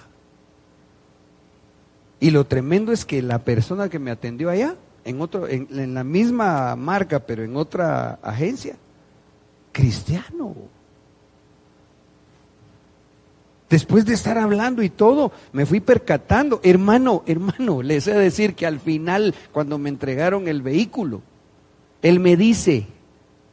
Y 2.21 2.31
lo 2.31 2.45
tremendo 2.45 2.93
es 2.93 3.07
que 3.07 3.23
la 3.23 3.39
persona 3.39 3.89
que 3.89 3.99
me 3.99 4.11
atendió 4.11 4.51
allá, 4.51 4.77
en, 5.05 5.21
otro, 5.23 5.49
en, 5.49 5.95
la 5.95 6.05
misma 6.05 6.77
marca, 6.77 7.21
pero 7.21 7.43
en 7.43 7.57
otra 7.57 8.19
agencia, 8.23 8.77
cristiano. 9.73 10.55
Después 13.71 14.05
de 14.05 14.15
estar 14.15 14.37
hablando 14.37 14.83
y 14.83 14.91
todo, 14.91 15.33
me 15.53 15.65
fui 15.65 15.81
percatando, 15.81 16.61
hermano, 16.63 17.23
hermano, 17.27 17.83
les 17.83 18.07
he 18.07 18.13
de 18.13 18.19
decir 18.21 18.55
que 18.55 18.67
al 18.67 18.81
final, 18.81 19.35
cuando 19.53 19.79
me 19.79 19.89
entregaron 19.89 20.47
el 20.47 20.61
vehículo, 20.61 21.23
él 22.03 22.21
me 22.21 22.37
dice, 22.37 22.87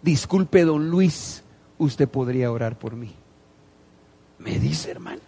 disculpe 0.02 0.66
don 0.66 0.90
Luis, 0.90 1.44
usted 1.78 2.10
podría 2.10 2.52
orar 2.52 2.78
por 2.78 2.96
mí. 2.96 3.14
Me 4.40 4.60
dice, 4.60 4.92
hermano. 4.92 5.27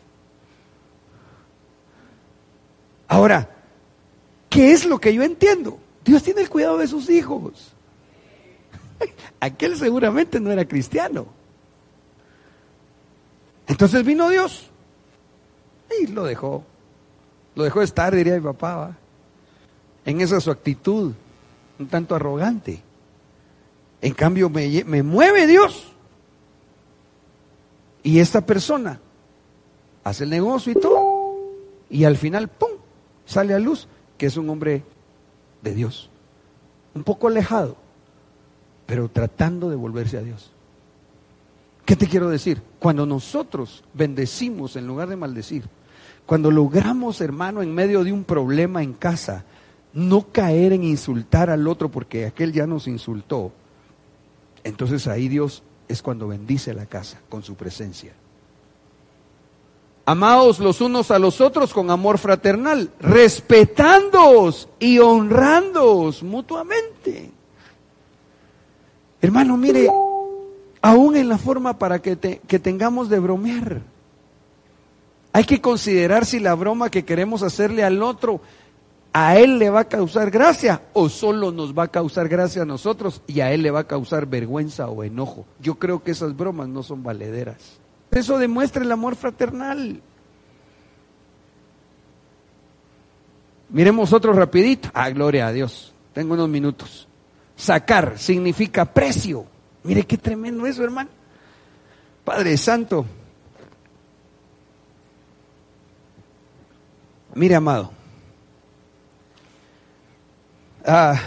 Ahora, 3.09 3.49
¿qué 4.49 4.71
es 4.71 4.85
lo 4.85 4.99
que 4.99 5.13
yo 5.13 5.23
entiendo? 5.23 5.79
Dios 6.05 6.23
tiene 6.23 6.41
el 6.41 6.49
cuidado 6.49 6.77
de 6.77 6.87
sus 6.87 7.09
hijos. 7.09 7.73
Aquel 9.39 9.75
seguramente 9.77 10.39
no 10.39 10.51
era 10.51 10.63
cristiano. 10.65 11.25
Entonces 13.67 14.05
vino 14.05 14.29
Dios 14.29 14.69
y 15.99 16.07
lo 16.07 16.23
dejó. 16.23 16.63
Lo 17.55 17.63
dejó 17.63 17.81
estar, 17.81 18.15
diría 18.15 18.35
mi 18.35 18.41
papá, 18.41 18.95
en 20.05 20.21
esa 20.21 20.39
su 20.39 20.51
actitud, 20.51 21.11
un 21.79 21.87
tanto 21.87 22.15
arrogante. 22.15 22.79
En 24.01 24.13
cambio, 24.13 24.49
me, 24.49 24.83
me 24.85 25.01
mueve 25.03 25.47
Dios. 25.47 25.91
Y 28.03 28.19
esta 28.19 28.45
persona 28.45 28.99
hace 30.03 30.23
el 30.25 30.29
negocio 30.29 30.71
y 30.71 30.75
todo. 30.75 31.37
Y 31.89 32.03
al 32.03 32.15
final, 32.15 32.47
¡pum! 32.47 32.78
Sale 33.29 33.53
a 33.53 33.59
luz 33.59 33.87
que 34.17 34.25
es 34.25 34.37
un 34.37 34.49
hombre 34.49 34.83
de 35.61 35.75
Dios, 35.75 36.09
un 36.95 37.03
poco 37.03 37.27
alejado, 37.27 37.77
pero 38.87 39.07
tratando 39.07 39.69
de 39.69 39.75
volverse 39.75 40.17
a 40.17 40.21
Dios. 40.21 40.51
¿Qué 41.85 41.95
te 41.95 42.07
quiero 42.07 42.29
decir? 42.29 42.61
Cuando 42.79 43.05
nosotros 43.05 43.83
bendecimos 43.93 44.75
en 44.75 44.87
lugar 44.87 45.09
de 45.09 45.15
maldecir, 45.15 45.63
cuando 46.25 46.49
logramos, 46.49 47.21
hermano, 47.21 47.61
en 47.61 47.73
medio 47.73 48.03
de 48.03 48.11
un 48.11 48.23
problema 48.23 48.81
en 48.81 48.93
casa, 48.93 49.45
no 49.93 50.27
caer 50.31 50.73
en 50.73 50.83
insultar 50.83 51.51
al 51.51 51.67
otro 51.67 51.89
porque 51.89 52.25
aquel 52.25 52.51
ya 52.51 52.65
nos 52.65 52.87
insultó, 52.87 53.51
entonces 54.63 55.07
ahí 55.07 55.27
Dios 55.27 55.61
es 55.87 56.01
cuando 56.01 56.27
bendice 56.27 56.73
la 56.73 56.87
casa 56.87 57.21
con 57.29 57.43
su 57.43 57.55
presencia. 57.55 58.13
Amaos 60.09 60.57
los 60.57 60.81
unos 60.81 61.11
a 61.11 61.19
los 61.19 61.39
otros 61.39 61.71
con 61.71 61.91
amor 61.91 62.17
fraternal, 62.17 62.89
respetándoos 62.99 64.67
y 64.79 64.97
honrándoos 64.97 66.23
mutuamente. 66.23 67.29
Hermano, 69.21 69.55
mire, 69.55 69.87
aún 70.81 71.15
en 71.15 71.29
la 71.29 71.37
forma 71.37 71.77
para 71.77 72.01
que, 72.01 72.17
que 72.17 72.57
tengamos 72.57 73.07
de 73.09 73.19
bromear, 73.19 73.83
hay 75.31 75.43
que 75.43 75.61
considerar 75.61 76.25
si 76.25 76.39
la 76.39 76.55
broma 76.55 76.89
que 76.89 77.05
queremos 77.05 77.43
hacerle 77.43 77.83
al 77.83 78.01
otro 78.01 78.41
a 79.13 79.37
él 79.37 79.59
le 79.59 79.69
va 79.69 79.81
a 79.81 79.89
causar 79.89 80.31
gracia 80.31 80.81
o 80.93 81.07
solo 81.07 81.51
nos 81.51 81.77
va 81.77 81.83
a 81.83 81.87
causar 81.89 82.27
gracia 82.27 82.63
a 82.63 82.65
nosotros 82.65 83.21
y 83.27 83.41
a 83.41 83.51
él 83.53 83.61
le 83.61 83.69
va 83.69 83.81
a 83.81 83.87
causar 83.87 84.25
vergüenza 84.25 84.89
o 84.89 85.03
enojo. 85.03 85.45
Yo 85.59 85.75
creo 85.75 86.03
que 86.03 86.09
esas 86.09 86.35
bromas 86.35 86.67
no 86.67 86.81
son 86.81 87.03
valederas. 87.03 87.78
Eso 88.11 88.37
demuestra 88.37 88.83
el 88.83 88.91
amor 88.91 89.15
fraternal. 89.15 90.01
Miremos 93.69 94.13
otro 94.13 94.33
rapidito. 94.33 94.89
Ah, 94.93 95.09
gloria 95.09 95.47
a 95.47 95.51
Dios. 95.51 95.93
Tengo 96.13 96.33
unos 96.33 96.49
minutos. 96.49 97.07
Sacar 97.55 98.17
significa 98.17 98.85
precio. 98.85 99.45
Mire 99.83 100.05
qué 100.05 100.17
tremendo 100.17 100.65
eso, 100.65 100.83
hermano. 100.83 101.09
Padre 102.25 102.57
Santo. 102.57 103.05
Mire, 107.35 107.55
amado. 107.55 107.91
Ah, 110.85 111.19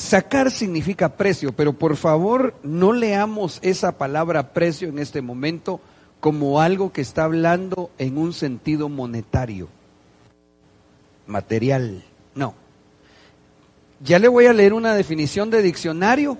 Sacar 0.00 0.50
significa 0.50 1.10
precio, 1.18 1.52
pero 1.52 1.74
por 1.74 1.94
favor 1.94 2.54
no 2.62 2.94
leamos 2.94 3.58
esa 3.60 3.98
palabra 3.98 4.54
precio 4.54 4.88
en 4.88 4.98
este 4.98 5.20
momento 5.20 5.78
como 6.20 6.62
algo 6.62 6.90
que 6.90 7.02
está 7.02 7.24
hablando 7.24 7.90
en 7.98 8.16
un 8.16 8.32
sentido 8.32 8.88
monetario, 8.88 9.68
material. 11.26 12.02
No. 12.34 12.54
Ya 14.02 14.18
le 14.18 14.28
voy 14.28 14.46
a 14.46 14.54
leer 14.54 14.72
una 14.72 14.94
definición 14.94 15.50
de 15.50 15.60
diccionario 15.60 16.38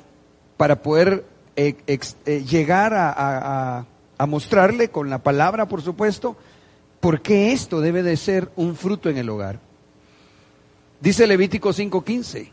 para 0.56 0.80
poder 0.80 1.26
eh, 1.54 1.76
eh, 1.86 2.44
llegar 2.44 2.94
a, 2.94 3.84
a 4.16 4.26
mostrarle 4.26 4.88
con 4.88 5.11
la 5.11 5.18
palabra, 5.18 5.68
por 5.68 5.82
supuesto, 5.82 6.34
por 6.98 7.20
qué 7.20 7.52
esto 7.52 7.82
debe 7.82 8.02
de 8.02 8.16
ser 8.16 8.50
un 8.56 8.74
fruto 8.74 9.11
en 9.11 9.18
el 9.18 9.28
hogar. 9.28 9.61
Dice 10.98 11.26
Levítico 11.26 11.74
5:15. 11.74 12.52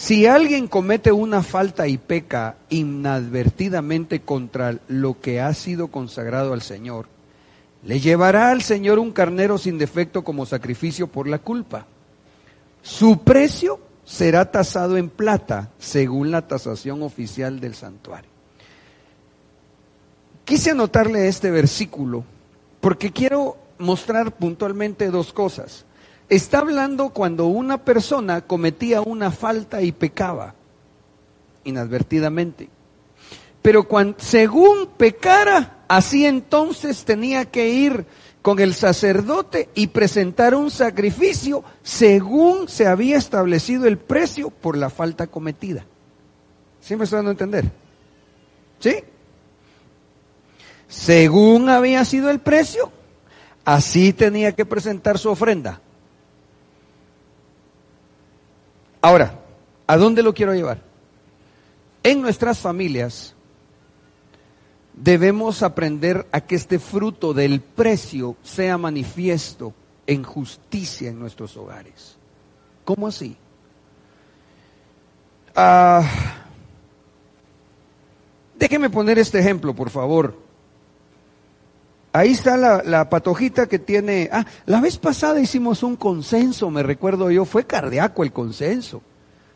Si 0.00 0.26
alguien 0.26 0.68
comete 0.68 1.10
una 1.10 1.42
falta 1.42 1.88
y 1.88 1.98
peca 1.98 2.54
inadvertidamente 2.68 4.20
contra 4.20 4.78
lo 4.86 5.20
que 5.20 5.40
ha 5.40 5.52
sido 5.54 5.88
consagrado 5.88 6.52
al 6.52 6.62
Señor, 6.62 7.08
le 7.82 7.98
llevará 7.98 8.52
al 8.52 8.62
Señor 8.62 9.00
un 9.00 9.10
carnero 9.10 9.58
sin 9.58 9.76
defecto 9.76 10.22
como 10.22 10.46
sacrificio 10.46 11.08
por 11.08 11.26
la 11.26 11.40
culpa. 11.40 11.86
Su 12.80 13.24
precio 13.24 13.80
será 14.04 14.52
tasado 14.52 14.96
en 14.98 15.10
plata 15.10 15.72
según 15.80 16.30
la 16.30 16.46
tasación 16.46 17.02
oficial 17.02 17.58
del 17.58 17.74
santuario. 17.74 18.30
Quise 20.44 20.70
anotarle 20.70 21.26
este 21.26 21.50
versículo 21.50 22.22
porque 22.80 23.10
quiero 23.10 23.56
mostrar 23.78 24.36
puntualmente 24.36 25.10
dos 25.10 25.32
cosas. 25.32 25.84
Está 26.28 26.58
hablando 26.58 27.10
cuando 27.10 27.46
una 27.46 27.84
persona 27.84 28.42
cometía 28.42 29.00
una 29.00 29.30
falta 29.30 29.82
y 29.82 29.92
pecaba 29.92 30.54
inadvertidamente. 31.64 32.68
Pero 33.62 33.86
según 34.18 34.88
pecara, 34.96 35.78
así 35.88 36.26
entonces 36.26 37.04
tenía 37.04 37.46
que 37.46 37.68
ir 37.68 38.06
con 38.42 38.60
el 38.60 38.74
sacerdote 38.74 39.68
y 39.74 39.88
presentar 39.88 40.54
un 40.54 40.70
sacrificio 40.70 41.64
según 41.82 42.68
se 42.68 42.86
había 42.86 43.18
establecido 43.18 43.86
el 43.86 43.98
precio 43.98 44.50
por 44.50 44.76
la 44.76 44.90
falta 44.90 45.26
cometida. 45.26 45.84
¿Sí 46.80 46.96
me 46.96 47.04
está 47.04 47.16
dando 47.16 47.30
a 47.30 47.32
entender? 47.32 47.70
¿Sí? 48.78 48.94
Según 50.88 51.68
había 51.68 52.04
sido 52.04 52.30
el 52.30 52.38
precio, 52.38 52.90
así 53.64 54.12
tenía 54.12 54.52
que 54.52 54.64
presentar 54.64 55.18
su 55.18 55.28
ofrenda. 55.28 55.82
Ahora, 59.00 59.38
¿a 59.86 59.96
dónde 59.96 60.22
lo 60.22 60.34
quiero 60.34 60.54
llevar? 60.54 60.82
En 62.02 62.20
nuestras 62.20 62.58
familias 62.58 63.34
debemos 64.94 65.62
aprender 65.62 66.26
a 66.32 66.40
que 66.40 66.56
este 66.56 66.78
fruto 66.78 67.32
del 67.32 67.60
precio 67.60 68.36
sea 68.42 68.78
manifiesto 68.78 69.72
en 70.06 70.24
justicia 70.24 71.10
en 71.10 71.18
nuestros 71.18 71.56
hogares. 71.56 72.16
¿Cómo 72.84 73.06
así? 73.06 73.36
Ah, 75.54 76.02
déjeme 78.58 78.90
poner 78.90 79.18
este 79.18 79.38
ejemplo, 79.38 79.74
por 79.74 79.90
favor. 79.90 80.47
Ahí 82.18 82.32
está 82.32 82.56
la, 82.56 83.08
patojita 83.10 83.68
que 83.68 83.78
tiene... 83.78 84.28
Ah, 84.32 84.44
la 84.66 84.80
vez 84.80 84.98
pasada 84.98 85.40
hicimos 85.40 85.84
un 85.84 85.94
consenso, 85.94 86.68
me 86.68 86.82
recuerdo 86.82 87.30
yo, 87.30 87.44
fue 87.44 87.64
cardíaco 87.64 88.24
el 88.24 88.32
consenso, 88.32 89.02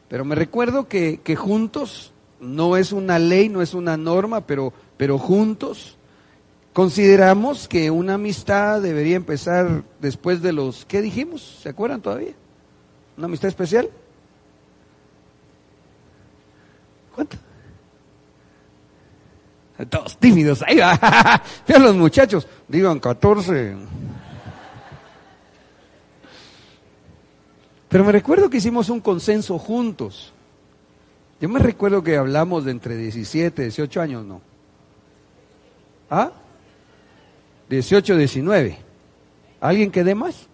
pero 0.08 0.24
me 0.24 0.36
recuerdo 0.36 0.86
que, 0.86 1.20
que 1.24 1.34
juntos, 1.34 2.12
no 2.38 2.76
es 2.76 2.92
una 2.92 3.18
ley, 3.18 3.48
no 3.48 3.62
es 3.62 3.74
una 3.74 3.96
norma, 3.96 4.46
pero 4.46 4.72
pero 5.02 5.18
juntos 5.18 5.96
consideramos 6.72 7.66
que 7.66 7.90
una 7.90 8.14
amistad 8.14 8.80
debería 8.80 9.16
empezar 9.16 9.82
después 10.00 10.40
de 10.40 10.52
los, 10.52 10.84
¿qué 10.84 11.02
dijimos? 11.02 11.58
¿Se 11.60 11.68
acuerdan 11.68 12.00
todavía? 12.00 12.34
¿Una 13.16 13.26
amistad 13.26 13.48
especial? 13.48 13.90
¿Cuánto? 17.12 17.36
Todos 19.88 20.16
tímidos, 20.18 20.62
ahí 20.66 20.78
va. 20.78 21.42
Vean 21.68 21.82
los 21.82 21.96
muchachos, 21.96 22.46
digan 22.68 22.98
14. 23.00 23.76
Pero 27.88 28.04
me 28.04 28.12
recuerdo 28.12 28.48
que 28.48 28.56
hicimos 28.56 28.88
un 28.88 29.00
consenso 29.00 29.58
juntos. 29.58 30.32
Yo 31.40 31.48
me 31.48 31.58
recuerdo 31.58 32.02
que 32.02 32.16
hablamos 32.16 32.64
de 32.64 32.70
entre 32.70 32.96
17, 32.96 33.62
18 33.62 34.00
años, 34.00 34.24
¿no? 34.24 34.40
¿Ah? 36.08 36.30
18, 37.68 38.16
19. 38.16 38.78
¿Alguien 39.60 39.90
que 39.90 40.04
dé 40.04 40.14
más? 40.14 40.46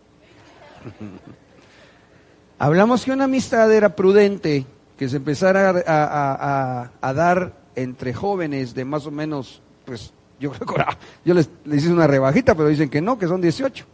Hablamos 2.59 3.05
que 3.05 3.13
una 3.13 3.25
amistad 3.25 3.73
era 3.73 3.95
prudente, 3.95 4.67
que 4.97 5.09
se 5.09 5.19
empezara 5.19 6.91
a, 7.01 7.13
dar 7.13 7.53
entre 7.83 8.15
jóvenes 8.15 8.75
de 8.75 8.85
más 8.85 9.07
o 9.07 9.11
menos, 9.11 9.63
pues 9.85 10.13
yo 10.39 10.51
creo 10.53 10.67
que 10.67 10.85
yo 11.25 11.35
les, 11.35 11.49
les 11.65 11.85
hice 11.85 11.93
una 11.93 12.07
rebajita, 12.07 12.55
pero 12.55 12.69
dicen 12.69 12.89
que 12.89 13.01
no, 13.01 13.19
que 13.19 13.27
son 13.27 13.41
18. 13.41 13.85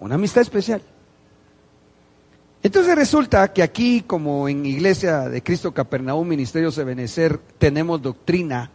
Una 0.00 0.14
amistad 0.14 0.42
especial. 0.42 0.80
Entonces 2.62 2.94
resulta 2.94 3.52
que 3.52 3.62
aquí, 3.62 4.02
como 4.02 4.48
en 4.48 4.66
Iglesia 4.66 5.28
de 5.28 5.42
Cristo 5.42 5.72
Capernaum, 5.72 6.26
Ministerio 6.26 6.70
de 6.70 6.84
Benecer, 6.84 7.38
tenemos 7.58 8.02
doctrina 8.02 8.70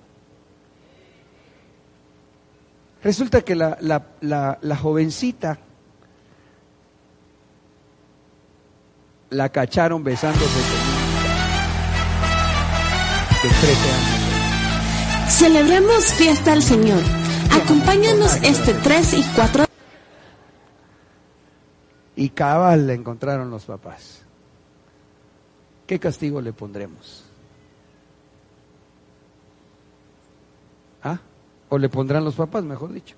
Resulta 3.04 3.42
que 3.42 3.54
la, 3.54 3.78
la, 4.22 4.78
jovencita 4.78 5.60
la 9.30 9.50
cacharon 9.50 10.04
besándose 10.04 11.13
de 13.44 13.50
13 13.50 13.92
años. 13.92 15.34
Celebremos 15.34 16.14
fiesta 16.14 16.54
al 16.54 16.64
Señor. 16.64 17.02
Acompáñanos 17.52 18.36
este 18.38 18.74
3 18.74 19.14
y 19.16 19.24
4. 19.36 19.66
Y 22.16 22.30
cabal 22.30 22.88
le 22.88 22.94
encontraron 22.94 23.50
los 23.50 23.66
papás. 23.66 24.22
¿Qué 25.86 26.00
castigo 26.00 26.40
le 26.40 26.54
pondremos? 26.54 27.26
¿Ah? 31.04 31.20
O 31.68 31.78
le 31.78 31.90
pondrán 31.90 32.24
los 32.24 32.36
papás, 32.36 32.64
mejor 32.64 32.94
dicho. 32.94 33.18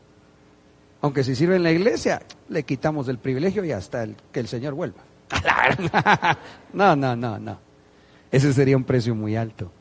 Aunque 1.02 1.24
si 1.24 1.36
sirve 1.36 1.58
en 1.58 1.64
la 1.64 1.72
iglesia, 1.72 2.24
le 2.50 2.64
quitamos 2.64 3.08
el 3.10 3.20
privilegio 3.20 3.64
y 3.64 3.72
hasta 3.72 4.02
el, 4.02 4.16
que 4.32 4.40
el 4.40 4.48
Señor 4.48 4.74
vuelva. 4.74 5.04
No, 6.74 6.96
no, 6.96 7.16
no, 7.16 7.38
no. 7.38 7.60
Ese 8.32 8.52
sería 8.54 8.76
un 8.76 8.84
precio 8.84 9.14
muy 9.14 9.36
alto. 9.36 9.72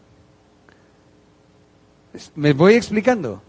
¿Me 2.34 2.52
voy 2.52 2.74
explicando? 2.74 3.42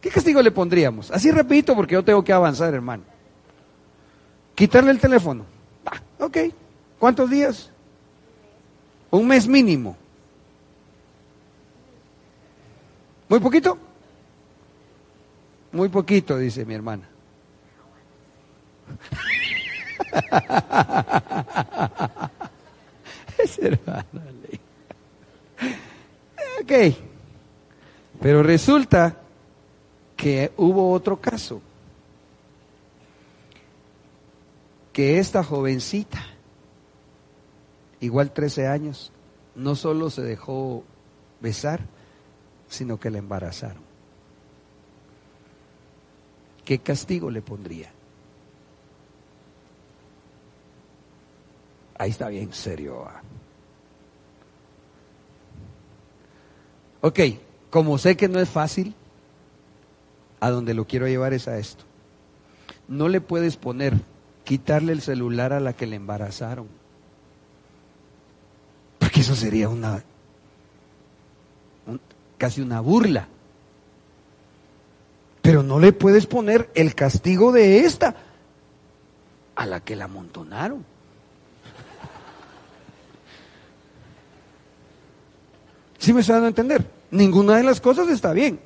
¿Qué 0.00 0.10
castigo 0.10 0.42
le 0.42 0.50
pondríamos? 0.50 1.10
Así 1.10 1.30
repito 1.30 1.74
porque 1.74 1.94
yo 1.94 2.04
tengo 2.04 2.24
que 2.24 2.32
avanzar, 2.32 2.74
hermano. 2.74 3.04
Quitarle 4.54 4.90
el 4.90 4.98
teléfono. 4.98 5.44
Ah, 5.86 6.00
ok. 6.18 6.38
¿Cuántos 6.98 7.30
días? 7.30 7.70
Un 9.10 9.26
mes 9.26 9.46
mínimo. 9.46 9.96
¿Muy 13.28 13.40
poquito? 13.40 13.78
Muy 15.72 15.88
poquito, 15.88 16.36
dice 16.36 16.64
mi 16.64 16.74
hermana. 16.74 17.08
es 23.38 23.58
hermana. 23.58 24.04
Ok. 26.62 27.09
Pero 28.20 28.42
resulta 28.42 29.16
que 30.16 30.52
hubo 30.56 30.92
otro 30.92 31.20
caso. 31.20 31.62
Que 34.92 35.18
esta 35.18 35.42
jovencita, 35.42 36.20
igual 38.00 38.32
13 38.32 38.66
años, 38.66 39.12
no 39.54 39.74
solo 39.74 40.10
se 40.10 40.22
dejó 40.22 40.84
besar, 41.40 41.80
sino 42.68 42.98
que 42.98 43.10
la 43.10 43.18
embarazaron. 43.18 43.90
¿qué 46.70 46.78
castigo 46.78 47.32
le 47.32 47.42
pondría? 47.42 47.90
Ahí 51.98 52.10
está 52.10 52.28
bien 52.28 52.52
serio. 52.52 53.04
Ah. 53.08 53.20
Ok, 57.00 57.18
como 57.70 57.98
sé 57.98 58.16
que 58.16 58.28
no 58.28 58.40
es 58.40 58.48
fácil, 58.48 58.94
a 60.40 60.50
donde 60.50 60.74
lo 60.74 60.86
quiero 60.86 61.06
llevar 61.06 61.32
es 61.32 61.46
a 61.48 61.58
esto. 61.58 61.84
No 62.88 63.08
le 63.08 63.20
puedes 63.20 63.56
poner, 63.56 63.94
quitarle 64.44 64.92
el 64.92 65.00
celular 65.00 65.52
a 65.52 65.60
la 65.60 65.72
que 65.72 65.86
le 65.86 65.96
embarazaron. 65.96 66.66
Porque 68.98 69.20
eso 69.20 69.36
sería 69.36 69.68
una, 69.68 70.02
casi 72.36 72.60
una 72.60 72.80
burla. 72.80 73.28
Pero 75.42 75.62
no 75.62 75.78
le 75.78 75.92
puedes 75.92 76.26
poner 76.26 76.70
el 76.74 76.94
castigo 76.94 77.52
de 77.52 77.80
esta 77.80 78.16
a 79.54 79.66
la 79.66 79.80
que 79.80 79.94
la 79.94 80.06
amontonaron. 80.06 80.84
¿Sí 85.98 86.12
me 86.12 86.22
está 86.22 86.32
dando 86.34 86.46
a 86.46 86.48
entender? 86.48 86.99
Ninguna 87.10 87.56
de 87.56 87.64
las 87.64 87.80
cosas 87.80 88.08
está 88.08 88.32
bien. 88.32 88.60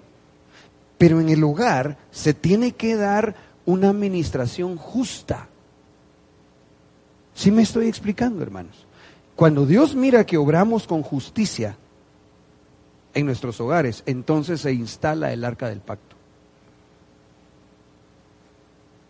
Pero 0.98 1.20
en 1.20 1.28
el 1.28 1.42
hogar 1.42 1.98
se 2.10 2.34
tiene 2.34 2.72
que 2.72 2.96
dar 2.96 3.34
una 3.66 3.90
administración 3.90 4.76
justa. 4.76 5.48
¿Sí 7.34 7.50
me 7.50 7.62
estoy 7.62 7.88
explicando, 7.88 8.42
hermanos? 8.42 8.86
Cuando 9.34 9.66
Dios 9.66 9.94
mira 9.94 10.24
que 10.24 10.36
obramos 10.36 10.86
con 10.86 11.02
justicia 11.02 11.76
en 13.12 13.26
nuestros 13.26 13.60
hogares, 13.60 14.02
entonces 14.06 14.60
se 14.60 14.72
instala 14.72 15.32
el 15.32 15.44
arca 15.44 15.68
del 15.68 15.80
pacto. 15.80 16.14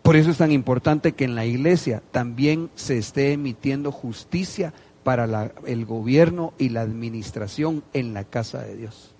Por 0.02 0.16
eso 0.16 0.30
es 0.30 0.38
tan 0.38 0.52
importante 0.52 1.12
que 1.12 1.24
en 1.24 1.34
la 1.34 1.46
iglesia 1.46 2.02
también 2.10 2.70
se 2.74 2.98
esté 2.98 3.32
emitiendo 3.32 3.90
justicia 3.90 4.74
para 5.02 5.52
el 5.66 5.86
gobierno 5.86 6.52
y 6.58 6.70
la 6.70 6.82
administración 6.82 7.82
en 7.92 8.14
la 8.14 8.24
casa 8.24 8.60
de 8.60 8.76
Dios. 8.76 9.13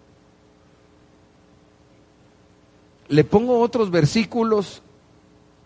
Le 3.15 3.23
pongo 3.23 3.61
otros 3.61 3.93
versículos, 3.93 4.83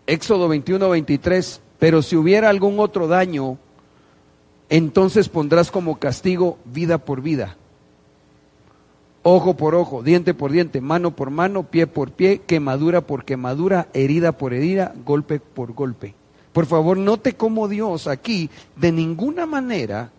Éxodo 0.05 0.47
21, 0.49 0.87
23, 0.87 1.61
Pero 1.79 2.03
si 2.03 2.15
hubiera 2.15 2.47
algún 2.47 2.79
otro 2.79 3.07
daño, 3.07 3.57
entonces 4.69 5.29
pondrás 5.29 5.71
como 5.71 5.97
castigo 5.97 6.59
vida 6.63 6.99
por 6.99 7.23
vida, 7.23 7.57
ojo 9.23 9.57
por 9.57 9.73
ojo, 9.73 10.03
diente 10.03 10.35
por 10.35 10.51
diente, 10.51 10.79
mano 10.79 11.15
por 11.15 11.31
mano, 11.31 11.63
pie 11.63 11.87
por 11.87 12.11
pie, 12.11 12.41
quemadura 12.45 13.01
por 13.01 13.25
quemadura, 13.25 13.87
herida 13.93 14.31
por 14.31 14.53
herida, 14.53 14.93
golpe 15.03 15.39
por 15.39 15.73
golpe. 15.73 16.13
Por 16.53 16.67
favor, 16.67 16.99
note 16.99 17.33
cómo 17.33 17.67
Dios 17.67 18.05
aquí 18.05 18.51
de 18.75 18.91
ninguna 18.91 19.47
manera 19.47 20.11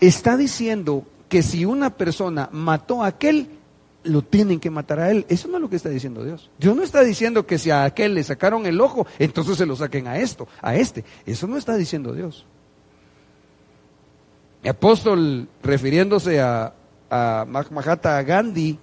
está 0.00 0.36
diciendo 0.36 1.04
que 1.28 1.44
si 1.44 1.64
una 1.64 1.90
persona 1.90 2.48
mató 2.50 3.04
a 3.04 3.06
aquel, 3.06 3.61
lo 4.04 4.22
tienen 4.22 4.60
que 4.60 4.70
matar 4.70 5.00
a 5.00 5.10
él. 5.10 5.26
Eso 5.28 5.48
no 5.48 5.56
es 5.56 5.62
lo 5.62 5.70
que 5.70 5.76
está 5.76 5.88
diciendo 5.88 6.24
Dios. 6.24 6.50
Dios 6.58 6.76
no 6.76 6.82
está 6.82 7.02
diciendo 7.02 7.46
que 7.46 7.58
si 7.58 7.70
a 7.70 7.84
aquel 7.84 8.14
le 8.14 8.24
sacaron 8.24 8.66
el 8.66 8.80
ojo, 8.80 9.06
entonces 9.18 9.56
se 9.58 9.66
lo 9.66 9.76
saquen 9.76 10.06
a 10.06 10.18
esto, 10.18 10.48
a 10.60 10.74
este. 10.74 11.04
Eso 11.26 11.46
no 11.46 11.56
está 11.56 11.76
diciendo 11.76 12.12
Dios. 12.12 12.46
Mi 14.62 14.68
apóstol, 14.68 15.48
refiriéndose 15.62 16.40
a, 16.40 16.72
a 17.10 17.46
Mahatma 17.48 18.22
Gandhi, 18.22 18.78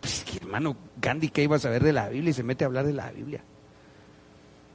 pues 0.00 0.24
hermano, 0.40 0.76
Gandhi 1.00 1.28
que 1.28 1.42
iba 1.42 1.56
a 1.56 1.60
saber 1.60 1.82
de 1.82 1.92
la 1.92 2.08
Biblia 2.08 2.30
y 2.30 2.34
se 2.34 2.42
mete 2.42 2.64
a 2.64 2.66
hablar 2.66 2.86
de 2.86 2.92
la 2.92 3.10
Biblia. 3.10 3.42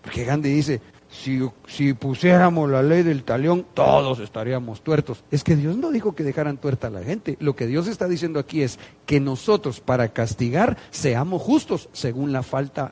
Porque 0.02 0.24
Gandhi 0.24 0.50
dice, 0.50 0.82
si, 1.10 1.40
si, 1.68 1.94
pusiéramos 1.94 2.70
la 2.70 2.84
ley 2.84 3.02
del 3.02 3.24
talión, 3.24 3.66
todos 3.74 4.20
estaríamos 4.20 4.82
tuertos. 4.82 5.24
Es 5.32 5.44
que 5.44 5.56
Dios 5.56 5.78
no 5.78 5.92
dijo 5.92 6.14
que 6.14 6.24
dejaran 6.24 6.58
tuerta 6.58 6.88
a 6.88 6.90
la 6.90 7.04
gente. 7.04 7.38
Lo 7.40 7.56
que 7.56 7.66
Dios 7.66 7.88
está 7.88 8.08
diciendo 8.08 8.40
aquí 8.40 8.62
es 8.62 8.78
que 9.06 9.20
nosotros 9.20 9.80
para 9.80 10.10
castigar 10.10 10.78
seamos 10.92 11.42
justos 11.42 11.90
según 11.94 12.34
la 12.34 12.44
falta 12.44 12.92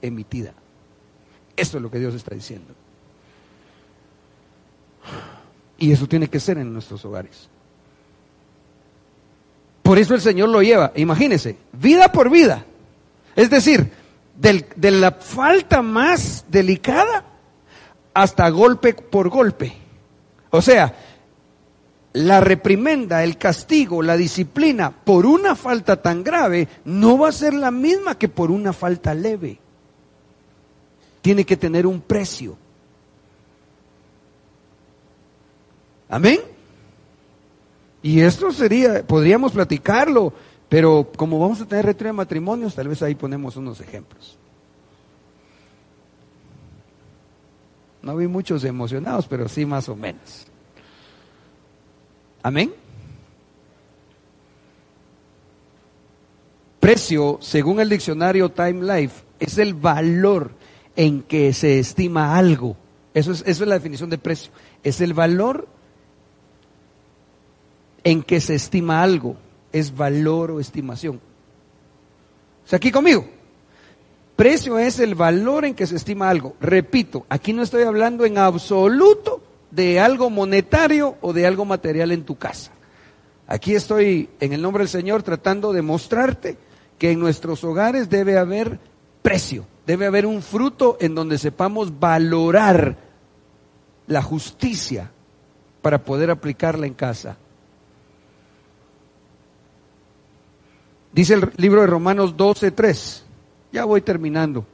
emitida. 0.00 0.54
Eso 1.56 1.78
es 1.78 1.82
lo 1.82 1.90
que 1.90 1.98
Dios 1.98 2.14
está 2.14 2.34
diciendo. 2.34 2.74
Y 5.78 5.90
eso 5.90 6.06
tiene 6.06 6.28
que 6.28 6.40
ser 6.40 6.58
en 6.58 6.72
nuestros 6.72 7.04
hogares. 7.04 7.48
Por 9.82 9.98
eso 9.98 10.14
el 10.14 10.20
Señor 10.20 10.48
lo 10.48 10.62
lleva, 10.62 10.92
imagínense, 10.96 11.56
vida 11.72 12.10
por 12.10 12.30
vida. 12.30 12.64
Es 13.36 13.50
decir, 13.50 13.90
de 14.36 14.90
la 14.90 15.12
falta 15.12 15.82
más 15.82 16.44
delicada 16.48 17.24
hasta 18.16 18.48
golpe 18.48 18.94
por 18.94 19.28
golpe. 19.28 19.74
O 20.48 20.62
sea, 20.62 20.96
la 22.14 22.40
reprimenda, 22.40 23.22
el 23.22 23.36
castigo, 23.36 24.02
la 24.02 24.16
disciplina 24.16 24.90
por 24.90 25.26
una 25.26 25.54
falta 25.54 26.00
tan 26.00 26.24
grave 26.24 26.66
no 26.86 27.18
va 27.18 27.28
a 27.28 27.32
ser 27.32 27.52
la 27.52 27.70
misma 27.70 28.16
que 28.16 28.30
por 28.30 28.50
una 28.50 28.72
falta 28.72 29.12
leve. 29.12 29.58
Tiene 31.20 31.44
que 31.44 31.58
tener 31.58 31.86
un 31.86 32.00
precio. 32.00 32.56
Amén. 36.08 36.40
Y 38.02 38.20
esto 38.20 38.50
sería, 38.50 39.06
podríamos 39.06 39.52
platicarlo, 39.52 40.32
pero 40.70 41.12
como 41.18 41.38
vamos 41.38 41.60
a 41.60 41.66
tener 41.66 41.84
retiro 41.84 42.08
de 42.08 42.14
matrimonios, 42.14 42.74
tal 42.74 42.88
vez 42.88 43.02
ahí 43.02 43.14
ponemos 43.14 43.56
unos 43.56 43.78
ejemplos. 43.82 44.38
No 48.06 48.14
vi 48.14 48.28
muchos 48.28 48.62
emocionados, 48.62 49.26
pero 49.26 49.48
sí 49.48 49.66
más 49.66 49.88
o 49.88 49.96
menos. 49.96 50.46
Amén. 52.40 52.72
Precio, 56.78 57.38
según 57.40 57.80
el 57.80 57.88
diccionario 57.88 58.48
Time 58.48 59.00
Life, 59.00 59.24
es 59.40 59.58
el 59.58 59.74
valor 59.74 60.52
en 60.94 61.22
que 61.22 61.52
se 61.52 61.80
estima 61.80 62.36
algo. 62.36 62.76
Eso 63.12 63.32
es, 63.32 63.42
es 63.44 63.58
la 63.58 63.74
definición 63.74 64.08
de 64.08 64.18
precio. 64.18 64.52
Es 64.84 65.00
el 65.00 65.12
valor 65.12 65.66
en 68.04 68.22
que 68.22 68.40
se 68.40 68.54
estima 68.54 69.02
algo. 69.02 69.36
Es 69.72 69.96
valor 69.96 70.52
o 70.52 70.60
estimación. 70.60 71.20
Sea, 72.66 72.76
aquí 72.76 72.92
conmigo. 72.92 73.35
Precio 74.36 74.78
es 74.78 75.00
el 75.00 75.14
valor 75.14 75.64
en 75.64 75.74
que 75.74 75.86
se 75.86 75.96
estima 75.96 76.28
algo. 76.28 76.54
Repito, 76.60 77.24
aquí 77.30 77.54
no 77.54 77.62
estoy 77.62 77.84
hablando 77.84 78.26
en 78.26 78.36
absoluto 78.36 79.42
de 79.70 79.98
algo 79.98 80.28
monetario 80.28 81.16
o 81.22 81.32
de 81.32 81.46
algo 81.46 81.64
material 81.64 82.12
en 82.12 82.24
tu 82.24 82.36
casa. 82.36 82.70
Aquí 83.46 83.74
estoy, 83.74 84.28
en 84.40 84.52
el 84.52 84.60
nombre 84.60 84.82
del 84.82 84.90
Señor, 84.90 85.22
tratando 85.22 85.72
de 85.72 85.80
mostrarte 85.80 86.58
que 86.98 87.12
en 87.12 87.20
nuestros 87.20 87.64
hogares 87.64 88.10
debe 88.10 88.36
haber 88.36 88.78
precio, 89.22 89.66
debe 89.86 90.06
haber 90.06 90.26
un 90.26 90.42
fruto 90.42 90.98
en 91.00 91.14
donde 91.14 91.38
sepamos 91.38 91.98
valorar 91.98 92.96
la 94.06 94.22
justicia 94.22 95.10
para 95.80 96.04
poder 96.04 96.30
aplicarla 96.30 96.86
en 96.86 96.94
casa. 96.94 97.38
Dice 101.12 101.34
el 101.34 101.50
libro 101.56 101.80
de 101.80 101.86
Romanos 101.86 102.36
12, 102.36 102.72
3. 102.72 103.25
Ya 103.72 103.84
voy 103.84 104.00
terminando. 104.00 104.64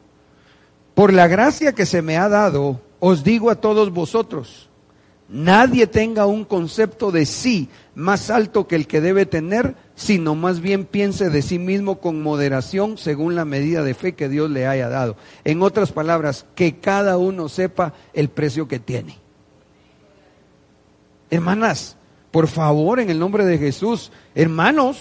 Por 0.95 1.13
la 1.13 1.27
gracia 1.27 1.73
que 1.73 1.87
se 1.87 2.03
me 2.03 2.19
ha 2.19 2.29
dado, 2.29 2.81
os 3.01 3.25
digo 3.25 3.51
a 3.51 3.57
todos 3.57 3.91
vosotros, 3.91 4.69
nadie 5.29 5.87
tenga 5.87 6.27
un 6.27 6.45
concepto 6.45 7.11
de 7.11 7.25
sí 7.25 7.69
más 7.95 8.29
alto 8.29 8.69
que 8.69 8.77
el 8.77 8.87
que 8.87 9.01
debe 9.01 9.25
tener, 9.25 9.75
sino 9.95 10.35
más 10.35 10.61
bien 10.61 10.85
piense 10.85 11.31
de 11.31 11.41
sí 11.41 11.59
mismo 11.59 11.99
con 11.99 12.23
moderación 12.23 12.99
según 12.99 13.35
la 13.35 13.47
medida 13.47 13.83
de 13.83 13.95
fe 13.95 14.15
que 14.15 14.29
Dios 14.29 14.51
le 14.51 14.67
haya 14.67 14.91
dado. 14.91 15.17
En 15.45 15.63
otras 15.63 15.93
palabras, 15.93 16.45
que 16.55 16.79
cada 16.79 17.17
uno 17.17 17.49
sepa 17.49 17.95
el 18.13 18.29
precio 18.29 18.69
que 18.69 18.79
tiene. 18.79 19.19
Hermanas, 21.31 21.97
por 22.31 22.49
favor, 22.49 23.01
en 23.01 23.09
el 23.09 23.19
nombre 23.19 23.47
de 23.47 23.57
Jesús, 23.57 24.13
hermanos, 24.35 24.99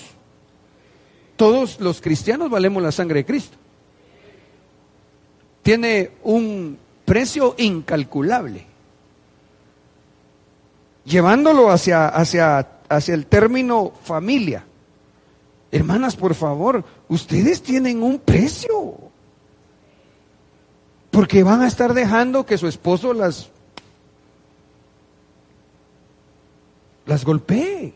todos 1.36 1.82
los 1.82 2.00
cristianos 2.00 2.50
valemos 2.50 2.82
la 2.82 2.94
sangre 2.94 3.20
de 3.20 3.26
Cristo 3.26 3.61
tiene 5.62 6.12
un 6.24 6.78
precio 7.06 7.56
incalculable. 7.58 8.66
Llevándolo 11.06 11.72
hacia, 11.72 12.08
hacia, 12.08 12.68
hacia 12.90 13.14
el 13.14 13.26
término 13.26 13.92
familia. 14.04 14.66
Hermanas, 15.72 16.16
por 16.16 16.36
favor, 16.36 16.84
ustedes 17.08 17.62
tienen 17.62 18.04
un 18.04 18.20
precio. 18.20 18.98
Porque 21.10 21.44
van 21.44 21.62
a 21.62 21.68
estar 21.68 21.94
dejando 21.94 22.46
que 22.46 22.58
su 22.58 22.68
esposo 22.68 23.14
las, 23.14 23.50
las 27.06 27.26
golpee. 27.26 27.94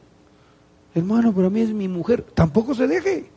Hermano, 0.93 1.33
pero 1.33 1.47
a 1.47 1.49
mí 1.49 1.61
es 1.61 1.69
mi 1.69 1.87
mujer. 1.87 2.21
Tampoco 2.21 2.73
se 2.73 2.87
deje. 2.87 3.29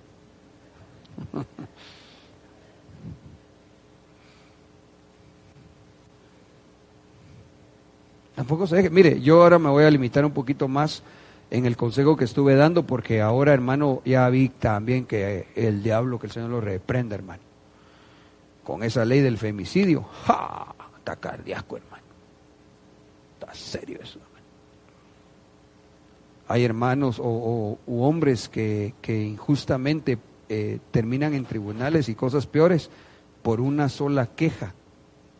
Tampoco 8.38 8.68
se 8.68 8.76
deje. 8.76 8.90
Mire, 8.90 9.20
yo 9.20 9.42
ahora 9.42 9.58
me 9.58 9.68
voy 9.68 9.82
a 9.82 9.90
limitar 9.90 10.24
un 10.24 10.30
poquito 10.30 10.68
más 10.68 11.02
en 11.50 11.66
el 11.66 11.76
consejo 11.76 12.16
que 12.16 12.24
estuve 12.24 12.54
dando, 12.54 12.86
porque 12.86 13.20
ahora, 13.20 13.52
hermano, 13.52 14.00
ya 14.04 14.28
vi 14.28 14.48
también 14.48 15.06
que 15.06 15.48
el 15.56 15.82
diablo, 15.82 16.20
que 16.20 16.28
el 16.28 16.32
Señor 16.32 16.50
lo 16.50 16.60
reprenda, 16.60 17.16
hermano. 17.16 17.42
Con 18.62 18.84
esa 18.84 19.04
ley 19.04 19.22
del 19.22 19.38
femicidio, 19.38 20.04
¡ja! 20.24 20.72
Está 20.98 21.16
cardíaco, 21.16 21.78
hermano. 21.78 22.04
Está 23.40 23.52
serio 23.54 23.98
eso, 24.00 24.20
hermano. 24.20 24.46
Hay 26.46 26.64
hermanos 26.64 27.20
o, 27.20 27.76
hombres 27.88 28.48
que, 28.48 28.94
injustamente 29.04 30.16
eh, 30.48 30.78
terminan 30.92 31.34
en 31.34 31.44
tribunales 31.44 32.08
y 32.08 32.14
cosas 32.14 32.46
peores 32.46 32.88
por 33.42 33.60
una 33.60 33.88
sola 33.88 34.26
queja 34.26 34.74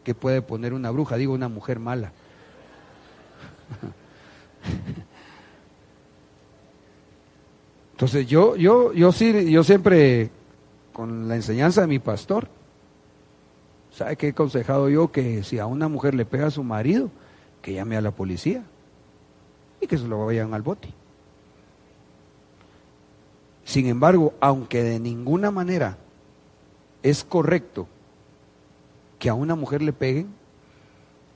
que 0.02 0.16
puede 0.16 0.42
poner 0.42 0.74
una 0.74 0.90
bruja, 0.90 1.16
digo 1.16 1.32
una 1.32 1.48
mujer 1.48 1.78
mala. 1.78 2.10
Entonces 7.92 8.26
yo, 8.28 8.54
yo, 8.56 8.92
yo 8.92 9.10
sí, 9.10 9.50
yo 9.50 9.64
siempre, 9.64 10.30
con 10.92 11.26
la 11.26 11.34
enseñanza 11.34 11.80
de 11.80 11.88
mi 11.88 11.98
pastor, 11.98 12.48
¿sabe 13.90 14.16
qué 14.16 14.28
he 14.28 14.30
aconsejado 14.30 14.88
yo? 14.88 15.10
Que 15.10 15.42
si 15.42 15.58
a 15.58 15.66
una 15.66 15.88
mujer 15.88 16.14
le 16.14 16.24
pega 16.24 16.46
a 16.46 16.52
su 16.52 16.62
marido, 16.62 17.10
que 17.60 17.72
llame 17.72 17.96
a 17.96 18.00
la 18.00 18.12
policía 18.12 18.62
y 19.80 19.86
que 19.88 19.98
se 19.98 20.06
lo 20.06 20.24
vayan 20.24 20.54
al 20.54 20.62
bote. 20.62 20.88
Sin 23.64 23.86
embargo, 23.86 24.32
aunque 24.40 24.82
de 24.82 25.00
ninguna 25.00 25.50
manera 25.50 25.98
es 27.02 27.24
correcto 27.24 27.88
que 29.18 29.28
a 29.28 29.34
una 29.34 29.56
mujer 29.56 29.82
le 29.82 29.92
peguen, 29.92 30.37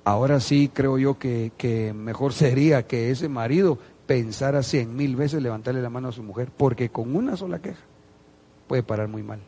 Ahora 0.05 0.40
sí 0.40 0.70
creo 0.72 0.98
yo 0.98 1.18
que, 1.18 1.92
mejor 1.94 2.32
sería 2.32 2.86
que 2.86 3.11
ese 3.11 3.28
marido 3.28 3.78
pensara 4.07 4.62
cien 4.62 4.96
mil 4.96 5.16
veces 5.16 5.42
levantarle 5.42 5.80
la 5.80 5.90
mano 5.90 6.09
a 6.09 6.12
su 6.12 6.22
mujer, 6.22 6.50
porque 6.57 6.90
con 6.90 7.14
una 7.14 7.36
sola 7.36 7.61
queja 7.61 7.80
puede 8.66 8.82
parar 8.82 9.09
muy 9.09 9.22
mal. 9.22 9.40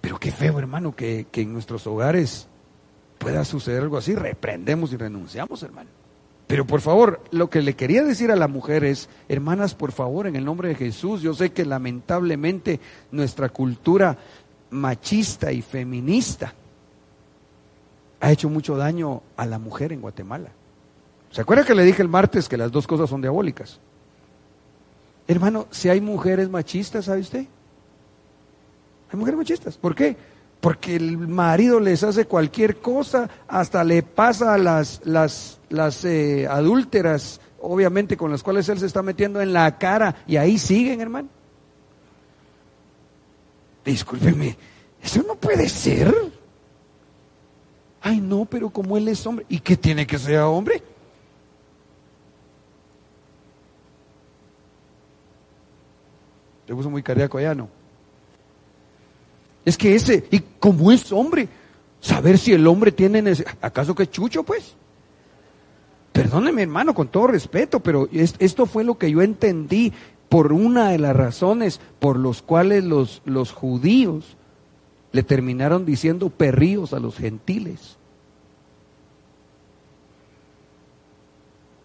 Pero 0.00 0.18
qué 0.18 0.30
feo, 0.30 0.58
hermano, 0.58 0.94
que, 0.94 1.26
que 1.30 1.42
en 1.42 1.52
nuestros 1.52 1.86
hogares 1.86 2.48
pueda 3.18 3.44
suceder 3.44 3.82
algo 3.82 3.98
así. 3.98 4.14
Reprendemos 4.14 4.92
y 4.92 4.96
renunciamos, 4.96 5.62
hermano. 5.62 5.90
Pero 6.46 6.66
por 6.66 6.80
favor, 6.80 7.22
lo 7.30 7.50
que 7.50 7.60
le 7.60 7.76
quería 7.76 8.02
decir 8.02 8.30
a 8.30 8.36
la 8.36 8.48
mujer 8.48 8.82
es, 8.84 9.10
hermanas, 9.28 9.74
por 9.74 9.92
favor, 9.92 10.26
en 10.26 10.34
el 10.34 10.46
nombre 10.46 10.70
de 10.70 10.74
Jesús, 10.76 11.20
yo 11.20 11.34
sé 11.34 11.50
que 11.50 11.66
lamentablemente 11.66 12.80
nuestra 13.10 13.50
cultura 13.50 14.16
machista 14.70 15.52
y 15.52 15.60
feminista 15.60 16.54
ha 18.20 18.32
hecho 18.32 18.48
mucho 18.48 18.76
daño 18.76 19.22
a 19.36 19.46
la 19.46 19.58
mujer 19.58 19.92
en 19.92 20.00
Guatemala. 20.00 20.50
¿Se 21.30 21.40
acuerda 21.40 21.64
que 21.64 21.74
le 21.74 21.84
dije 21.84 22.02
el 22.02 22.08
martes 22.08 22.48
que 22.48 22.56
las 22.56 22.72
dos 22.72 22.86
cosas 22.86 23.10
son 23.10 23.20
diabólicas? 23.20 23.78
Hermano, 25.26 25.66
si 25.70 25.88
hay 25.88 26.00
mujeres 26.00 26.48
machistas, 26.48 27.04
¿sabe 27.04 27.20
usted? 27.20 27.46
Hay 29.12 29.18
mujeres 29.18 29.38
machistas. 29.38 29.76
¿Por 29.76 29.94
qué? 29.94 30.16
Porque 30.60 30.96
el 30.96 31.18
marido 31.18 31.80
les 31.80 32.02
hace 32.02 32.24
cualquier 32.24 32.78
cosa, 32.78 33.28
hasta 33.46 33.84
le 33.84 34.02
pasa 34.02 34.54
a 34.54 34.58
las, 34.58 35.00
las, 35.04 35.60
las 35.68 36.04
eh, 36.04 36.48
adúlteras, 36.48 37.40
obviamente 37.60 38.16
con 38.16 38.30
las 38.30 38.42
cuales 38.42 38.68
él 38.68 38.78
se 38.78 38.86
está 38.86 39.02
metiendo 39.02 39.40
en 39.40 39.52
la 39.52 39.78
cara, 39.78 40.16
y 40.26 40.36
ahí 40.36 40.58
siguen, 40.58 41.00
hermano. 41.00 41.28
Discúlpeme, 43.84 44.56
eso 45.02 45.22
no 45.26 45.34
puede 45.34 45.68
ser. 45.68 46.14
Ay, 48.00 48.20
no, 48.20 48.44
pero 48.44 48.70
como 48.70 48.96
él 48.96 49.08
es 49.08 49.26
hombre, 49.26 49.44
¿y 49.48 49.58
qué 49.60 49.76
tiene 49.76 50.06
que 50.06 50.18
ser 50.18 50.38
hombre? 50.38 50.82
Te 56.66 56.74
puso 56.74 56.90
muy 56.90 57.02
cardíaco 57.02 57.38
allá, 57.38 57.54
¿no? 57.54 57.68
Es 59.64 59.76
que 59.76 59.94
ese, 59.94 60.26
y 60.30 60.40
como 60.58 60.90
es 60.92 61.12
hombre, 61.12 61.48
saber 62.00 62.38
si 62.38 62.52
el 62.52 62.66
hombre 62.66 62.92
tiene, 62.92 63.22
¿acaso 63.60 63.94
que 63.94 64.04
es 64.04 64.10
chucho, 64.10 64.42
pues? 64.42 64.74
Perdóneme, 66.12 66.62
hermano, 66.62 66.94
con 66.94 67.08
todo 67.08 67.26
respeto, 67.26 67.80
pero 67.80 68.08
esto 68.12 68.66
fue 68.66 68.84
lo 68.84 68.96
que 68.96 69.10
yo 69.10 69.22
entendí 69.22 69.92
por 70.28 70.52
una 70.52 70.90
de 70.90 70.98
las 70.98 71.14
razones 71.14 71.80
por 71.98 72.18
los 72.18 72.42
cuales 72.42 72.84
los, 72.84 73.22
los 73.24 73.52
judíos 73.52 74.37
le 75.12 75.22
terminaron 75.22 75.86
diciendo 75.86 76.30
perríos 76.30 76.92
a 76.92 77.00
los 77.00 77.16
gentiles. 77.16 77.96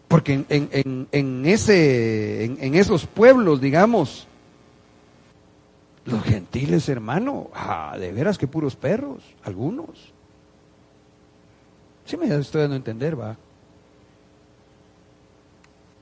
Porque 0.07 0.45
en, 0.47 1.07
en, 1.11 1.45
ese, 1.45 2.43
en, 2.43 2.75
esos 2.75 3.07
pueblos, 3.07 3.59
digamos, 3.59 4.27
los 6.05 6.21
gentiles, 6.23 6.87
hermano, 6.87 7.49
ah, 7.55 7.97
de 7.99 8.11
veras 8.11 8.37
que 8.37 8.45
puros 8.45 8.75
perros, 8.75 9.23
algunos. 9.43 10.13
Sí 12.05 12.15
me 12.15 12.27
estoy 12.27 12.61
dando 12.61 12.75
a 12.75 12.77
entender, 12.77 13.19
va. 13.19 13.37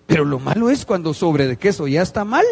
Pero 0.08 0.26
lo 0.26 0.40
malo 0.40 0.70
es 0.70 0.86
cuando 0.86 1.14
sobre 1.14 1.48
de 1.48 1.56
queso 1.56 1.88
ya 1.88 2.02
está 2.02 2.26
mal. 2.26 2.46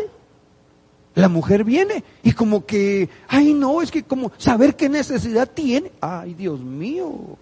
La 1.16 1.28
mujer 1.28 1.64
viene 1.64 2.04
y 2.24 2.32
como 2.34 2.66
que, 2.66 3.10
ay 3.28 3.54
no, 3.54 3.82
es 3.82 3.92
que 3.92 4.04
como 4.04 4.32
saber 4.38 4.76
qué 4.76 4.90
necesidad 4.90 5.50
tiene. 5.50 5.92
Ay, 6.00 6.34
Dios 6.34 6.62
mío, 6.62 7.38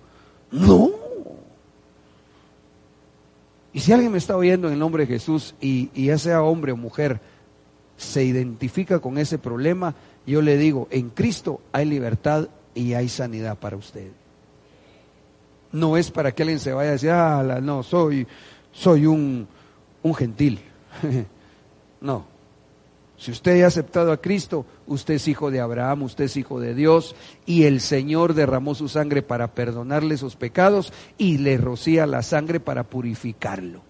no. 0.51 0.91
Y 3.73 3.79
si 3.79 3.91
alguien 3.91 4.11
me 4.11 4.17
está 4.17 4.35
oyendo 4.35 4.67
en 4.67 4.73
el 4.73 4.79
nombre 4.79 5.05
de 5.05 5.13
Jesús 5.13 5.53
y, 5.61 5.89
y 5.93 6.05
ya 6.05 6.17
sea 6.17 6.41
hombre 6.41 6.71
o 6.71 6.77
mujer, 6.77 7.19
se 7.97 8.23
identifica 8.23 8.99
con 8.99 9.17
ese 9.17 9.37
problema, 9.37 9.95
yo 10.25 10.41
le 10.41 10.57
digo, 10.57 10.87
en 10.89 11.09
Cristo 11.09 11.61
hay 11.71 11.85
libertad 11.85 12.47
y 12.73 12.93
hay 12.93 13.09
sanidad 13.09 13.57
para 13.57 13.75
usted. 13.75 14.11
No 15.71 15.97
es 15.97 16.09
para 16.11 16.31
que 16.31 16.43
alguien 16.43 16.59
se 16.59 16.73
vaya 16.73 16.89
a 16.89 16.93
decir, 16.93 17.09
ah, 17.11 17.59
no, 17.61 17.83
soy, 17.83 18.25
soy 18.71 19.05
un, 19.05 19.47
un 20.01 20.15
gentil. 20.15 20.59
no. 22.01 22.36
Si 23.17 23.31
usted 23.31 23.63
ha 23.63 23.67
aceptado 23.67 24.11
a 24.11 24.21
Cristo, 24.21 24.65
usted 24.85 25.15
es 25.15 25.27
hijo 25.27 25.49
de 25.49 25.59
Abraham, 25.59 26.03
usted 26.03 26.25
es 26.25 26.37
hijo 26.37 26.59
de 26.59 26.75
Dios, 26.75 27.15
y 27.47 27.63
el 27.63 27.81
Señor 27.81 28.35
derramó 28.35 28.75
su 28.75 28.87
sangre 28.89 29.23
para 29.23 29.47
perdonarle 29.47 30.17
sus 30.17 30.35
pecados 30.35 30.93
y 31.17 31.39
le 31.39 31.57
rocía 31.57 32.05
la 32.05 32.21
sangre 32.21 32.59
para 32.59 32.83
purificarlo. 32.83 33.81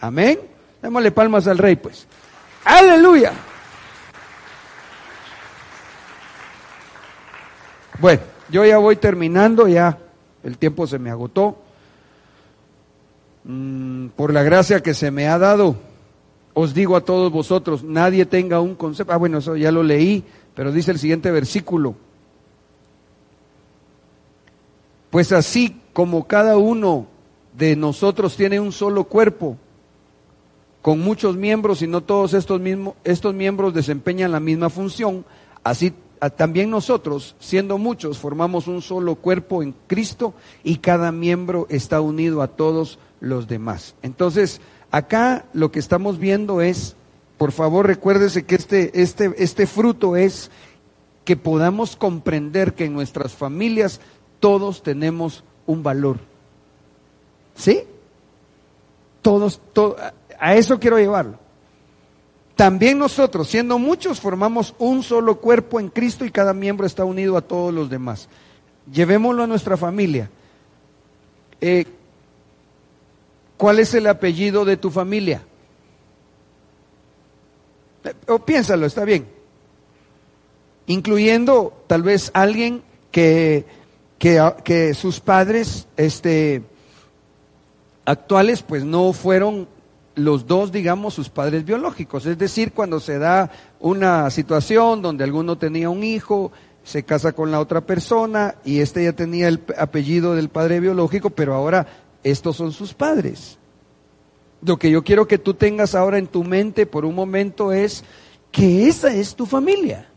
Amén. 0.00 0.40
Démosle 0.80 1.12
palmas 1.12 1.46
al 1.46 1.58
rey, 1.58 1.76
pues. 1.76 2.06
Aleluya. 2.64 3.32
Bueno, 7.98 8.22
yo 8.48 8.64
ya 8.64 8.78
voy 8.78 8.96
terminando, 8.96 9.68
ya 9.68 9.98
el 10.42 10.56
tiempo 10.56 10.86
se 10.86 10.98
me 10.98 11.10
agotó. 11.10 11.58
Mm, 13.44 14.08
por 14.08 14.32
la 14.32 14.42
gracia 14.42 14.82
que 14.82 14.94
se 14.94 15.10
me 15.10 15.28
ha 15.28 15.38
dado, 15.38 15.76
os 16.54 16.74
digo 16.74 16.96
a 16.96 17.04
todos 17.04 17.32
vosotros, 17.32 17.82
nadie 17.82 18.26
tenga 18.26 18.60
un 18.60 18.74
concepto. 18.74 19.12
Ah, 19.12 19.16
bueno, 19.16 19.38
eso 19.38 19.56
ya 19.56 19.72
lo 19.72 19.82
leí, 19.82 20.24
pero 20.54 20.72
dice 20.72 20.90
el 20.90 20.98
siguiente 20.98 21.30
versículo. 21.30 21.94
Pues 25.10 25.32
así 25.32 25.80
como 25.92 26.26
cada 26.26 26.56
uno 26.56 27.06
de 27.56 27.76
nosotros 27.76 28.36
tiene 28.36 28.60
un 28.60 28.72
solo 28.72 29.04
cuerpo, 29.04 29.56
con 30.80 31.00
muchos 31.00 31.36
miembros 31.36 31.80
y 31.82 31.86
no 31.86 32.00
todos 32.02 32.34
estos, 32.34 32.60
mismos, 32.60 32.94
estos 33.04 33.34
miembros 33.34 33.72
desempeñan 33.72 34.32
la 34.32 34.40
misma 34.40 34.68
función, 34.68 35.24
así 35.62 35.94
también 36.36 36.70
nosotros, 36.70 37.34
siendo 37.40 37.78
muchos, 37.78 38.18
formamos 38.18 38.68
un 38.68 38.80
solo 38.80 39.16
cuerpo 39.16 39.62
en 39.62 39.74
Cristo 39.86 40.34
y 40.62 40.76
cada 40.76 41.12
miembro 41.12 41.66
está 41.68 42.00
unido 42.00 42.42
a 42.42 42.48
todos 42.48 42.98
los 43.20 43.48
demás. 43.48 43.94
Entonces, 44.02 44.60
acá 44.92 45.46
lo 45.52 45.72
que 45.72 45.80
estamos 45.80 46.18
viendo 46.18 46.60
es, 46.60 46.94
por 47.38 47.50
favor 47.50 47.86
recuérdese 47.86 48.44
que 48.44 48.54
este, 48.54 49.02
este, 49.02 49.34
este 49.38 49.66
fruto 49.66 50.14
es 50.14 50.52
que 51.24 51.36
podamos 51.36 51.96
comprender 51.96 52.74
que 52.74 52.84
en 52.84 52.92
nuestras 52.92 53.32
familias 53.32 54.00
todos 54.38 54.82
tenemos 54.82 55.42
un 55.66 55.82
valor. 55.82 56.18
¿Sí? 57.54 57.82
Todos, 59.22 59.60
a 60.38 60.54
eso 60.54 60.78
quiero 60.78 60.98
llevarlo. 60.98 61.38
También 62.56 62.98
nosotros, 62.98 63.48
siendo 63.48 63.78
muchos, 63.78 64.20
formamos 64.20 64.74
un 64.78 65.02
solo 65.02 65.40
cuerpo 65.40 65.80
en 65.80 65.88
Cristo 65.88 66.24
y 66.24 66.30
cada 66.30 66.52
miembro 66.52 66.86
está 66.86 67.04
unido 67.04 67.36
a 67.36 67.42
todos 67.42 67.72
los 67.72 67.88
demás. 67.88 68.28
Llevémoslo 68.92 69.44
a 69.44 69.46
nuestra 69.46 69.76
familia. 69.76 70.28
Eh, 71.60 71.86
¿Cuál 73.62 73.78
es 73.78 73.94
el 73.94 74.08
apellido 74.08 74.64
de 74.64 74.76
tu 74.76 74.90
familia? 74.90 75.40
Eh, 78.02 78.12
o 78.26 78.40
piénsalo, 78.40 78.86
está 78.86 79.04
bien. 79.04 79.28
Incluyendo 80.88 81.72
tal 81.86 82.02
vez 82.02 82.32
alguien 82.34 82.82
que, 83.12 83.64
que, 84.18 84.94
sus 84.94 85.20
padres 85.20 85.86
este, 85.96 86.64
actuales 88.04 88.64
pues 88.64 88.82
no 88.82 89.12
fueron 89.12 89.68
los 90.16 90.48
dos, 90.48 90.72
digamos, 90.72 91.14
sus 91.14 91.28
padres 91.28 91.64
biológicos. 91.64 92.26
Es 92.26 92.38
decir, 92.38 92.72
cuando 92.72 92.98
se 92.98 93.20
da 93.20 93.48
una 93.78 94.28
situación 94.30 95.02
donde 95.02 95.22
alguno 95.22 95.56
tenía 95.56 95.88
un 95.88 96.02
hijo, 96.02 96.50
se 96.82 97.04
casa 97.04 97.30
con 97.30 97.52
la 97.52 97.60
otra 97.60 97.82
persona 97.82 98.56
y 98.64 98.80
este 98.80 99.04
ya 99.04 99.12
tenía 99.12 99.46
el 99.46 99.60
apellido 99.78 100.34
del 100.34 100.48
padre 100.48 100.80
biológico, 100.80 101.30
pero 101.30 101.54
ahora 101.54 101.86
estos 102.22 102.56
son 102.56 102.72
sus 102.72 102.94
padres. 102.94 103.58
Lo 104.64 104.78
que 104.78 104.90
yo 104.90 105.02
quiero 105.02 105.26
que 105.26 105.38
tú 105.38 105.54
tengas 105.54 105.94
ahora 105.94 106.18
en 106.18 106.28
tu 106.28 106.44
mente 106.44 106.86
por 106.86 107.04
un 107.04 107.14
momento 107.14 107.72
es 107.72 108.04
que 108.50 108.86
esa 108.86 109.12
es 109.12 109.34
tu 109.34 109.46
familia. 109.46 110.08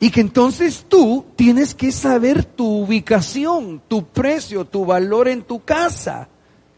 Y 0.00 0.10
que 0.10 0.20
entonces 0.20 0.84
tú 0.88 1.26
tienes 1.36 1.74
que 1.74 1.92
saber 1.92 2.44
tu 2.44 2.84
ubicación, 2.84 3.82
tu 3.86 4.04
precio, 4.04 4.64
tu 4.64 4.84
valor 4.84 5.28
en 5.28 5.42
tu 5.42 5.62
casa 5.62 6.28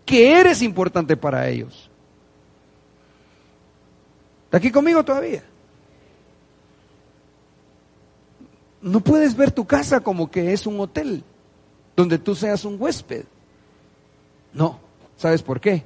que 0.04 0.38
eres 0.38 0.60
importante 0.60 1.16
para 1.16 1.48
ellos. 1.48 1.90
¿Está 4.44 4.58
aquí 4.58 4.70
conmigo 4.70 5.04
todavía? 5.04 5.42
No 8.82 9.00
puedes 9.00 9.34
ver 9.34 9.50
tu 9.50 9.64
casa 9.64 10.00
como 10.00 10.30
que 10.30 10.52
es 10.52 10.66
un 10.66 10.78
hotel 10.78 11.24
donde 11.96 12.18
tú 12.18 12.34
seas 12.34 12.64
un 12.64 12.76
huésped. 12.80 13.24
No, 14.52 14.80
¿sabes 15.16 15.42
por 15.42 15.60
qué? 15.60 15.84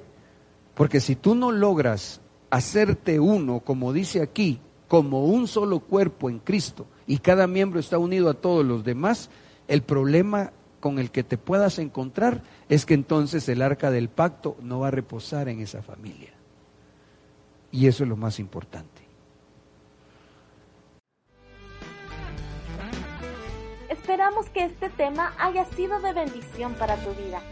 Porque 0.75 1.01
si 1.01 1.17
tú 1.17 1.35
no 1.35 1.51
logras 1.53 2.21
hacerte 2.51 3.21
uno, 3.21 3.61
como 3.61 3.93
dice 3.93 4.23
aquí, 4.23 4.61
como 4.87 5.27
un 5.27 5.49
solo 5.49 5.81
cuerpo 5.81 6.31
en 6.31 6.39
Cristo, 6.39 6.87
y 7.07 7.19
cada 7.19 7.47
miembro 7.47 7.81
está 7.81 7.99
unido 7.99 8.31
a 8.31 8.35
todos 8.35 8.65
los 8.65 8.85
demás, 8.85 9.31
el 9.67 9.83
problema 9.83 10.53
con 10.81 10.99
el 10.99 11.11
que 11.11 11.25
te 11.25 11.39
puedas 11.39 11.79
encontrar 11.79 12.43
es 12.69 12.87
que 12.87 12.95
entonces 12.95 13.49
el 13.49 13.63
arca 13.63 13.91
del 13.91 14.09
pacto 14.09 14.57
no 14.63 14.81
va 14.81 14.89
a 14.89 14.93
reposar 14.93 15.49
en 15.49 15.61
esa 15.61 15.83
familia. 15.83 16.33
Y 17.71 17.87
eso 17.87 18.05
es 18.05 18.09
lo 18.09 18.17
más 18.17 18.39
importante. 18.39 18.98
Esperamos 24.09 24.49
que 24.49 24.65
este 24.65 24.89
tema 24.89 25.35
haya 25.39 25.67
sido 25.67 26.01
de 26.01 26.15
bendición 26.15 26.73
para 26.77 26.97
tu 26.97 27.11
vida. 27.11 27.43